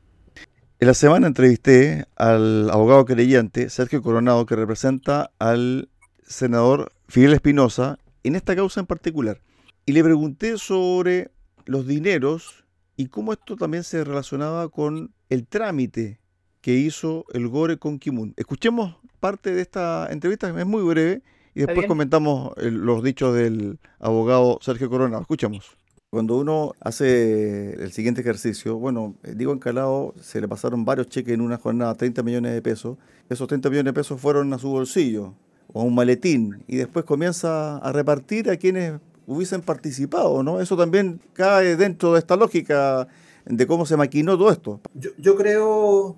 En 0.79 0.89
la 0.89 0.95
semana 0.95 1.27
entrevisté 1.27 2.07
al 2.17 2.71
abogado 2.71 3.05
creyente 3.05 3.71
Sergio 3.71 4.03
Coronado, 4.03 4.47
que 4.47 4.57
representa 4.57 5.31
al 5.39 5.91
senador 6.25 6.93
Fidel 7.09 7.35
Espinosa 7.35 7.99
en 8.25 8.37
esta 8.37 8.57
causa 8.57 8.81
en 8.81 8.87
particular. 8.87 9.41
Y 9.85 9.93
le 9.93 10.03
pregunté 10.03 10.59
sobre 10.59 11.31
los 11.67 11.87
dineros 11.87 12.65
y 12.97 13.09
cómo 13.09 13.33
esto 13.33 13.57
también 13.57 13.85
se 13.85 14.03
relacionaba 14.03 14.69
con 14.69 15.13
el 15.29 15.47
trámite 15.47 16.22
que 16.63 16.75
hizo 16.75 17.27
el 17.35 17.49
Gore 17.49 17.77
con 17.77 17.99
Kimun. 17.99 18.33
Escuchemos 18.37 18.97
parte 19.21 19.53
de 19.53 19.61
esta 19.61 20.09
entrevista, 20.11 20.49
es 20.49 20.67
muy 20.67 20.83
breve, 20.83 21.21
y 21.55 21.61
después 21.61 21.87
comentamos 21.87 22.55
los 22.57 23.03
dichos 23.03 23.35
del 23.35 23.79
abogado 23.99 24.59
Sergio 24.63 24.89
Corona. 24.89 25.19
Escuchamos. 25.21 25.77
Cuando 26.09 26.37
uno 26.37 26.73
hace 26.81 27.75
el 27.83 27.93
siguiente 27.93 28.21
ejercicio, 28.21 28.77
bueno, 28.77 29.15
digo 29.23 29.53
encalado, 29.53 30.15
se 30.21 30.41
le 30.41 30.49
pasaron 30.49 30.85
varios 30.85 31.09
cheques 31.09 31.35
en 31.35 31.41
una 31.41 31.59
jornada, 31.59 31.95
30 31.95 32.23
millones 32.23 32.53
de 32.53 32.63
pesos. 32.63 32.97
Esos 33.29 33.49
30 33.49 33.69
millones 33.71 33.93
de 33.93 33.95
pesos 33.95 34.21
fueron 34.21 34.53
a 34.53 34.59
su 34.59 34.69
bolsillo 34.69 35.35
o 35.73 35.81
a 35.81 35.85
un 35.85 35.95
maletín 35.95 36.65
y 36.69 36.77
después 36.77 37.05
comienza 37.05 37.79
a 37.79 37.93
repartir 37.93 38.51
a 38.51 38.57
quienes 38.57 39.01
hubiesen 39.27 39.63
participado, 39.63 40.43
¿no? 40.43 40.61
Eso 40.61 40.77
también 40.77 41.21
cae 41.33 41.77
dentro 41.77 42.13
de 42.13 42.19
esta 42.19 42.37
lógica 42.37 43.09
de 43.47 43.67
cómo 43.67 43.87
se 43.87 43.97
maquinó 43.97 44.37
todo 44.37 44.51
esto. 44.51 44.81
Yo, 44.95 45.11
yo 45.19 45.35
creo, 45.37 46.17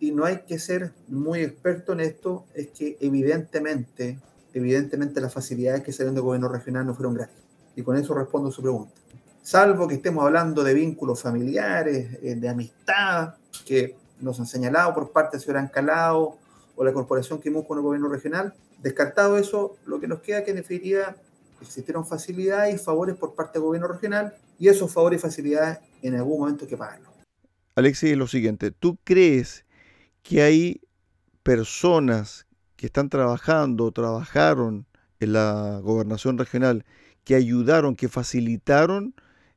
y 0.00 0.12
no 0.12 0.24
hay 0.24 0.40
que 0.46 0.58
ser 0.58 0.92
muy 1.08 1.40
experto 1.40 1.92
en 1.92 2.00
esto, 2.00 2.44
es 2.54 2.68
que 2.68 2.96
evidentemente, 3.00 4.18
evidentemente 4.54 5.20
las 5.20 5.32
facilidades 5.32 5.82
que 5.82 5.92
salieron 5.92 6.14
del 6.14 6.24
gobierno 6.24 6.48
regional 6.48 6.86
no 6.86 6.94
fueron 6.94 7.14
gratis. 7.14 7.36
Y 7.74 7.82
con 7.82 7.96
eso 7.96 8.14
respondo 8.14 8.50
su 8.50 8.62
pregunta. 8.62 8.92
Salvo 9.42 9.88
que 9.88 9.94
estemos 9.94 10.24
hablando 10.24 10.62
de 10.62 10.74
vínculos 10.74 11.22
familiares, 11.22 12.18
eh, 12.22 12.34
de 12.34 12.48
amistad, 12.48 13.34
que 13.64 13.96
nos 14.20 14.38
han 14.40 14.46
señalado 14.46 14.94
por 14.94 15.10
parte 15.10 15.36
del 15.36 15.44
señor 15.44 15.58
Ancalao 15.58 16.38
o 16.76 16.84
la 16.84 16.92
corporación 16.92 17.40
que 17.40 17.52
con 17.52 17.78
el 17.78 17.84
gobierno 17.84 18.08
regional. 18.08 18.54
Descartado 18.82 19.38
eso, 19.38 19.76
lo 19.86 20.00
que 20.00 20.06
nos 20.06 20.20
queda 20.20 20.44
que 20.44 20.50
en 20.50 20.56
definitiva 20.56 21.16
existieron 21.60 22.06
facilidades 22.06 22.74
y 22.74 22.78
favores 22.78 23.16
por 23.16 23.34
parte 23.34 23.58
del 23.58 23.62
gobierno 23.62 23.88
regional 23.88 24.34
y 24.58 24.68
esos 24.68 24.92
favores 24.92 25.18
y 25.18 25.22
facilidades 25.22 25.78
en 26.02 26.14
algún 26.14 26.40
momento 26.40 26.64
hay 26.64 26.70
que 26.70 26.76
pagarlos. 26.76 27.08
Alexis, 27.74 28.16
lo 28.16 28.26
siguiente, 28.26 28.70
¿tú 28.70 28.98
crees 29.04 29.64
que 30.28 30.42
hay 30.42 30.82
personas 31.42 32.46
que 32.76 32.84
están 32.84 33.08
trabajando, 33.08 33.90
trabajaron 33.92 34.84
en 35.20 35.32
la 35.32 35.80
gobernación 35.82 36.36
regional, 36.36 36.84
que 37.24 37.34
ayudaron, 37.34 37.96
que 37.96 38.10
facilitaron 38.10 39.14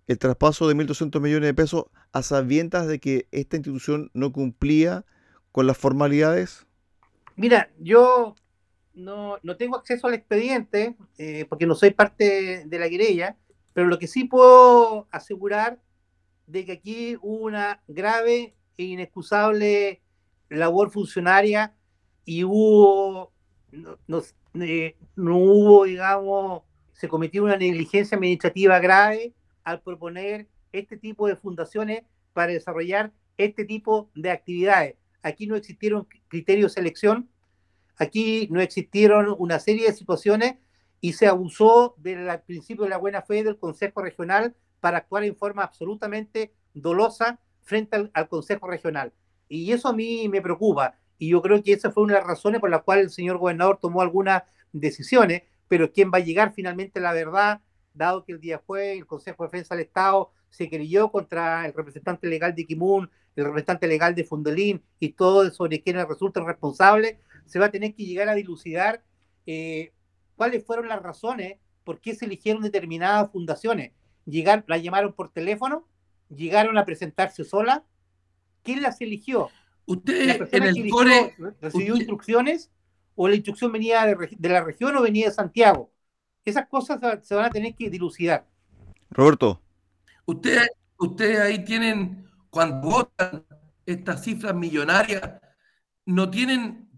el 0.08 0.18
traspaso 0.18 0.70
de 0.70 0.76
1.200 0.76 1.20
millones 1.20 1.48
de 1.48 1.54
pesos 1.54 1.86
a 2.14 2.24
sabiendas 2.24 2.88
de 2.88 3.00
que 3.00 3.28
esta 3.32 3.58
institución 3.58 4.12
no 4.14 4.32
cumplía 4.32 5.04
con 5.52 5.68
las 5.68 5.78
formalidades? 5.78 6.66
Mira, 7.36 7.70
yo 7.78 8.36
no, 8.94 9.40
tengo 9.58 9.76
acceso 9.76 10.08
al 10.08 10.14
expediente 10.14 10.96
eh, 11.18 11.46
porque 11.50 11.68
no 11.68 11.76
soy 11.76 11.92
parte 11.92 12.64
de 12.66 12.80
la 12.80 12.90
querella, 12.90 13.36
pero 13.74 13.88
lo 13.88 14.00
que 14.00 14.08
sí 14.08 14.24
puedo 14.24 15.10
asegurar 15.12 15.82
de 16.48 16.64
que 16.64 16.72
aquí 16.72 17.18
hubo 17.22 17.44
una 17.44 17.84
grave 17.90 18.56
e 18.78 18.84
inexcusable 18.84 20.02
labor 20.58 20.92
funcionaria 20.92 21.74
y 22.26 22.44
hubo, 22.44 23.32
no, 23.72 24.22
eh, 24.56 24.96
no, 25.16 25.38
hubo, 25.38 25.86
digamos, 25.86 26.64
se 26.94 27.08
cometió 27.08 27.44
una 27.44 27.58
negligencia 27.58 28.16
administrativa 28.16 28.80
grave 28.80 29.34
al 29.64 29.82
proponer 29.82 30.48
este 30.72 30.98
tipo 30.98 31.28
de 31.28 31.36
fundaciones 31.36 32.04
para 32.34 32.52
desarrollar 32.52 33.12
este 33.38 33.66
tipo 33.66 34.10
de 34.14 34.32
actividades. 34.32 34.96
Aquí 35.24 35.48
no 35.48 35.56
existieron 35.56 36.08
criterios 36.28 36.72
de 36.72 36.82
selección, 36.82 37.30
aquí 37.98 38.48
no 38.52 38.62
existieron 38.62 39.36
una 39.38 39.60
serie 39.60 39.88
de 39.88 39.94
situaciones 39.94 40.56
y 41.00 41.14
se 41.14 41.28
abusó 41.28 41.96
del 41.98 42.28
principio 42.42 42.84
de 42.84 42.90
la 42.90 42.98
buena 42.98 43.22
fe 43.22 43.44
del 43.44 43.58
Consejo 43.58 44.02
Regional 44.02 44.56
para 44.80 45.00
actuar 45.00 45.24
en 45.24 45.36
forma 45.36 45.64
absolutamente 45.64 46.54
dolosa 46.74 47.40
frente 47.62 48.10
al 48.14 48.28
Consejo 48.28 48.68
Regional. 48.68 49.14
Y 49.52 49.72
eso 49.72 49.90
a 49.90 49.94
mí 49.94 50.28
me 50.30 50.42
preocupa. 50.42 50.96
Y 51.18 51.30
yo 51.30 51.42
creo 51.42 51.62
que 51.62 51.74
esa 51.74 51.92
fue 51.92 52.04
una 52.04 52.14
de 52.14 52.20
las 52.20 52.28
razones 52.28 52.62
por 52.62 52.70
las 52.70 52.84
cuales 52.84 53.06
el 53.06 53.12
señor 53.12 53.38
gobernador 53.38 53.78
tomó 53.80 54.02
algunas 54.02 54.44
decisiones, 54.72 55.44
pero 55.68 55.92
quién 55.92 56.12
va 56.14 56.18
a 56.18 56.22
llegar 56.22 56.54
finalmente 56.54 57.00
la 57.00 57.14
verdad, 57.14 57.62
dado 57.94 58.24
que 58.24 58.32
el 58.32 58.40
día 58.40 58.60
fue 58.60 58.94
el 58.94 59.06
Consejo 59.06 59.44
de 59.44 59.48
Defensa 59.48 59.76
del 59.76 59.86
Estado 59.86 60.32
se 60.52 60.70
creyó 60.70 61.12
contra 61.12 61.66
el 61.66 61.74
representante 61.74 62.28
legal 62.28 62.54
de 62.54 62.66
Kimun, 62.66 63.10
el 63.36 63.46
representante 63.46 63.88
legal 63.88 64.14
de 64.14 64.26
Fundelín 64.26 64.84
y 65.00 65.14
todo 65.14 65.50
sobre 65.50 65.82
quienes 65.82 66.08
resultan 66.08 66.46
responsables, 66.46 67.16
se 67.46 67.58
va 67.58 67.68
a 67.68 67.72
tener 67.72 67.96
que 67.96 68.06
llegar 68.06 68.30
a 68.30 68.36
dilucidar 68.36 69.04
eh, 69.46 69.94
cuáles 70.36 70.66
fueron 70.66 70.90
las 70.90 71.02
razones 71.02 71.58
por 71.84 72.00
qué 72.00 72.14
se 72.14 72.26
eligieron 72.26 72.62
determinadas 72.62 73.32
fundaciones. 73.32 73.94
llegar, 74.26 74.64
la 74.68 74.78
llamaron 74.78 75.14
por 75.14 75.32
teléfono, 75.32 75.88
llegaron 76.30 76.78
a 76.78 76.86
presentarse 76.86 77.44
sola. 77.44 77.84
¿Quién 78.64 78.82
las 78.82 79.02
eligió? 79.02 79.50
Usted 79.86 80.48
en 80.52 80.64
el 80.64 80.90
core 80.90 81.36
recibió 81.60 81.96
instrucciones 81.96 82.72
o 83.16 83.28
la 83.28 83.36
instrucción 83.36 83.72
venía 83.72 84.06
de, 84.06 84.50
la 84.50 84.64
región 84.64 84.96
o 84.96 85.02
venía 85.02 85.28
de 85.28 85.34
Santiago. 85.34 85.92
Esas 86.46 86.68
cosas 86.68 87.00
se 87.24 87.36
van 87.36 87.46
a 87.46 87.50
tener 87.50 87.76
que 87.76 87.90
dilucidar. 87.90 88.48
Roberto. 89.10 89.62
Ustedes 90.26 90.70
ustedes 91.02 91.40
ahí 91.40 91.64
tienen, 91.66 92.30
cuando 92.50 92.90
votan 92.90 93.46
estas 93.86 94.24
cifras 94.24 94.54
millonarias, 94.56 95.40
no 96.06 96.30
tienen 96.30 96.90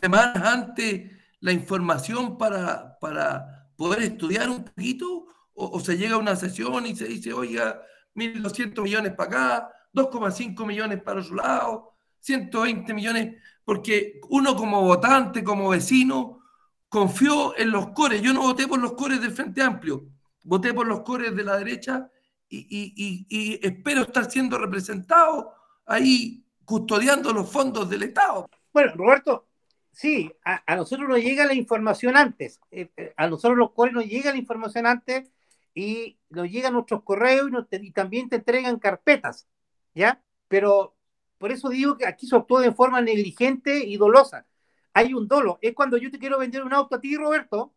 semanas 0.00 0.36
antes 0.36 1.10
la 1.40 1.52
información 1.52 2.38
para, 2.38 2.98
para 2.98 3.70
poder 3.76 4.02
estudiar 4.02 4.48
un 4.48 4.64
poquito 4.64 5.26
o, 5.54 5.78
se 5.80 5.98
llega 5.98 6.14
a 6.14 6.18
una 6.18 6.34
sesión 6.34 6.86
y 6.86 6.96
se 6.96 7.04
dice, 7.04 7.32
oiga, 7.32 7.82
1.200 8.14 8.82
millones 8.82 9.12
para 9.12 9.28
acá, 9.28 9.72
2,5 9.94 10.66
millones 10.66 11.02
para 11.02 11.20
otro 11.20 11.34
lado, 11.36 11.94
120 12.20 12.94
millones, 12.94 13.36
porque 13.64 14.20
uno 14.28 14.56
como 14.56 14.82
votante, 14.82 15.42
como 15.44 15.68
vecino, 15.68 16.40
confió 16.88 17.56
en 17.56 17.70
los 17.70 17.90
cores. 17.90 18.20
Yo 18.22 18.32
no 18.32 18.42
voté 18.42 18.68
por 18.68 18.80
los 18.80 18.92
cores 18.92 19.20
del 19.20 19.32
Frente 19.32 19.62
Amplio, 19.62 20.06
voté 20.44 20.74
por 20.74 20.86
los 20.86 21.00
cores 21.00 21.34
de 21.34 21.44
la 21.44 21.56
derecha 21.56 22.10
y, 22.48 23.58
espero 23.62 24.02
estar 24.02 24.30
siendo 24.30 24.58
representado 24.58 25.52
ahí 25.86 26.44
custodiando 26.64 27.32
los 27.32 27.50
fondos 27.50 27.88
del 27.88 28.04
Estado. 28.04 28.48
Bueno, 28.72 28.92
Roberto, 28.94 29.46
sí, 29.90 30.30
a, 30.44 30.76
nosotros 30.76 31.08
nos 31.08 31.18
llega 31.18 31.46
la 31.46 31.54
información 31.54 32.16
antes. 32.16 32.60
Eh, 32.70 32.90
eh, 32.96 33.12
a 33.16 33.26
nosotros 33.28 33.56
los 33.58 33.72
cores 33.72 33.94
nos 33.94 34.04
llega 34.04 34.30
la 34.30 34.38
información 34.38 34.86
antes 34.86 35.30
y 35.74 36.18
nos 36.28 36.50
llegan 36.50 36.74
nuestros 36.74 37.02
correos 37.02 37.50
y, 37.70 37.90
también 37.92 38.28
te 38.28 38.36
entregan 38.36 38.78
carpetas, 38.78 39.48
¿ya? 39.94 40.22
Pero 40.48 40.96
por 41.38 41.52
eso 41.52 41.68
digo 41.68 41.96
que 41.96 42.06
aquí 42.06 42.26
se 42.26 42.36
actuó 42.36 42.60
de 42.60 42.72
forma 42.72 43.00
negligente 43.00 43.84
y 43.84 43.96
dolosa. 43.96 44.46
Hay 44.94 45.14
un 45.14 45.28
dolo. 45.28 45.58
Es 45.62 45.74
cuando 45.74 45.96
yo 45.96 46.10
te 46.10 46.18
quiero 46.18 46.38
vender 46.38 46.62
un 46.64 46.72
auto 46.74 46.96
a 46.96 47.00
ti, 47.00 47.16
Roberto, 47.16 47.74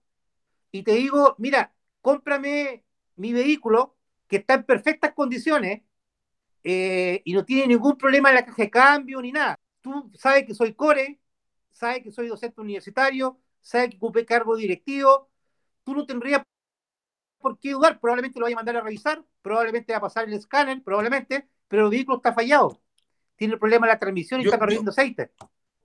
y 0.72 0.84
te 0.84 0.94
digo, 0.94 1.36
mira, 1.40 1.74
cómprame 2.02 2.84
mi 3.16 3.34
vehículo 3.34 3.96
que 4.28 4.38
está 4.38 4.56
en 4.56 4.64
perfectas 4.66 5.14
condiciones 5.14 5.84
eh, 6.64 7.22
y 7.26 7.34
no 7.34 7.46
tiene 7.46 7.68
ningún 7.68 7.98
problema 7.98 8.30
en 8.30 8.36
la 8.36 8.46
caja 8.46 8.64
de 8.64 8.70
cambio 8.70 9.22
ni 9.22 9.32
nada. 9.32 9.56
Tú 9.82 10.12
sabes 10.16 10.46
que 10.46 10.54
soy 10.56 10.74
core, 10.74 11.20
sabes 11.72 12.04
que 12.04 12.12
soy 12.12 12.28
docente 12.28 12.62
universitario, 12.62 13.40
sabes 13.62 13.92
que 13.92 13.98
ocupé 13.98 14.26
cargo 14.26 14.56
directivo, 14.56 15.30
tú 15.84 15.94
no 15.96 16.06
tendrías 16.06 16.42
por 17.40 17.60
qué 17.60 17.72
dudar, 17.72 18.00
probablemente 18.00 18.40
lo 18.40 18.46
vaya 18.46 18.56
a 18.56 18.60
mandar 18.60 18.78
a 18.78 18.82
revisar, 18.82 19.24
probablemente 19.42 19.94
va 19.94 20.00
a 20.00 20.02
pasar 20.02 20.28
el 20.28 20.34
escáner, 20.34 20.84
probablemente, 20.84 21.48
pero 21.68 21.86
el 21.86 21.92
vehículo 21.92 22.18
está 22.18 22.34
fallado. 22.34 22.82
Tiene 23.36 23.58
problema 23.58 23.88
en 23.88 23.94
la 23.94 24.00
transmisión 24.00 24.42
y 24.42 24.46
está 24.46 24.58
perdiendo 24.58 24.92
aceite. 24.92 25.32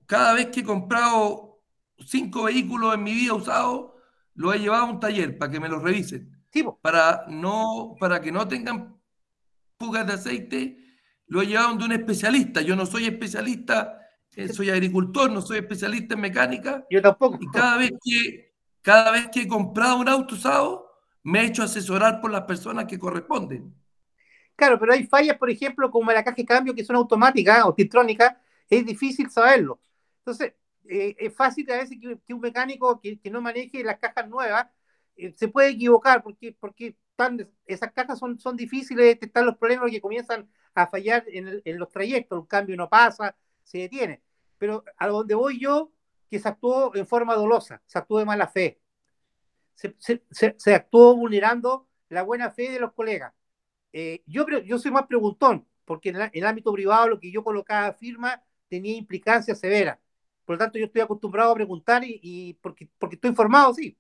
Cada 0.07 0.35
vez 0.35 0.47
que 0.47 0.61
he 0.61 0.65
comprado 0.65 1.63
cinco 2.07 2.45
vehículos 2.45 2.95
en 2.95 3.03
mi 3.03 3.13
vida 3.13 3.35
usados, 3.35 3.93
lo 4.35 4.53
he 4.53 4.59
llevado 4.59 4.85
a 4.85 4.91
un 4.91 5.01
taller 5.01 5.37
para 5.37 5.51
que 5.51 5.61
me 5.61 5.69
los 5.69 5.83
revisen. 5.83 6.37
para, 6.81 7.25
no, 7.29 7.97
para 7.99 8.21
que 8.21 8.33
no 8.33 8.47
tengan 8.49 9.01
fugas 9.79 10.07
de 10.07 10.13
aceite, 10.15 10.79
lo 11.27 11.43
he 11.43 11.47
llevado 11.47 11.77
de 11.77 11.85
un 11.85 11.93
especialista. 11.93 12.61
Yo 12.61 12.77
no 12.77 12.87
soy 12.87 13.07
especialista, 13.07 14.01
eh, 14.35 14.49
soy 14.49 14.71
agricultor, 14.71 15.31
no 15.31 15.41
soy 15.41 15.59
especialista 15.59 16.15
en 16.15 16.21
mecánica. 16.21 16.85
Yo 16.91 17.03
tampoco. 17.03 17.39
Y 17.41 17.47
cada 17.49 17.77
vez 17.77 17.93
que, 18.03 18.55
cada 18.83 19.11
vez 19.13 19.29
que 19.33 19.43
he 19.43 19.49
comprado 19.49 19.99
un 19.99 20.09
auto 20.09 20.35
usado, 20.35 20.91
me 21.23 21.41
he 21.41 21.47
hecho 21.47 21.63
asesorar 21.63 22.21
por 22.21 22.31
las 22.31 22.43
personas 22.43 22.87
que 22.87 22.99
corresponden. 22.99 23.75
Claro, 24.61 24.79
pero 24.79 24.93
hay 24.93 25.07
fallas, 25.07 25.39
por 25.39 25.49
ejemplo, 25.49 25.91
como 25.91 26.13
la 26.13 26.23
caja 26.23 26.37
de 26.37 26.45
cambio, 26.45 26.75
que 26.75 26.85
son 26.85 26.97
automáticas 26.97 27.65
o 27.65 27.75
titrónicas, 27.75 28.37
es 28.69 28.85
difícil 28.85 29.31
saberlo. 29.31 29.81
Entonces, 30.19 30.53
eh, 30.87 31.17
es 31.19 31.35
fácil 31.35 31.71
a 31.73 31.79
veces 31.79 31.97
que, 31.99 32.35
un 32.35 32.41
mecánico 32.41 33.01
que, 33.01 33.19
no 33.31 33.41
maneje 33.41 33.83
las 33.83 33.99
cajas 33.99 34.29
nuevas 34.29 34.67
eh, 35.17 35.33
se 35.35 35.49
puede 35.49 35.71
equivocar 35.71 36.23
porque, 36.23 36.55
porque 36.61 36.95
esas 37.67 37.91
cajas 37.93 38.19
son, 38.19 38.37
difíciles 38.57 39.03
de 39.03 39.09
detectar 39.09 39.45
los 39.45 39.57
problemas 39.57 39.91
que 39.91 40.01
comienzan 40.03 40.47
a 40.75 40.87
fallar 40.87 41.25
en, 41.29 41.79
los 41.79 41.89
trayectos. 41.89 42.41
Un 42.41 42.47
cambio 42.47 42.77
no 42.77 42.91
pasa, 42.91 43.35
se 43.65 43.79
detiene. 43.79 44.23
Pero 44.59 44.85
a 44.99 45.09
donde 45.09 45.35
voy 45.35 45.59
yo, 45.59 45.91
que 46.31 46.39
se 46.39 46.49
actuó 46.49 46.95
en 46.95 47.07
forma 47.07 47.35
dolosa, 47.35 47.81
se 47.87 47.99
actuó 47.99 48.19
de 48.19 48.27
mala 48.27 48.47
fe 48.47 48.79
se, 49.75 50.75
actuó 50.75 51.17
vulnerando 51.17 51.89
la 52.09 52.23
buena 52.23 52.51
fe 52.51 52.71
de 52.71 52.81
los 52.81 52.93
colegas. 52.93 53.33
Eh, 53.93 54.23
yo, 54.27 54.47
yo 54.65 54.79
soy 54.79 54.91
más 54.91 55.07
preguntón, 55.07 55.67
porque 55.85 56.11
en, 56.11 56.31
el 56.33 56.47
ámbito 56.47 56.73
privado 56.73 57.09
lo 57.09 57.21
que 57.21 57.31
yo 57.31 57.43
colocaba 57.43 57.93
firma 57.95 58.43
tenía 58.69 58.97
implicancia 58.97 59.55
severa. 59.55 60.01
Por 60.45 60.55
lo 60.55 60.59
tanto, 60.59 60.79
yo 60.79 60.87
estoy 60.87 61.03
acostumbrado 61.03 61.53
a 61.53 61.55
preguntar 61.55 62.03
y, 62.05 62.55
porque, 62.61 62.89
porque 62.99 63.17
estoy 63.17 63.31
informado, 63.31 63.75
sí. 63.75 63.97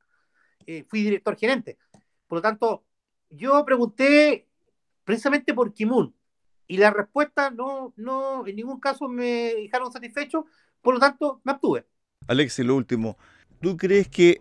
Eh, 0.67 0.85
fui 0.89 1.03
director 1.03 1.37
gerente. 1.37 1.79
Por 2.27 2.39
lo 2.39 2.43
tanto, 2.43 2.85
yo 3.29 3.65
pregunté 3.65 4.49
precisamente 5.05 5.55
por 5.55 5.73
Kimun 5.73 6.15
y 6.67 6.77
la 6.77 6.91
respuesta 6.91 7.51
no, 7.51 7.93
no, 7.97 8.47
en 8.47 8.57
ningún 8.57 8.79
caso 8.79 9.09
me 9.09 9.55
dejaron 9.55 9.93
satisfecho, 9.93 10.47
por 10.81 10.95
lo 10.95 11.01
tanto, 11.01 11.41
me 11.45 11.53
abstuve. 11.53 11.87
Alexis, 12.29 12.65
lo 12.65 12.77
último. 12.77 13.17
¿Tú 13.61 13.77
crees 13.77 14.09
que 14.09 14.41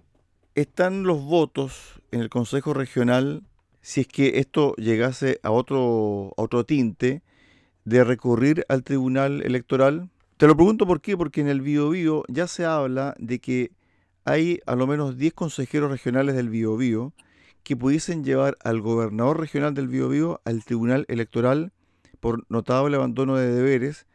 están 0.54 1.04
los 1.04 1.24
votos 1.24 2.02
en 2.12 2.22
el 2.22 2.30
Consejo 2.30 2.74
Regional, 2.74 3.44
si 3.82 4.02
es 4.02 4.08
que 4.08 4.40
esto 4.40 4.76
llegase 4.76 5.40
a 5.44 5.52
otro, 5.52 6.34
otro 6.36 6.66
tinte, 6.66 7.22
de 7.86 8.04
recurrir 8.04 8.66
al 8.70 8.84
Tribunal 8.84 9.42
Electoral? 9.42 10.10
Te 10.38 10.48
lo 10.48 10.56
pregunto 10.56 10.86
por 10.86 11.02
qué, 11.02 11.18
porque 11.18 11.42
en 11.42 11.48
el 11.48 11.62
Biobío 11.62 12.24
ya 12.28 12.48
se 12.48 12.66
habla 12.66 13.16
de 13.20 13.40
que 13.40 13.72
hay 14.26 14.60
a 14.66 14.76
lo 14.76 14.88
menos 14.88 15.18
10 15.18 15.34
consejeros 15.34 15.92
regionales 15.92 16.36
del 16.36 16.50
Biobío 16.50 17.14
que 17.64 17.76
pudiesen 17.76 18.24
llevar 18.24 18.58
al 18.64 18.82
gobernador 18.82 19.40
regional 19.40 19.74
del 19.74 19.88
Biobío 19.88 20.42
al 20.46 20.64
Tribunal 20.64 21.06
Electoral 21.08 21.74
por 22.20 22.46
notable 22.50 22.96
abandono 22.96 23.36
de 23.36 23.52
deberes, 23.52 24.06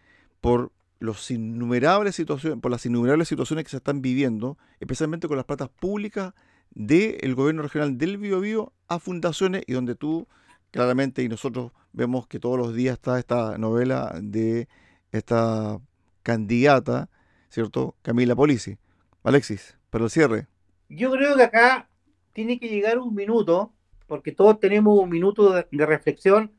por 0.41 0.73
los 0.99 1.31
innumerables 1.31 2.15
situaciones, 2.15 2.61
por 2.61 2.71
las 2.71 2.87
innumerables 2.87 3.29
situaciones 3.29 3.65
que 3.65 3.71
se 3.71 3.79
están 3.79 4.03
viviendo, 4.03 4.57
especialmente 4.81 5.29
con 5.29 5.37
las 5.37 5.47
platas 5.47 5.69
públicas 5.69 6.33
del 6.71 7.35
gobierno 7.35 7.62
regional 7.62 7.99
del 7.99 8.19
Biobío 8.19 8.73
a 8.89 8.99
fundaciones 8.99 9.62
y 9.67 9.73
donde 9.73 9.95
tú 9.95 10.27
claramente 10.71 11.23
y 11.23 11.29
nosotros 11.29 11.73
vemos 11.93 12.27
que 12.27 12.41
todos 12.41 12.59
los 12.59 12.75
días 12.75 12.95
está 12.95 13.19
esta 13.19 13.57
novela 13.59 14.12
de 14.21 14.69
esta 15.12 15.79
candidata, 16.23 17.09
¿cierto? 17.49 17.95
Camila 18.03 18.35
Polisi. 18.35 18.77
Alexis, 19.23 19.79
para 19.91 20.05
el 20.05 20.11
cierre. 20.11 20.49
Yo 20.89 21.11
creo 21.12 21.37
que 21.37 21.45
acá 21.45 21.89
tiene 22.33 22.59
que 22.59 22.69
llegar 22.69 22.99
un 22.99 23.15
minuto, 23.15 23.73
porque 24.07 24.33
todos 24.33 24.61
tenemos 24.61 24.99
un 24.99 25.09
minuto 25.09 25.53
de, 25.53 25.87
reflexión 25.87 26.53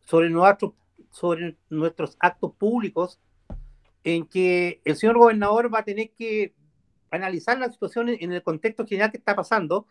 sobre, 0.00 0.30
nuestro, 0.30 0.74
sobre 1.10 1.56
nuestros 1.70 2.16
actos 2.20 2.52
públicos 2.52 3.18
en 4.04 4.26
que 4.26 4.80
el 4.84 4.96
señor 4.96 5.18
gobernador 5.18 5.72
va 5.72 5.80
a 5.80 5.84
tener 5.84 6.10
que 6.10 6.54
analizar 7.12 7.58
la 7.58 7.70
situación 7.70 8.08
en 8.08 8.32
el 8.32 8.42
contexto 8.42 8.86
general 8.86 9.10
que 9.10 9.18
está 9.18 9.36
pasando, 9.36 9.86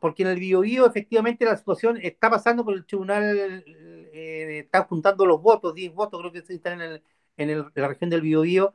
porque 0.00 0.22
en 0.22 0.30
el 0.30 0.40
Biobío 0.40 0.86
efectivamente 0.86 1.44
la 1.44 1.56
situación 1.56 1.98
está 2.02 2.30
pasando 2.30 2.64
por 2.64 2.74
el 2.74 2.86
tribunal, 2.86 3.64
eh, 3.66 4.60
está 4.64 4.84
juntando 4.84 5.26
los 5.26 5.42
votos, 5.42 5.74
10 5.74 5.94
votos 5.94 6.20
creo 6.20 6.32
que 6.32 6.54
están 6.54 6.80
en, 6.80 7.02
en, 7.36 7.70
la 7.74 7.88
región 7.88 8.10
del 8.10 8.22
Biobío, 8.22 8.74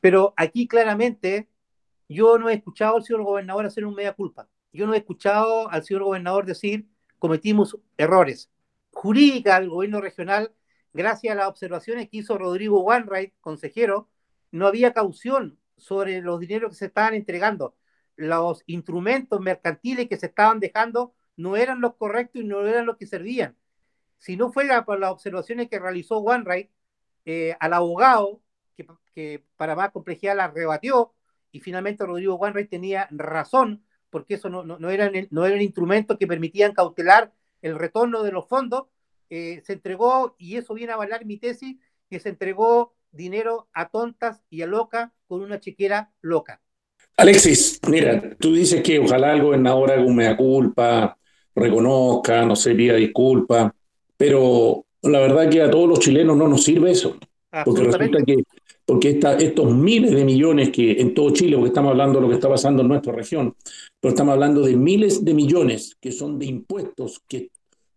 pero 0.00 0.34
aquí 0.36 0.68
claramente 0.68 1.48
yo 2.08 2.38
no 2.38 2.50
he 2.50 2.54
escuchado 2.54 2.96
al 2.96 3.04
señor 3.04 3.24
gobernador 3.24 3.66
hacer 3.66 3.84
un 3.86 3.94
media 3.94 4.14
culpa. 4.14 4.48
Yo 4.72 4.86
no 4.86 4.94
he 4.94 4.98
escuchado 4.98 5.70
al 5.70 5.84
señor 5.84 6.04
gobernador 6.04 6.46
decir 6.46 6.86
cometimos 7.18 7.78
errores. 7.96 8.50
Jurídica 8.92 9.58
del 9.60 9.70
gobierno 9.70 10.00
regional 10.00 10.52
gracias 10.92 11.32
a 11.32 11.36
las 11.36 11.48
observaciones 11.48 12.08
que 12.08 12.18
hizo 12.18 12.38
Rodrigo 12.38 12.80
Wainwright, 12.82 13.34
consejero, 13.40 14.08
no 14.52 14.66
había 14.66 14.92
caución 14.94 15.58
sobre 15.76 16.20
los 16.20 16.40
dineros 16.40 16.70
que 16.70 16.76
se 16.76 16.86
estaban 16.86 17.14
entregando. 17.14 17.76
Los 18.16 18.62
instrumentos 18.66 19.40
mercantiles 19.40 20.08
que 20.08 20.16
se 20.16 20.26
estaban 20.26 20.60
dejando 20.60 21.14
no 21.36 21.56
eran 21.56 21.80
los 21.80 21.96
correctos 21.96 22.42
y 22.42 22.44
no 22.44 22.66
eran 22.66 22.86
los 22.86 22.96
que 22.96 23.06
servían. 23.06 23.56
Si 24.18 24.36
no 24.36 24.52
fuera 24.52 24.84
por 24.84 24.98
las 25.00 25.10
observaciones 25.10 25.68
que 25.68 25.78
realizó 25.78 26.20
Wainwright, 26.20 26.70
eh, 27.26 27.56
al 27.60 27.72
abogado, 27.74 28.40
que, 29.14 29.44
para 29.56 29.76
más 29.76 29.90
complejidad 29.92 30.36
la 30.36 30.48
rebatió, 30.48 31.12
y 31.52 31.60
finalmente 31.60 32.04
Rodrigo 32.04 32.36
Wainwright 32.36 32.70
tenía 32.70 33.08
razón, 33.10 33.84
porque 34.10 34.34
eso 34.34 34.48
no, 34.48 34.64
no, 34.64 34.90
eran, 34.90 35.12
no 35.30 35.46
eran 35.46 35.60
instrumentos 35.60 36.18
que 36.18 36.26
permitían 36.26 36.72
cautelar 36.72 37.32
el 37.62 37.78
retorno 37.78 38.22
de 38.22 38.32
los 38.32 38.48
fondos, 38.48 38.86
eh, 39.30 39.62
se 39.64 39.74
entregó, 39.74 40.36
y 40.38 40.56
eso 40.56 40.74
viene 40.74 40.92
a 40.92 40.96
avalar 40.96 41.24
mi 41.24 41.38
tesis, 41.38 41.76
que 42.08 42.20
se 42.20 42.28
entregó 42.28 42.93
dinero 43.14 43.68
a 43.72 43.88
tontas 43.88 44.42
y 44.50 44.62
a 44.62 44.66
locas 44.66 45.10
con 45.26 45.40
una 45.40 45.60
chequera 45.60 46.12
loca. 46.20 46.60
Alexis, 47.16 47.80
mira, 47.88 48.36
tú 48.38 48.54
dices 48.54 48.82
que 48.82 48.98
ojalá 48.98 49.34
el 49.34 49.42
gobernador 49.42 49.92
haga 49.92 50.02
un 50.04 50.16
mea 50.16 50.36
culpa, 50.36 51.16
reconozca, 51.54 52.44
no 52.44 52.56
sé, 52.56 52.74
pida 52.74 52.94
disculpas, 52.94 53.72
pero 54.16 54.84
la 55.02 55.20
verdad 55.20 55.48
que 55.48 55.62
a 55.62 55.70
todos 55.70 55.88
los 55.88 56.00
chilenos 56.00 56.36
no 56.36 56.48
nos 56.48 56.64
sirve 56.64 56.90
eso, 56.90 57.16
porque 57.64 57.84
resulta 57.84 58.22
que 58.24 58.42
porque 58.86 59.10
esta, 59.10 59.34
estos 59.38 59.74
miles 59.74 60.10
de 60.10 60.24
millones 60.24 60.70
que 60.70 61.00
en 61.00 61.14
todo 61.14 61.30
Chile, 61.30 61.56
porque 61.56 61.68
estamos 61.68 61.92
hablando 61.92 62.18
de 62.18 62.22
lo 62.22 62.28
que 62.28 62.34
está 62.34 62.48
pasando 62.48 62.82
en 62.82 62.88
nuestra 62.88 63.12
región, 63.12 63.54
pero 63.98 64.10
estamos 64.12 64.34
hablando 64.34 64.60
de 64.60 64.76
miles 64.76 65.24
de 65.24 65.32
millones 65.32 65.96
que 66.00 66.12
son 66.12 66.38
de 66.38 66.46
impuestos 66.46 67.22
que 67.26 67.50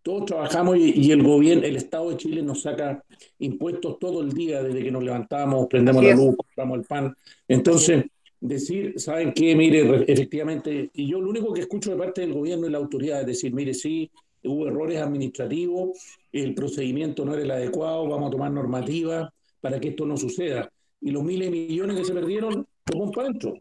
todos 0.08 0.24
trabajamos 0.24 0.78
y, 0.78 1.12
el 1.12 1.22
gobierno, 1.22 1.64
el 1.66 1.76
Estado 1.76 2.08
de 2.08 2.16
Chile 2.16 2.42
nos 2.42 2.62
saca 2.62 3.04
impuestos 3.40 3.98
todo 3.98 4.22
el 4.22 4.32
día 4.32 4.62
desde 4.62 4.82
que 4.82 4.90
nos 4.90 5.04
levantamos, 5.04 5.66
prendemos 5.66 6.02
la 6.02 6.14
luz, 6.14 6.34
compramos 6.34 6.78
el 6.78 6.84
pan. 6.86 7.14
Entonces, 7.46 8.06
decir, 8.40 8.98
¿saben 8.98 9.34
qué? 9.34 9.54
Mire, 9.54 10.10
efectivamente, 10.10 10.90
y 10.94 11.06
yo 11.06 11.20
lo 11.20 11.28
único 11.28 11.52
que 11.52 11.60
escucho 11.60 11.90
de 11.90 11.98
parte 11.98 12.22
del 12.22 12.32
gobierno 12.32 12.66
y 12.66 12.70
la 12.70 12.78
autoridad 12.78 13.20
es 13.20 13.26
decir, 13.26 13.52
mire, 13.52 13.74
sí, 13.74 14.10
hubo 14.44 14.66
errores 14.66 14.98
administrativos, 14.98 15.98
el 16.32 16.54
procedimiento 16.54 17.26
no 17.26 17.34
era 17.34 17.42
el 17.42 17.50
adecuado, 17.50 18.08
vamos 18.08 18.28
a 18.28 18.30
tomar 18.30 18.50
normativa 18.50 19.30
para 19.60 19.78
que 19.78 19.88
esto 19.88 20.06
no 20.06 20.16
suceda. 20.16 20.72
Y 21.02 21.10
los 21.10 21.22
miles 21.22 21.50
de 21.50 21.50
millones 21.50 21.98
que 21.98 22.04
se 22.06 22.14
perdieron, 22.14 22.66
¿cómo 22.90 23.12
para 23.12 23.28
adentro. 23.28 23.58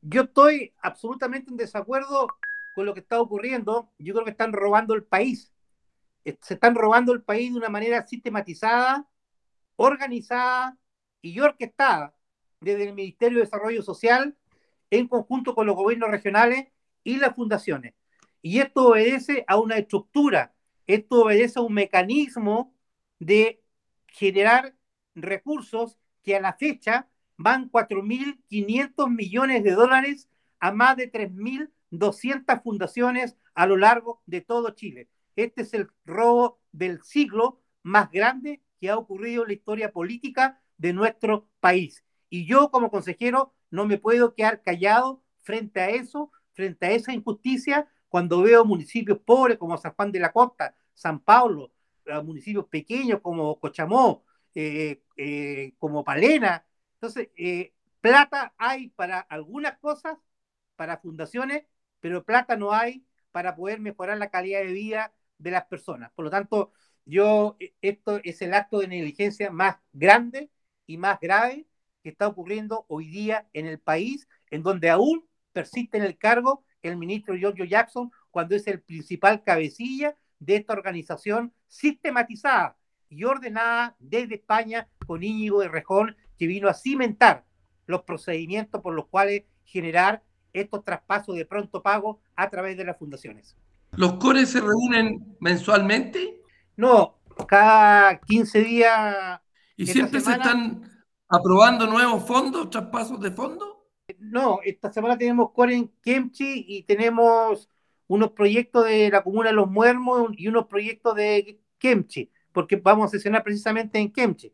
Yo 0.00 0.22
estoy 0.22 0.72
absolutamente 0.80 1.50
en 1.50 1.58
desacuerdo 1.58 2.26
con 2.74 2.86
lo 2.86 2.94
que 2.94 3.00
está 3.00 3.20
ocurriendo. 3.20 3.90
Yo 3.98 4.14
creo 4.14 4.24
que 4.24 4.30
están 4.30 4.54
robando 4.54 4.94
el 4.94 5.04
país 5.04 5.52
se 6.40 6.54
están 6.54 6.74
robando 6.74 7.12
el 7.12 7.22
país 7.22 7.52
de 7.52 7.58
una 7.58 7.68
manera 7.68 8.06
sistematizada, 8.06 9.08
organizada 9.76 10.78
y 11.22 11.38
orquestada 11.40 12.14
desde 12.60 12.88
el 12.88 12.94
Ministerio 12.94 13.38
de 13.38 13.44
Desarrollo 13.44 13.82
Social 13.82 14.36
en 14.90 15.08
conjunto 15.08 15.54
con 15.54 15.66
los 15.66 15.76
gobiernos 15.76 16.10
regionales 16.10 16.68
y 17.04 17.18
las 17.18 17.34
fundaciones. 17.34 17.94
Y 18.42 18.60
esto 18.60 18.88
obedece 18.88 19.44
a 19.48 19.58
una 19.58 19.76
estructura, 19.76 20.54
esto 20.86 21.22
obedece 21.22 21.58
a 21.58 21.62
un 21.62 21.74
mecanismo 21.74 22.74
de 23.18 23.62
generar 24.08 24.74
recursos 25.14 25.98
que 26.22 26.36
a 26.36 26.40
la 26.40 26.54
fecha 26.54 27.08
van 27.36 27.70
4.500 27.70 29.10
millones 29.10 29.64
de 29.64 29.72
dólares 29.72 30.28
a 30.60 30.72
más 30.72 30.96
de 30.96 31.10
3.200 31.10 32.62
fundaciones 32.62 33.36
a 33.54 33.66
lo 33.66 33.76
largo 33.76 34.22
de 34.26 34.40
todo 34.40 34.70
Chile. 34.70 35.08
Este 35.38 35.62
es 35.62 35.72
el 35.72 35.88
robo 36.04 36.58
del 36.72 37.00
siglo 37.04 37.60
más 37.84 38.10
grande 38.10 38.60
que 38.80 38.90
ha 38.90 38.98
ocurrido 38.98 39.42
en 39.42 39.48
la 39.48 39.54
historia 39.54 39.92
política 39.92 40.60
de 40.78 40.92
nuestro 40.92 41.48
país. 41.60 42.04
Y 42.28 42.44
yo 42.44 42.72
como 42.72 42.90
consejero 42.90 43.54
no 43.70 43.86
me 43.86 43.98
puedo 43.98 44.34
quedar 44.34 44.64
callado 44.64 45.22
frente 45.44 45.80
a 45.80 45.90
eso, 45.90 46.32
frente 46.54 46.86
a 46.86 46.90
esa 46.90 47.12
injusticia, 47.12 47.88
cuando 48.08 48.42
veo 48.42 48.64
municipios 48.64 49.20
pobres 49.20 49.58
como 49.58 49.78
San 49.78 49.94
Juan 49.94 50.10
de 50.10 50.18
la 50.18 50.32
Costa, 50.32 50.74
San 50.92 51.20
Pablo, 51.20 51.70
municipios 52.24 52.66
pequeños 52.66 53.20
como 53.20 53.60
Cochamó, 53.60 54.24
eh, 54.56 55.04
eh, 55.16 55.72
como 55.78 56.02
Palena. 56.02 56.66
Entonces, 56.94 57.28
eh, 57.36 57.74
plata 58.00 58.54
hay 58.58 58.88
para 58.88 59.20
algunas 59.20 59.78
cosas, 59.78 60.18
para 60.74 60.98
fundaciones, 60.98 61.64
pero 62.00 62.24
plata 62.24 62.56
no 62.56 62.72
hay 62.72 63.06
para 63.30 63.54
poder 63.54 63.78
mejorar 63.78 64.18
la 64.18 64.30
calidad 64.30 64.62
de 64.62 64.72
vida 64.72 65.14
de 65.38 65.50
las 65.50 65.64
personas. 65.66 66.10
Por 66.14 66.24
lo 66.24 66.30
tanto, 66.30 66.72
yo, 67.04 67.56
e, 67.60 67.74
esto 67.82 68.20
es 68.22 68.42
el 68.42 68.54
acto 68.54 68.80
de 68.80 68.88
negligencia 68.88 69.50
más 69.50 69.76
grande 69.92 70.50
y 70.86 70.98
más 70.98 71.18
grave 71.20 71.66
que 72.02 72.10
está 72.10 72.28
ocurriendo 72.28 72.84
hoy 72.88 73.08
día 73.08 73.48
en 73.52 73.66
el 73.66 73.78
país, 73.78 74.28
en 74.50 74.62
donde 74.62 74.90
aún 74.90 75.26
persiste 75.52 75.98
en 75.98 76.04
el 76.04 76.18
cargo 76.18 76.64
el 76.82 76.96
ministro 76.96 77.34
Giorgio 77.34 77.64
Jackson, 77.64 78.10
cuando 78.30 78.54
es 78.54 78.66
el 78.66 78.80
principal 78.80 79.42
cabecilla 79.42 80.16
de 80.38 80.56
esta 80.56 80.72
organización 80.72 81.52
sistematizada 81.66 82.76
y 83.08 83.24
ordenada 83.24 83.96
desde 83.98 84.36
España 84.36 84.88
con 85.06 85.22
Íñigo 85.22 85.60
de 85.60 85.68
Rejón, 85.68 86.16
que 86.38 86.46
vino 86.46 86.68
a 86.68 86.74
cimentar 86.74 87.44
los 87.86 88.02
procedimientos 88.02 88.80
por 88.80 88.94
los 88.94 89.08
cuales 89.08 89.44
generar 89.64 90.22
estos 90.52 90.84
traspasos 90.84 91.36
de 91.36 91.46
pronto 91.46 91.82
pago 91.82 92.20
a 92.36 92.48
través 92.48 92.76
de 92.76 92.84
las 92.84 92.98
fundaciones. 92.98 93.56
¿Los 93.92 94.14
cores 94.14 94.50
se 94.50 94.60
reúnen 94.60 95.36
mensualmente? 95.40 96.42
No, 96.76 97.18
cada 97.46 98.20
15 98.20 98.62
días. 98.62 99.40
¿Y 99.76 99.86
siempre 99.86 100.20
se 100.20 100.32
están 100.32 100.82
aprobando 101.28 101.86
nuevos 101.86 102.24
fondos, 102.24 102.70
traspasos 102.70 103.20
de 103.20 103.30
fondos? 103.30 103.68
No, 104.18 104.60
esta 104.64 104.92
semana 104.92 105.18
tenemos 105.18 105.52
core 105.52 105.74
en 105.74 105.88
Kemchi 106.02 106.64
y 106.66 106.82
tenemos 106.84 107.68
unos 108.06 108.32
proyectos 108.32 108.86
de 108.86 109.10
la 109.10 109.22
comuna 109.22 109.50
de 109.50 109.56
Los 109.56 109.70
Muermos 109.70 110.30
y 110.36 110.48
unos 110.48 110.66
proyectos 110.66 111.14
de 111.14 111.60
Kemchi, 111.78 112.30
porque 112.52 112.76
vamos 112.76 113.06
a 113.06 113.10
sesionar 113.10 113.44
precisamente 113.44 113.98
en 113.98 114.10
Kemchi. 114.10 114.52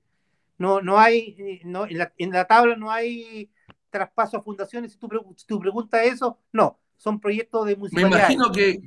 No, 0.58 0.80
no 0.80 0.98
hay, 0.98 1.60
no, 1.64 1.86
en, 1.86 2.32
la, 2.32 2.44
tabla 2.46 2.76
no 2.76 2.90
hay 2.90 3.50
traspaso 3.90 4.36
a 4.36 4.42
fundaciones. 4.42 4.92
Si 4.92 4.98
tú, 4.98 5.08
si 5.36 5.46
tú 5.46 5.60
preguntas 5.60 6.04
eso, 6.04 6.38
no, 6.52 6.78
son 6.96 7.20
proyectos 7.20 7.66
de 7.66 7.76
municipalidad. 7.76 8.28
Me 8.28 8.34
imagino 8.34 8.52
que, 8.52 8.80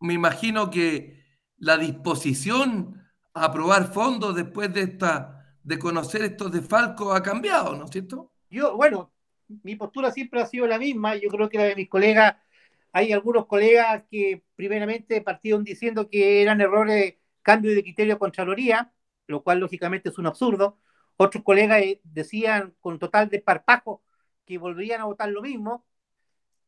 me 0.00 0.14
imagino 0.14 0.70
que 0.70 1.24
la 1.58 1.76
disposición 1.78 3.02
a 3.34 3.44
aprobar 3.46 3.92
fondos 3.92 4.34
después 4.34 4.72
de 4.72 4.82
esta 4.82 5.36
de 5.62 5.78
conocer 5.78 6.22
estos 6.22 6.52
desfalcos 6.52 7.14
ha 7.14 7.22
cambiado, 7.22 7.76
¿no 7.76 7.86
es 7.86 7.90
cierto? 7.90 8.30
Yo, 8.48 8.76
bueno, 8.76 9.10
mi 9.64 9.74
postura 9.74 10.12
siempre 10.12 10.40
ha 10.40 10.46
sido 10.46 10.66
la 10.66 10.78
misma. 10.78 11.16
Yo 11.16 11.28
creo 11.28 11.48
que 11.48 11.58
la 11.58 11.64
de 11.64 11.74
mis 11.74 11.88
colegas, 11.88 12.36
hay 12.92 13.12
algunos 13.12 13.46
colegas 13.46 14.04
que 14.08 14.44
primeramente 14.54 15.20
partieron 15.22 15.64
diciendo 15.64 16.08
que 16.08 16.40
eran 16.42 16.60
errores, 16.60 17.16
cambio 17.42 17.74
de 17.74 17.82
criterio 17.82 18.14
de 18.14 18.18
Contraloría, 18.18 18.92
lo 19.26 19.42
cual 19.42 19.58
lógicamente 19.58 20.08
es 20.08 20.18
un 20.18 20.26
absurdo. 20.26 20.78
Otros 21.16 21.42
colegas 21.42 21.82
eh, 21.82 22.00
decían 22.04 22.74
con 22.80 23.00
total 23.00 23.28
desparpajo 23.28 24.04
que 24.44 24.58
volverían 24.58 25.00
a 25.00 25.06
votar 25.06 25.30
lo 25.30 25.42
mismo 25.42 25.84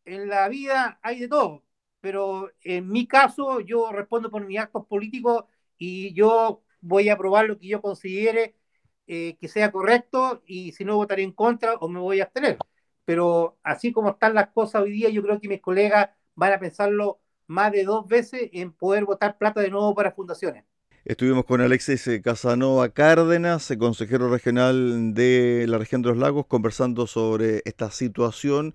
en 0.08 0.28
la 0.28 0.48
vida 0.48 0.98
hay 1.02 1.20
de 1.20 1.28
todo, 1.28 1.64
pero 2.00 2.50
en 2.62 2.88
mi 2.88 3.06
caso 3.06 3.60
yo 3.60 3.92
respondo 3.92 4.30
por 4.30 4.44
mis 4.44 4.58
actos 4.58 4.86
políticos 4.86 5.44
y 5.76 6.14
yo 6.14 6.62
voy 6.80 7.08
a 7.08 7.14
aprobar 7.14 7.46
lo 7.46 7.58
que 7.58 7.68
yo 7.68 7.80
considere 7.82 8.56
eh, 9.06 9.36
que 9.40 9.48
sea 9.48 9.72
correcto 9.72 10.42
y 10.46 10.72
si 10.72 10.84
no 10.84 10.96
votaré 10.96 11.22
en 11.22 11.32
contra 11.32 11.74
o 11.74 11.88
me 11.88 12.00
voy 12.00 12.20
a 12.20 12.24
abstener. 12.24 12.58
Pero 13.04 13.58
así 13.62 13.92
como 13.92 14.10
están 14.10 14.34
las 14.34 14.50
cosas 14.50 14.82
hoy 14.82 14.92
día, 14.92 15.08
yo 15.08 15.22
creo 15.22 15.40
que 15.40 15.48
mis 15.48 15.60
colegas 15.60 16.10
van 16.34 16.52
a 16.52 16.60
pensarlo 16.60 17.20
más 17.46 17.72
de 17.72 17.84
dos 17.84 18.06
veces 18.06 18.50
en 18.52 18.72
poder 18.72 19.04
votar 19.04 19.38
plata 19.38 19.60
de 19.60 19.70
nuevo 19.70 19.94
para 19.94 20.12
fundaciones. 20.12 20.64
Estuvimos 21.04 21.46
con 21.46 21.62
Alexis 21.62 22.06
eh, 22.08 22.20
Casanova 22.20 22.90
Cárdenas, 22.90 23.72
consejero 23.78 24.28
regional 24.28 25.14
de 25.14 25.64
la 25.66 25.78
región 25.78 26.02
de 26.02 26.10
los 26.10 26.18
lagos, 26.18 26.46
conversando 26.46 27.06
sobre 27.06 27.62
esta 27.64 27.90
situación 27.90 28.74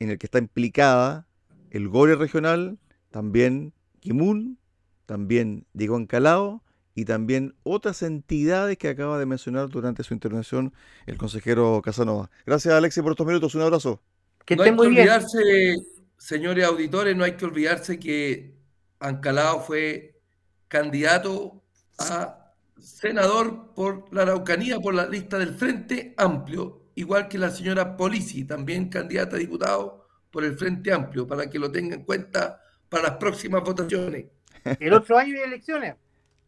en 0.00 0.10
el 0.10 0.18
que 0.18 0.26
está 0.26 0.38
implicada 0.38 1.26
el 1.70 1.88
GORE 1.88 2.16
regional, 2.16 2.78
también 3.10 3.72
Kimun, 4.00 4.58
también 5.06 5.66
Diego 5.72 5.96
Encalao 5.96 6.64
y 6.94 7.04
también 7.04 7.54
otras 7.62 8.02
entidades 8.02 8.76
que 8.76 8.88
acaba 8.88 9.18
de 9.18 9.26
mencionar 9.26 9.68
durante 9.68 10.02
su 10.02 10.14
intervención 10.14 10.72
el 11.06 11.16
consejero 11.16 11.80
Casanova. 11.82 12.30
Gracias 12.44 12.74
Alexis 12.74 13.02
por 13.02 13.12
estos 13.12 13.26
minutos, 13.26 13.54
un 13.54 13.62
abrazo. 13.62 14.02
Que 14.44 14.56
no 14.56 14.64
hay 14.64 14.74
que 14.74 14.80
olvidarse, 14.80 15.76
señores 16.18 16.64
auditores, 16.64 17.16
no 17.16 17.24
hay 17.24 17.36
que 17.36 17.44
olvidarse 17.44 17.98
que 17.98 18.56
Ancalao 18.98 19.60
fue 19.60 20.20
candidato 20.68 21.62
a 21.98 22.52
senador 22.78 23.74
por 23.74 24.12
la 24.12 24.22
Araucanía 24.22 24.80
por 24.80 24.94
la 24.94 25.06
lista 25.06 25.38
del 25.38 25.54
Frente 25.54 26.14
Amplio 26.16 26.79
igual 26.94 27.28
que 27.28 27.38
la 27.38 27.50
señora 27.50 27.96
Polici, 27.96 28.44
también 28.44 28.88
candidata 28.88 29.36
a 29.36 29.38
diputado 29.38 30.08
por 30.30 30.44
el 30.44 30.56
Frente 30.56 30.92
Amplio, 30.92 31.26
para 31.26 31.48
que 31.48 31.58
lo 31.58 31.70
tenga 31.70 31.94
en 31.94 32.04
cuenta 32.04 32.62
para 32.88 33.04
las 33.04 33.16
próximas 33.16 33.62
votaciones. 33.62 34.26
El 34.80 34.92
otro 34.92 35.16
año 35.18 35.38
de 35.38 35.44
elecciones. 35.44 35.96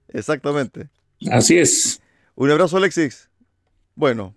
Exactamente. 0.08 0.88
Así 1.30 1.58
es. 1.58 2.02
Un 2.34 2.50
abrazo, 2.50 2.76
Alexis. 2.76 3.30
Bueno, 3.94 4.34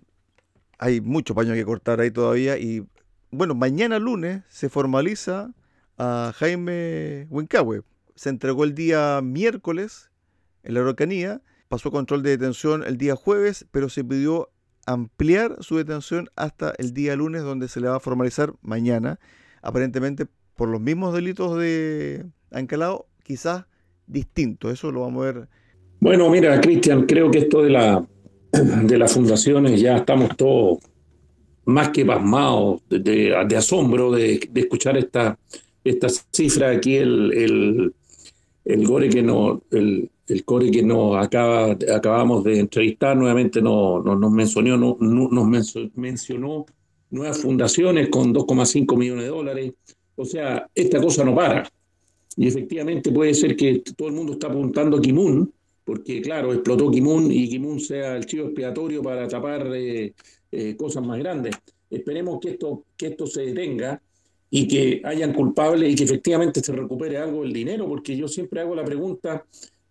hay 0.78 1.00
mucho 1.00 1.34
paño 1.34 1.54
que 1.54 1.64
cortar 1.64 2.00
ahí 2.00 2.10
todavía 2.10 2.58
y 2.58 2.86
bueno, 3.30 3.54
mañana 3.54 3.98
lunes 3.98 4.42
se 4.48 4.68
formaliza 4.68 5.52
a 5.98 6.32
Jaime 6.36 7.26
Huencahue. 7.28 7.82
Se 8.14 8.28
entregó 8.28 8.64
el 8.64 8.74
día 8.74 9.20
miércoles 9.22 10.10
en 10.62 10.74
la 10.74 10.80
Araucanía, 10.80 11.42
pasó 11.68 11.90
control 11.90 12.22
de 12.22 12.30
detención 12.30 12.82
el 12.84 12.96
día 12.96 13.16
jueves, 13.16 13.66
pero 13.70 13.88
se 13.88 14.04
pidió 14.04 14.50
ampliar 14.86 15.56
su 15.60 15.76
detención 15.76 16.28
hasta 16.36 16.72
el 16.78 16.94
día 16.94 17.16
lunes, 17.16 17.42
donde 17.42 17.68
se 17.68 17.80
le 17.80 17.88
va 17.88 17.96
a 17.96 18.00
formalizar 18.00 18.54
mañana, 18.62 19.18
aparentemente 19.62 20.26
por 20.54 20.68
los 20.68 20.80
mismos 20.80 21.12
delitos 21.12 21.58
de 21.58 22.24
Ancalao, 22.50 23.06
quizás 23.22 23.66
distintos. 24.06 24.72
Eso 24.72 24.90
lo 24.90 25.02
vamos 25.02 25.22
a 25.22 25.32
ver. 25.32 25.48
Bueno, 26.00 26.30
mira, 26.30 26.60
Cristian, 26.60 27.04
creo 27.04 27.30
que 27.30 27.38
esto 27.38 27.62
de, 27.62 27.70
la, 27.70 28.06
de 28.52 28.98
las 28.98 29.12
fundaciones 29.12 29.80
ya 29.80 29.96
estamos 29.96 30.36
todos 30.36 30.78
más 31.64 31.90
que 31.90 32.04
pasmados 32.04 32.82
de, 32.88 33.34
asombro 33.56 34.12
de, 34.12 34.48
escuchar 34.54 34.96
esta, 34.96 35.38
cifra. 36.32 36.70
Aquí 36.70 36.96
el, 36.96 37.92
el 38.64 38.86
Gore 38.86 39.08
que 39.08 39.22
no, 39.22 39.62
el, 39.70 40.10
el 40.28 40.44
Core 40.44 40.70
que 40.70 40.82
nos 40.82 41.16
acaba, 41.16 41.76
acabamos 41.94 42.44
de 42.44 42.58
entrevistar 42.60 43.16
nuevamente 43.16 43.62
no, 43.62 44.02
nos 44.02 44.30
mencionó, 44.30 44.76
no, 44.76 44.96
nos 44.98 45.90
mencionó 45.94 46.66
nuevas 47.10 47.38
fundaciones 47.38 48.08
con 48.08 48.34
2,5 48.34 48.96
millones 48.96 49.24
de 49.24 49.30
dólares. 49.30 49.72
O 50.16 50.24
sea, 50.24 50.68
esta 50.74 51.00
cosa 51.00 51.24
no 51.24 51.34
para. 51.34 51.68
Y 52.36 52.48
efectivamente 52.48 53.12
puede 53.12 53.34
ser 53.34 53.56
que 53.56 53.82
todo 53.96 54.08
el 54.08 54.14
mundo 54.14 54.32
está 54.32 54.48
apuntando 54.48 54.96
a 54.96 55.00
Kimun, 55.00 55.52
porque 55.84 56.20
claro, 56.20 56.52
explotó 56.52 56.90
Kimun 56.90 57.30
y 57.30 57.48
Kimun 57.48 57.80
sea 57.80 58.16
el 58.16 58.26
chivo 58.26 58.46
expiatorio 58.46 59.02
para 59.02 59.28
tapar 59.28 59.70
eh, 59.74 60.12
eh, 60.50 60.76
cosas 60.76 61.06
más 61.06 61.18
grandes. 61.18 61.56
Esperemos 61.88 62.40
que 62.40 62.50
esto, 62.50 62.84
que 62.96 63.06
esto 63.08 63.26
se 63.26 63.42
detenga 63.46 64.02
y 64.50 64.66
que 64.66 65.00
hayan 65.04 65.32
culpables 65.32 65.92
y 65.92 65.94
que 65.94 66.04
efectivamente 66.04 66.60
se 66.60 66.72
recupere 66.72 67.18
algo 67.18 67.42
del 67.42 67.52
dinero, 67.52 67.86
porque 67.88 68.16
yo 68.16 68.28
siempre 68.28 68.60
hago 68.60 68.74
la 68.74 68.84
pregunta, 68.84 69.44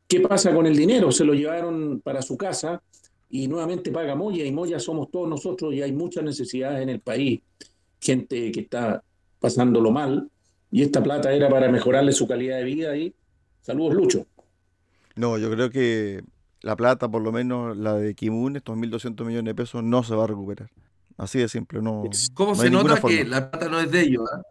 ¿qué 0.08 0.20
pasa 0.22 0.54
con 0.54 0.66
el 0.66 0.76
dinero? 0.76 1.12
Se 1.12 1.24
lo 1.24 1.34
llevaron 1.34 2.02
para 2.02 2.22
su 2.22 2.38
casa 2.38 2.82
y 3.30 3.48
nuevamente 3.48 3.92
paga 3.92 4.16
Moya 4.16 4.46
y 4.46 4.52
Moya 4.52 4.80
somos 4.80 5.10
todos 5.12 5.28
nosotros 5.28 5.74
y 5.74 5.82
hay 5.82 5.92
muchas 5.92 6.24
necesidades 6.24 6.82
en 6.82 6.90
el 6.90 7.00
país, 7.00 7.42
gente 8.00 8.52
que 8.52 8.62
está 8.62 9.04
pasándolo 9.40 9.92
mal 9.92 10.30
y 10.72 10.84
esta 10.84 11.02
plata 11.02 11.34
era 11.34 11.50
para 11.50 11.70
mejorarle 11.70 12.12
su 12.12 12.28
calidad 12.28 12.58
de 12.58 12.64
vida 12.64 12.96
y 12.96 13.14
saludos 13.62 13.96
Lucho. 13.96 14.26
No, 15.16 15.38
yo 15.38 15.50
creo 15.50 15.70
que 15.70 16.24
la 16.62 16.76
plata, 16.76 17.10
por 17.10 17.22
lo 17.22 17.32
menos 17.32 17.78
la 17.78 17.94
de 17.96 18.16
Kimun, 18.16 18.58
estos 18.58 18.78
1.200 18.78 19.24
millones 19.26 19.46
de 19.46 19.56
pesos, 19.56 19.84
no 19.84 20.04
se 20.04 20.16
va 20.16 20.26
a 20.26 20.28
recuperar. 20.28 20.70
Así 21.18 21.40
de 21.40 21.48
simple, 21.48 21.82
no. 21.82 22.04
¿Cómo 22.34 22.56
se 22.56 22.70
nota 22.70 23.00
que 23.02 23.24
la 23.24 23.50
plata 23.50 23.70
no 23.70 23.80
es 23.80 23.92
de 23.92 24.02
ellos? 24.02 24.24
¿ah? 24.34 24.42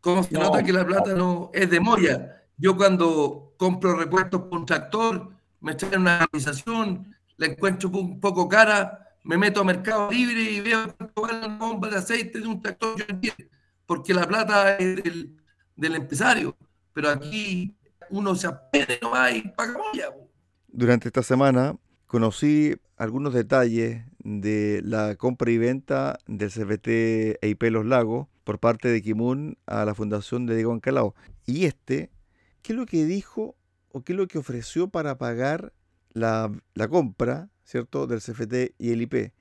¿Cómo 0.00 0.22
se 0.22 0.34
nota 0.34 0.62
que 0.62 0.72
la 0.72 0.86
plata 0.86 1.14
no 1.14 1.50
es 1.52 1.68
de 1.68 1.80
Moya? 1.80 2.43
Yo 2.56 2.76
cuando 2.76 3.54
compro 3.56 3.96
repuestos 3.96 4.42
por 4.42 4.60
un 4.60 4.66
tractor, 4.66 5.30
me 5.60 5.74
traen 5.74 6.02
una 6.02 6.24
organización, 6.24 7.14
la 7.36 7.46
encuentro 7.46 7.88
un 7.90 8.20
poco 8.20 8.48
cara, 8.48 9.04
me 9.24 9.36
meto 9.38 9.60
a 9.60 9.64
Mercado 9.64 10.10
Libre 10.10 10.42
y 10.42 10.60
veo 10.60 10.94
cuánto 10.96 11.22
vale 11.22 11.38
una 11.38 11.58
bomba 11.58 11.88
de 11.88 11.96
aceite 11.96 12.40
de 12.40 12.46
un 12.46 12.60
tractor, 12.60 12.94
porque 13.86 14.14
la 14.14 14.26
plata 14.26 14.76
es 14.76 15.02
del, 15.02 15.36
del 15.74 15.94
empresario. 15.96 16.56
Pero 16.92 17.08
aquí 17.08 17.74
uno 18.10 18.34
se 18.34 18.46
apene 18.46 18.98
nomás 19.02 19.34
y 19.34 19.42
paga 19.42 19.72
moya. 19.72 20.14
Durante 20.68 21.08
esta 21.08 21.22
semana 21.22 21.76
conocí 22.06 22.76
algunos 22.96 23.34
detalles 23.34 24.04
de 24.18 24.80
la 24.84 25.16
compra 25.16 25.50
y 25.50 25.58
venta 25.58 26.18
del 26.26 26.50
CFT 26.50 27.42
EIP 27.42 27.62
Los 27.64 27.86
Lagos 27.86 28.28
por 28.44 28.60
parte 28.60 28.88
de 28.88 29.02
Kimun 29.02 29.58
a 29.66 29.84
la 29.84 29.94
fundación 29.94 30.46
de 30.46 30.54
Diego 30.54 30.72
Ancalao. 30.72 31.14
Y 31.46 31.64
este, 31.64 32.10
¿qué 32.64 32.72
es 32.72 32.78
lo 32.78 32.86
que 32.86 33.04
dijo 33.04 33.56
o 33.92 34.02
qué 34.02 34.14
es 34.14 34.16
lo 34.16 34.26
que 34.26 34.38
ofreció 34.38 34.88
para 34.88 35.18
pagar 35.18 35.74
la, 36.14 36.50
la 36.72 36.88
compra, 36.88 37.50
¿cierto?, 37.62 38.06
del 38.06 38.20
CFT 38.20 38.74
y 38.78 38.90
el 38.90 39.02
IP? 39.02 39.32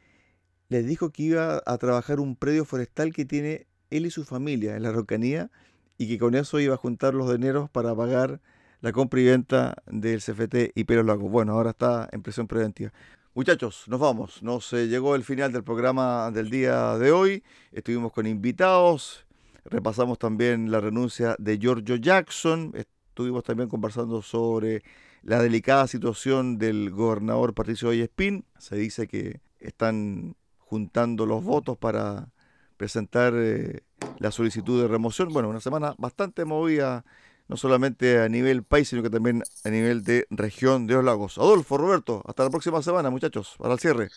Les 0.67 0.85
dijo 0.85 1.11
que 1.11 1.23
iba 1.23 1.63
a 1.65 1.77
trabajar 1.77 2.19
un 2.19 2.35
predio 2.35 2.65
forestal 2.65 3.13
que 3.13 3.25
tiene 3.25 3.65
él 3.89 4.05
y 4.05 4.11
su 4.11 4.25
familia 4.25 4.75
en 4.75 4.83
la 4.83 4.91
Rocanía 4.91 5.49
y 5.97 6.07
que 6.07 6.17
con 6.17 6.35
eso 6.35 6.59
iba 6.59 6.73
a 6.73 6.77
juntar 6.77 7.13
los 7.13 7.31
dineros 7.31 7.69
para 7.69 7.95
pagar 7.95 8.41
la 8.81 8.91
compra 8.91 9.21
y 9.21 9.25
venta 9.25 9.75
del 9.85 10.19
CFT 10.19 10.73
y 10.75 10.83
Los 10.83 11.05
Lagos. 11.05 11.31
Bueno, 11.31 11.53
ahora 11.53 11.69
está 11.69 12.09
en 12.11 12.21
prisión 12.21 12.47
preventiva. 12.47 12.91
Muchachos, 13.33 13.85
nos 13.87 14.01
vamos. 14.01 14.43
Nos 14.43 14.73
eh, 14.73 14.87
llegó 14.87 15.15
el 15.15 15.23
final 15.23 15.53
del 15.53 15.63
programa 15.63 16.29
del 16.31 16.49
día 16.49 16.97
de 16.97 17.13
hoy. 17.13 17.43
Estuvimos 17.71 18.11
con 18.11 18.27
invitados. 18.27 19.25
Repasamos 19.63 20.19
también 20.19 20.69
la 20.71 20.81
renuncia 20.81 21.37
de 21.39 21.57
Giorgio 21.57 21.95
Jackson. 21.95 22.73
Estuvimos 23.13 23.43
también 23.43 23.69
conversando 23.69 24.23
sobre 24.23 24.81
la 25.21 25.39
delicada 25.39 25.85
situación 25.85 26.57
del 26.57 26.89
gobernador 26.89 27.53
Patricio 27.53 27.91
Espín. 27.91 28.43
Se 28.57 28.75
dice 28.75 29.07
que 29.07 29.39
están 29.59 30.35
juntando 30.57 31.27
los 31.27 31.43
votos 31.43 31.77
para 31.77 32.31
presentar 32.75 33.33
eh, 33.35 33.83
la 34.17 34.31
solicitud 34.31 34.81
de 34.81 34.87
remoción. 34.87 35.31
Bueno, 35.31 35.49
una 35.49 35.59
semana 35.59 35.93
bastante 35.99 36.43
movida 36.43 37.05
no 37.47 37.55
solamente 37.55 38.19
a 38.19 38.27
nivel 38.29 38.63
país, 38.63 38.89
sino 38.89 39.03
que 39.03 39.11
también 39.11 39.43
a 39.63 39.69
nivel 39.69 40.03
de 40.03 40.25
región 40.31 40.87
de 40.87 40.95
los 40.95 41.03
lagos. 41.03 41.37
Adolfo, 41.37 41.77
Roberto, 41.77 42.23
hasta 42.25 42.45
la 42.45 42.49
próxima 42.49 42.81
semana, 42.81 43.11
muchachos, 43.11 43.53
para 43.59 43.75
el 43.75 43.79
cierre. 43.79 44.09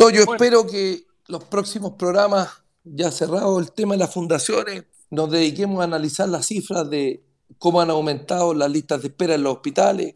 yo 0.00 0.32
espero 0.32 0.66
que 0.66 1.06
los 1.28 1.44
próximos 1.44 1.92
programas, 1.92 2.48
ya 2.82 3.12
cerrado 3.12 3.60
el 3.60 3.70
tema 3.70 3.94
de 3.94 3.98
las 3.98 4.12
fundaciones, 4.12 4.82
nos 5.10 5.30
dediquemos 5.30 5.80
a 5.80 5.84
analizar 5.84 6.28
las 6.28 6.46
cifras 6.46 6.90
de 6.90 7.22
cómo 7.58 7.80
han 7.80 7.90
aumentado 7.90 8.54
las 8.54 8.70
listas 8.70 9.02
de 9.02 9.08
espera 9.08 9.34
en 9.34 9.42
los 9.42 9.54
hospitales, 9.54 10.14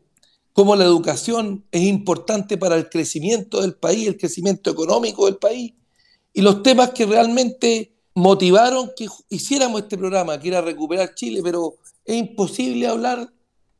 cómo 0.52 0.76
la 0.76 0.84
educación 0.84 1.64
es 1.70 1.82
importante 1.82 2.58
para 2.58 2.76
el 2.76 2.88
crecimiento 2.88 3.60
del 3.60 3.74
país, 3.74 4.08
el 4.08 4.16
crecimiento 4.16 4.70
económico 4.70 5.26
del 5.26 5.36
país, 5.36 5.72
y 6.32 6.42
los 6.42 6.62
temas 6.62 6.90
que 6.90 7.06
realmente 7.06 7.94
motivaron 8.14 8.90
que 8.96 9.08
hiciéramos 9.28 9.82
este 9.82 9.96
programa, 9.96 10.38
que 10.38 10.48
era 10.48 10.60
recuperar 10.60 11.14
Chile, 11.14 11.40
pero 11.42 11.76
es 12.04 12.16
imposible 12.16 12.86
hablar 12.86 13.32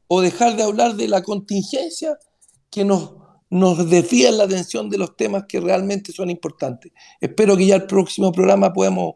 o 0.07 0.21
dejar 0.21 0.57
de 0.57 0.63
hablar 0.63 0.97
de 0.97 1.09
la 1.09 1.23
contingencia 1.23 2.19
que 2.71 2.85
nos, 2.85 3.13
nos 3.51 3.89
desvía 3.89 4.31
la 4.33 4.45
atención 4.45 4.89
de 4.89 4.99
los 4.99 5.17
temas 5.17 5.45
que 5.49 5.61
realmente 5.61 6.13
son 6.13 6.31
importantes. 6.31 6.93
Espero 7.21 7.57
que 7.57 7.67
ya 7.67 7.77
el 7.77 7.87
próximo 7.87 8.33
programa 8.33 8.73
podamos 8.73 9.15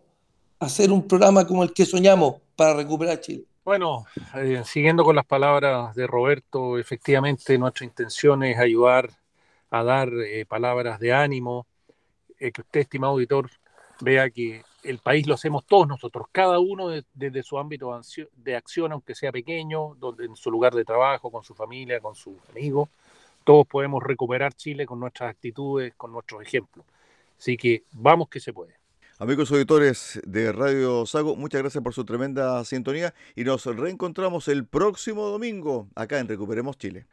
hacer 0.58 0.92
un 0.92 1.06
programa 1.06 1.46
como 1.46 1.62
el 1.62 1.72
que 1.72 1.86
soñamos 1.86 2.36
para 2.56 2.74
recuperar 2.74 3.20
Chile. 3.20 3.44
Bueno, 3.64 4.04
eh, 4.34 4.62
siguiendo 4.66 5.04
con 5.04 5.16
las 5.16 5.24
palabras 5.24 5.94
de 5.94 6.06
Roberto, 6.06 6.76
efectivamente 6.76 7.56
nuestra 7.56 7.86
intención 7.86 8.42
es 8.42 8.58
ayudar 8.58 9.08
a 9.70 9.82
dar 9.82 10.10
eh, 10.12 10.44
palabras 10.44 11.00
de 11.00 11.14
ánimo, 11.14 11.66
eh, 12.38 12.52
que 12.52 12.60
usted, 12.60 12.80
estimado 12.80 13.14
auditor, 13.14 13.48
vea 14.02 14.28
que 14.28 14.62
el 14.82 14.98
país 14.98 15.26
lo 15.26 15.32
hacemos 15.32 15.64
todos 15.64 15.88
nosotros, 15.88 16.26
cada 16.30 16.58
uno 16.58 16.90
desde 17.14 17.42
su 17.42 17.58
ámbito 17.58 17.98
de 18.34 18.54
acción, 18.54 18.92
aunque 18.92 19.14
sea 19.14 19.32
pequeño, 19.32 19.94
donde, 19.94 20.26
en 20.26 20.36
su 20.36 20.50
lugar 20.50 20.74
de 20.74 20.84
trabajo, 20.84 21.30
con 21.30 21.42
su 21.42 21.54
familia, 21.54 22.00
con 22.00 22.14
sus 22.14 22.34
amigos, 22.50 22.90
todos 23.44 23.66
podemos 23.66 24.02
recuperar 24.02 24.52
Chile 24.52 24.84
con 24.84 25.00
nuestras 25.00 25.30
actitudes, 25.30 25.94
con 25.96 26.12
nuestros 26.12 26.42
ejemplos. 26.42 26.84
Así 27.38 27.56
que 27.56 27.84
vamos 27.92 28.28
que 28.28 28.40
se 28.40 28.52
puede. 28.52 28.83
Amigos 29.20 29.52
auditores 29.52 30.20
de 30.26 30.50
Radio 30.50 31.06
Sago, 31.06 31.36
muchas 31.36 31.62
gracias 31.62 31.84
por 31.84 31.94
su 31.94 32.04
tremenda 32.04 32.64
sintonía 32.64 33.14
y 33.36 33.44
nos 33.44 33.64
reencontramos 33.64 34.48
el 34.48 34.66
próximo 34.66 35.26
domingo 35.26 35.88
acá 35.94 36.18
en 36.18 36.26
Recuperemos 36.26 36.76
Chile. 36.78 37.06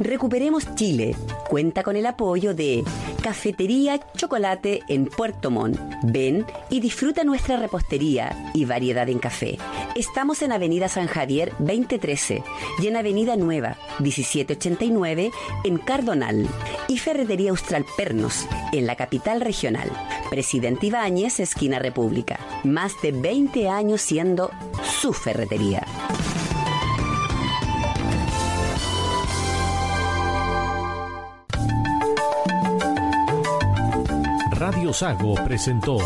Recuperemos 0.00 0.74
Chile 0.76 1.14
cuenta 1.46 1.82
con 1.82 1.94
el 1.94 2.06
apoyo 2.06 2.54
de 2.54 2.82
Cafetería 3.22 4.00
Chocolate 4.16 4.80
en 4.88 5.04
Puerto 5.04 5.50
Montt. 5.50 5.78
Ven 6.04 6.46
y 6.70 6.80
disfruta 6.80 7.22
nuestra 7.22 7.58
repostería 7.58 8.50
y 8.54 8.64
variedad 8.64 9.06
en 9.10 9.18
café. 9.18 9.58
Estamos 9.94 10.40
en 10.40 10.52
Avenida 10.52 10.88
San 10.88 11.06
Javier 11.06 11.52
2013 11.58 12.42
y 12.80 12.86
en 12.86 12.96
Avenida 12.96 13.36
Nueva 13.36 13.76
1789 13.98 15.32
en 15.64 15.76
Cardonal. 15.76 16.48
Y 16.88 16.96
Ferretería 16.96 17.50
Austral 17.50 17.84
Pernos 17.98 18.46
en 18.72 18.86
la 18.86 18.96
capital 18.96 19.42
regional. 19.42 19.90
Presidente 20.30 20.86
Ibáñez, 20.86 21.40
esquina 21.40 21.78
República. 21.78 22.40
Más 22.64 22.94
de 23.02 23.12
20 23.12 23.68
años 23.68 24.00
siendo 24.00 24.50
su 24.82 25.12
ferretería. 25.12 25.86
Radio 34.60 34.92
Sago 34.92 35.36
presentó 35.36 35.96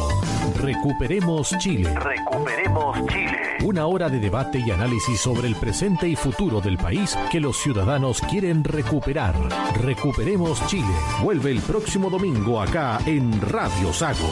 Recuperemos 0.61 1.59
Chile. 1.59 1.93
Recuperemos 1.93 3.05
Chile. 3.09 3.37
Una 3.65 3.87
hora 3.87 4.09
de 4.09 4.21
debate 4.21 4.63
y 4.65 4.71
análisis 4.71 5.21
sobre 5.21 5.49
el 5.49 5.57
presente 5.57 6.07
y 6.07 6.15
futuro 6.15 6.61
del 6.61 6.79
país 6.79 7.19
que 7.33 7.41
los 7.41 7.57
ciudadanos 7.57 8.21
quieren 8.21 8.63
recuperar. 8.63 9.35
Recuperemos 9.83 10.65
Chile. 10.69 10.95
Vuelve 11.21 11.51
el 11.51 11.63
próximo 11.63 12.09
domingo 12.09 12.61
acá 12.61 13.01
en 13.07 13.41
Radio 13.41 13.93
Sago. 13.93 14.31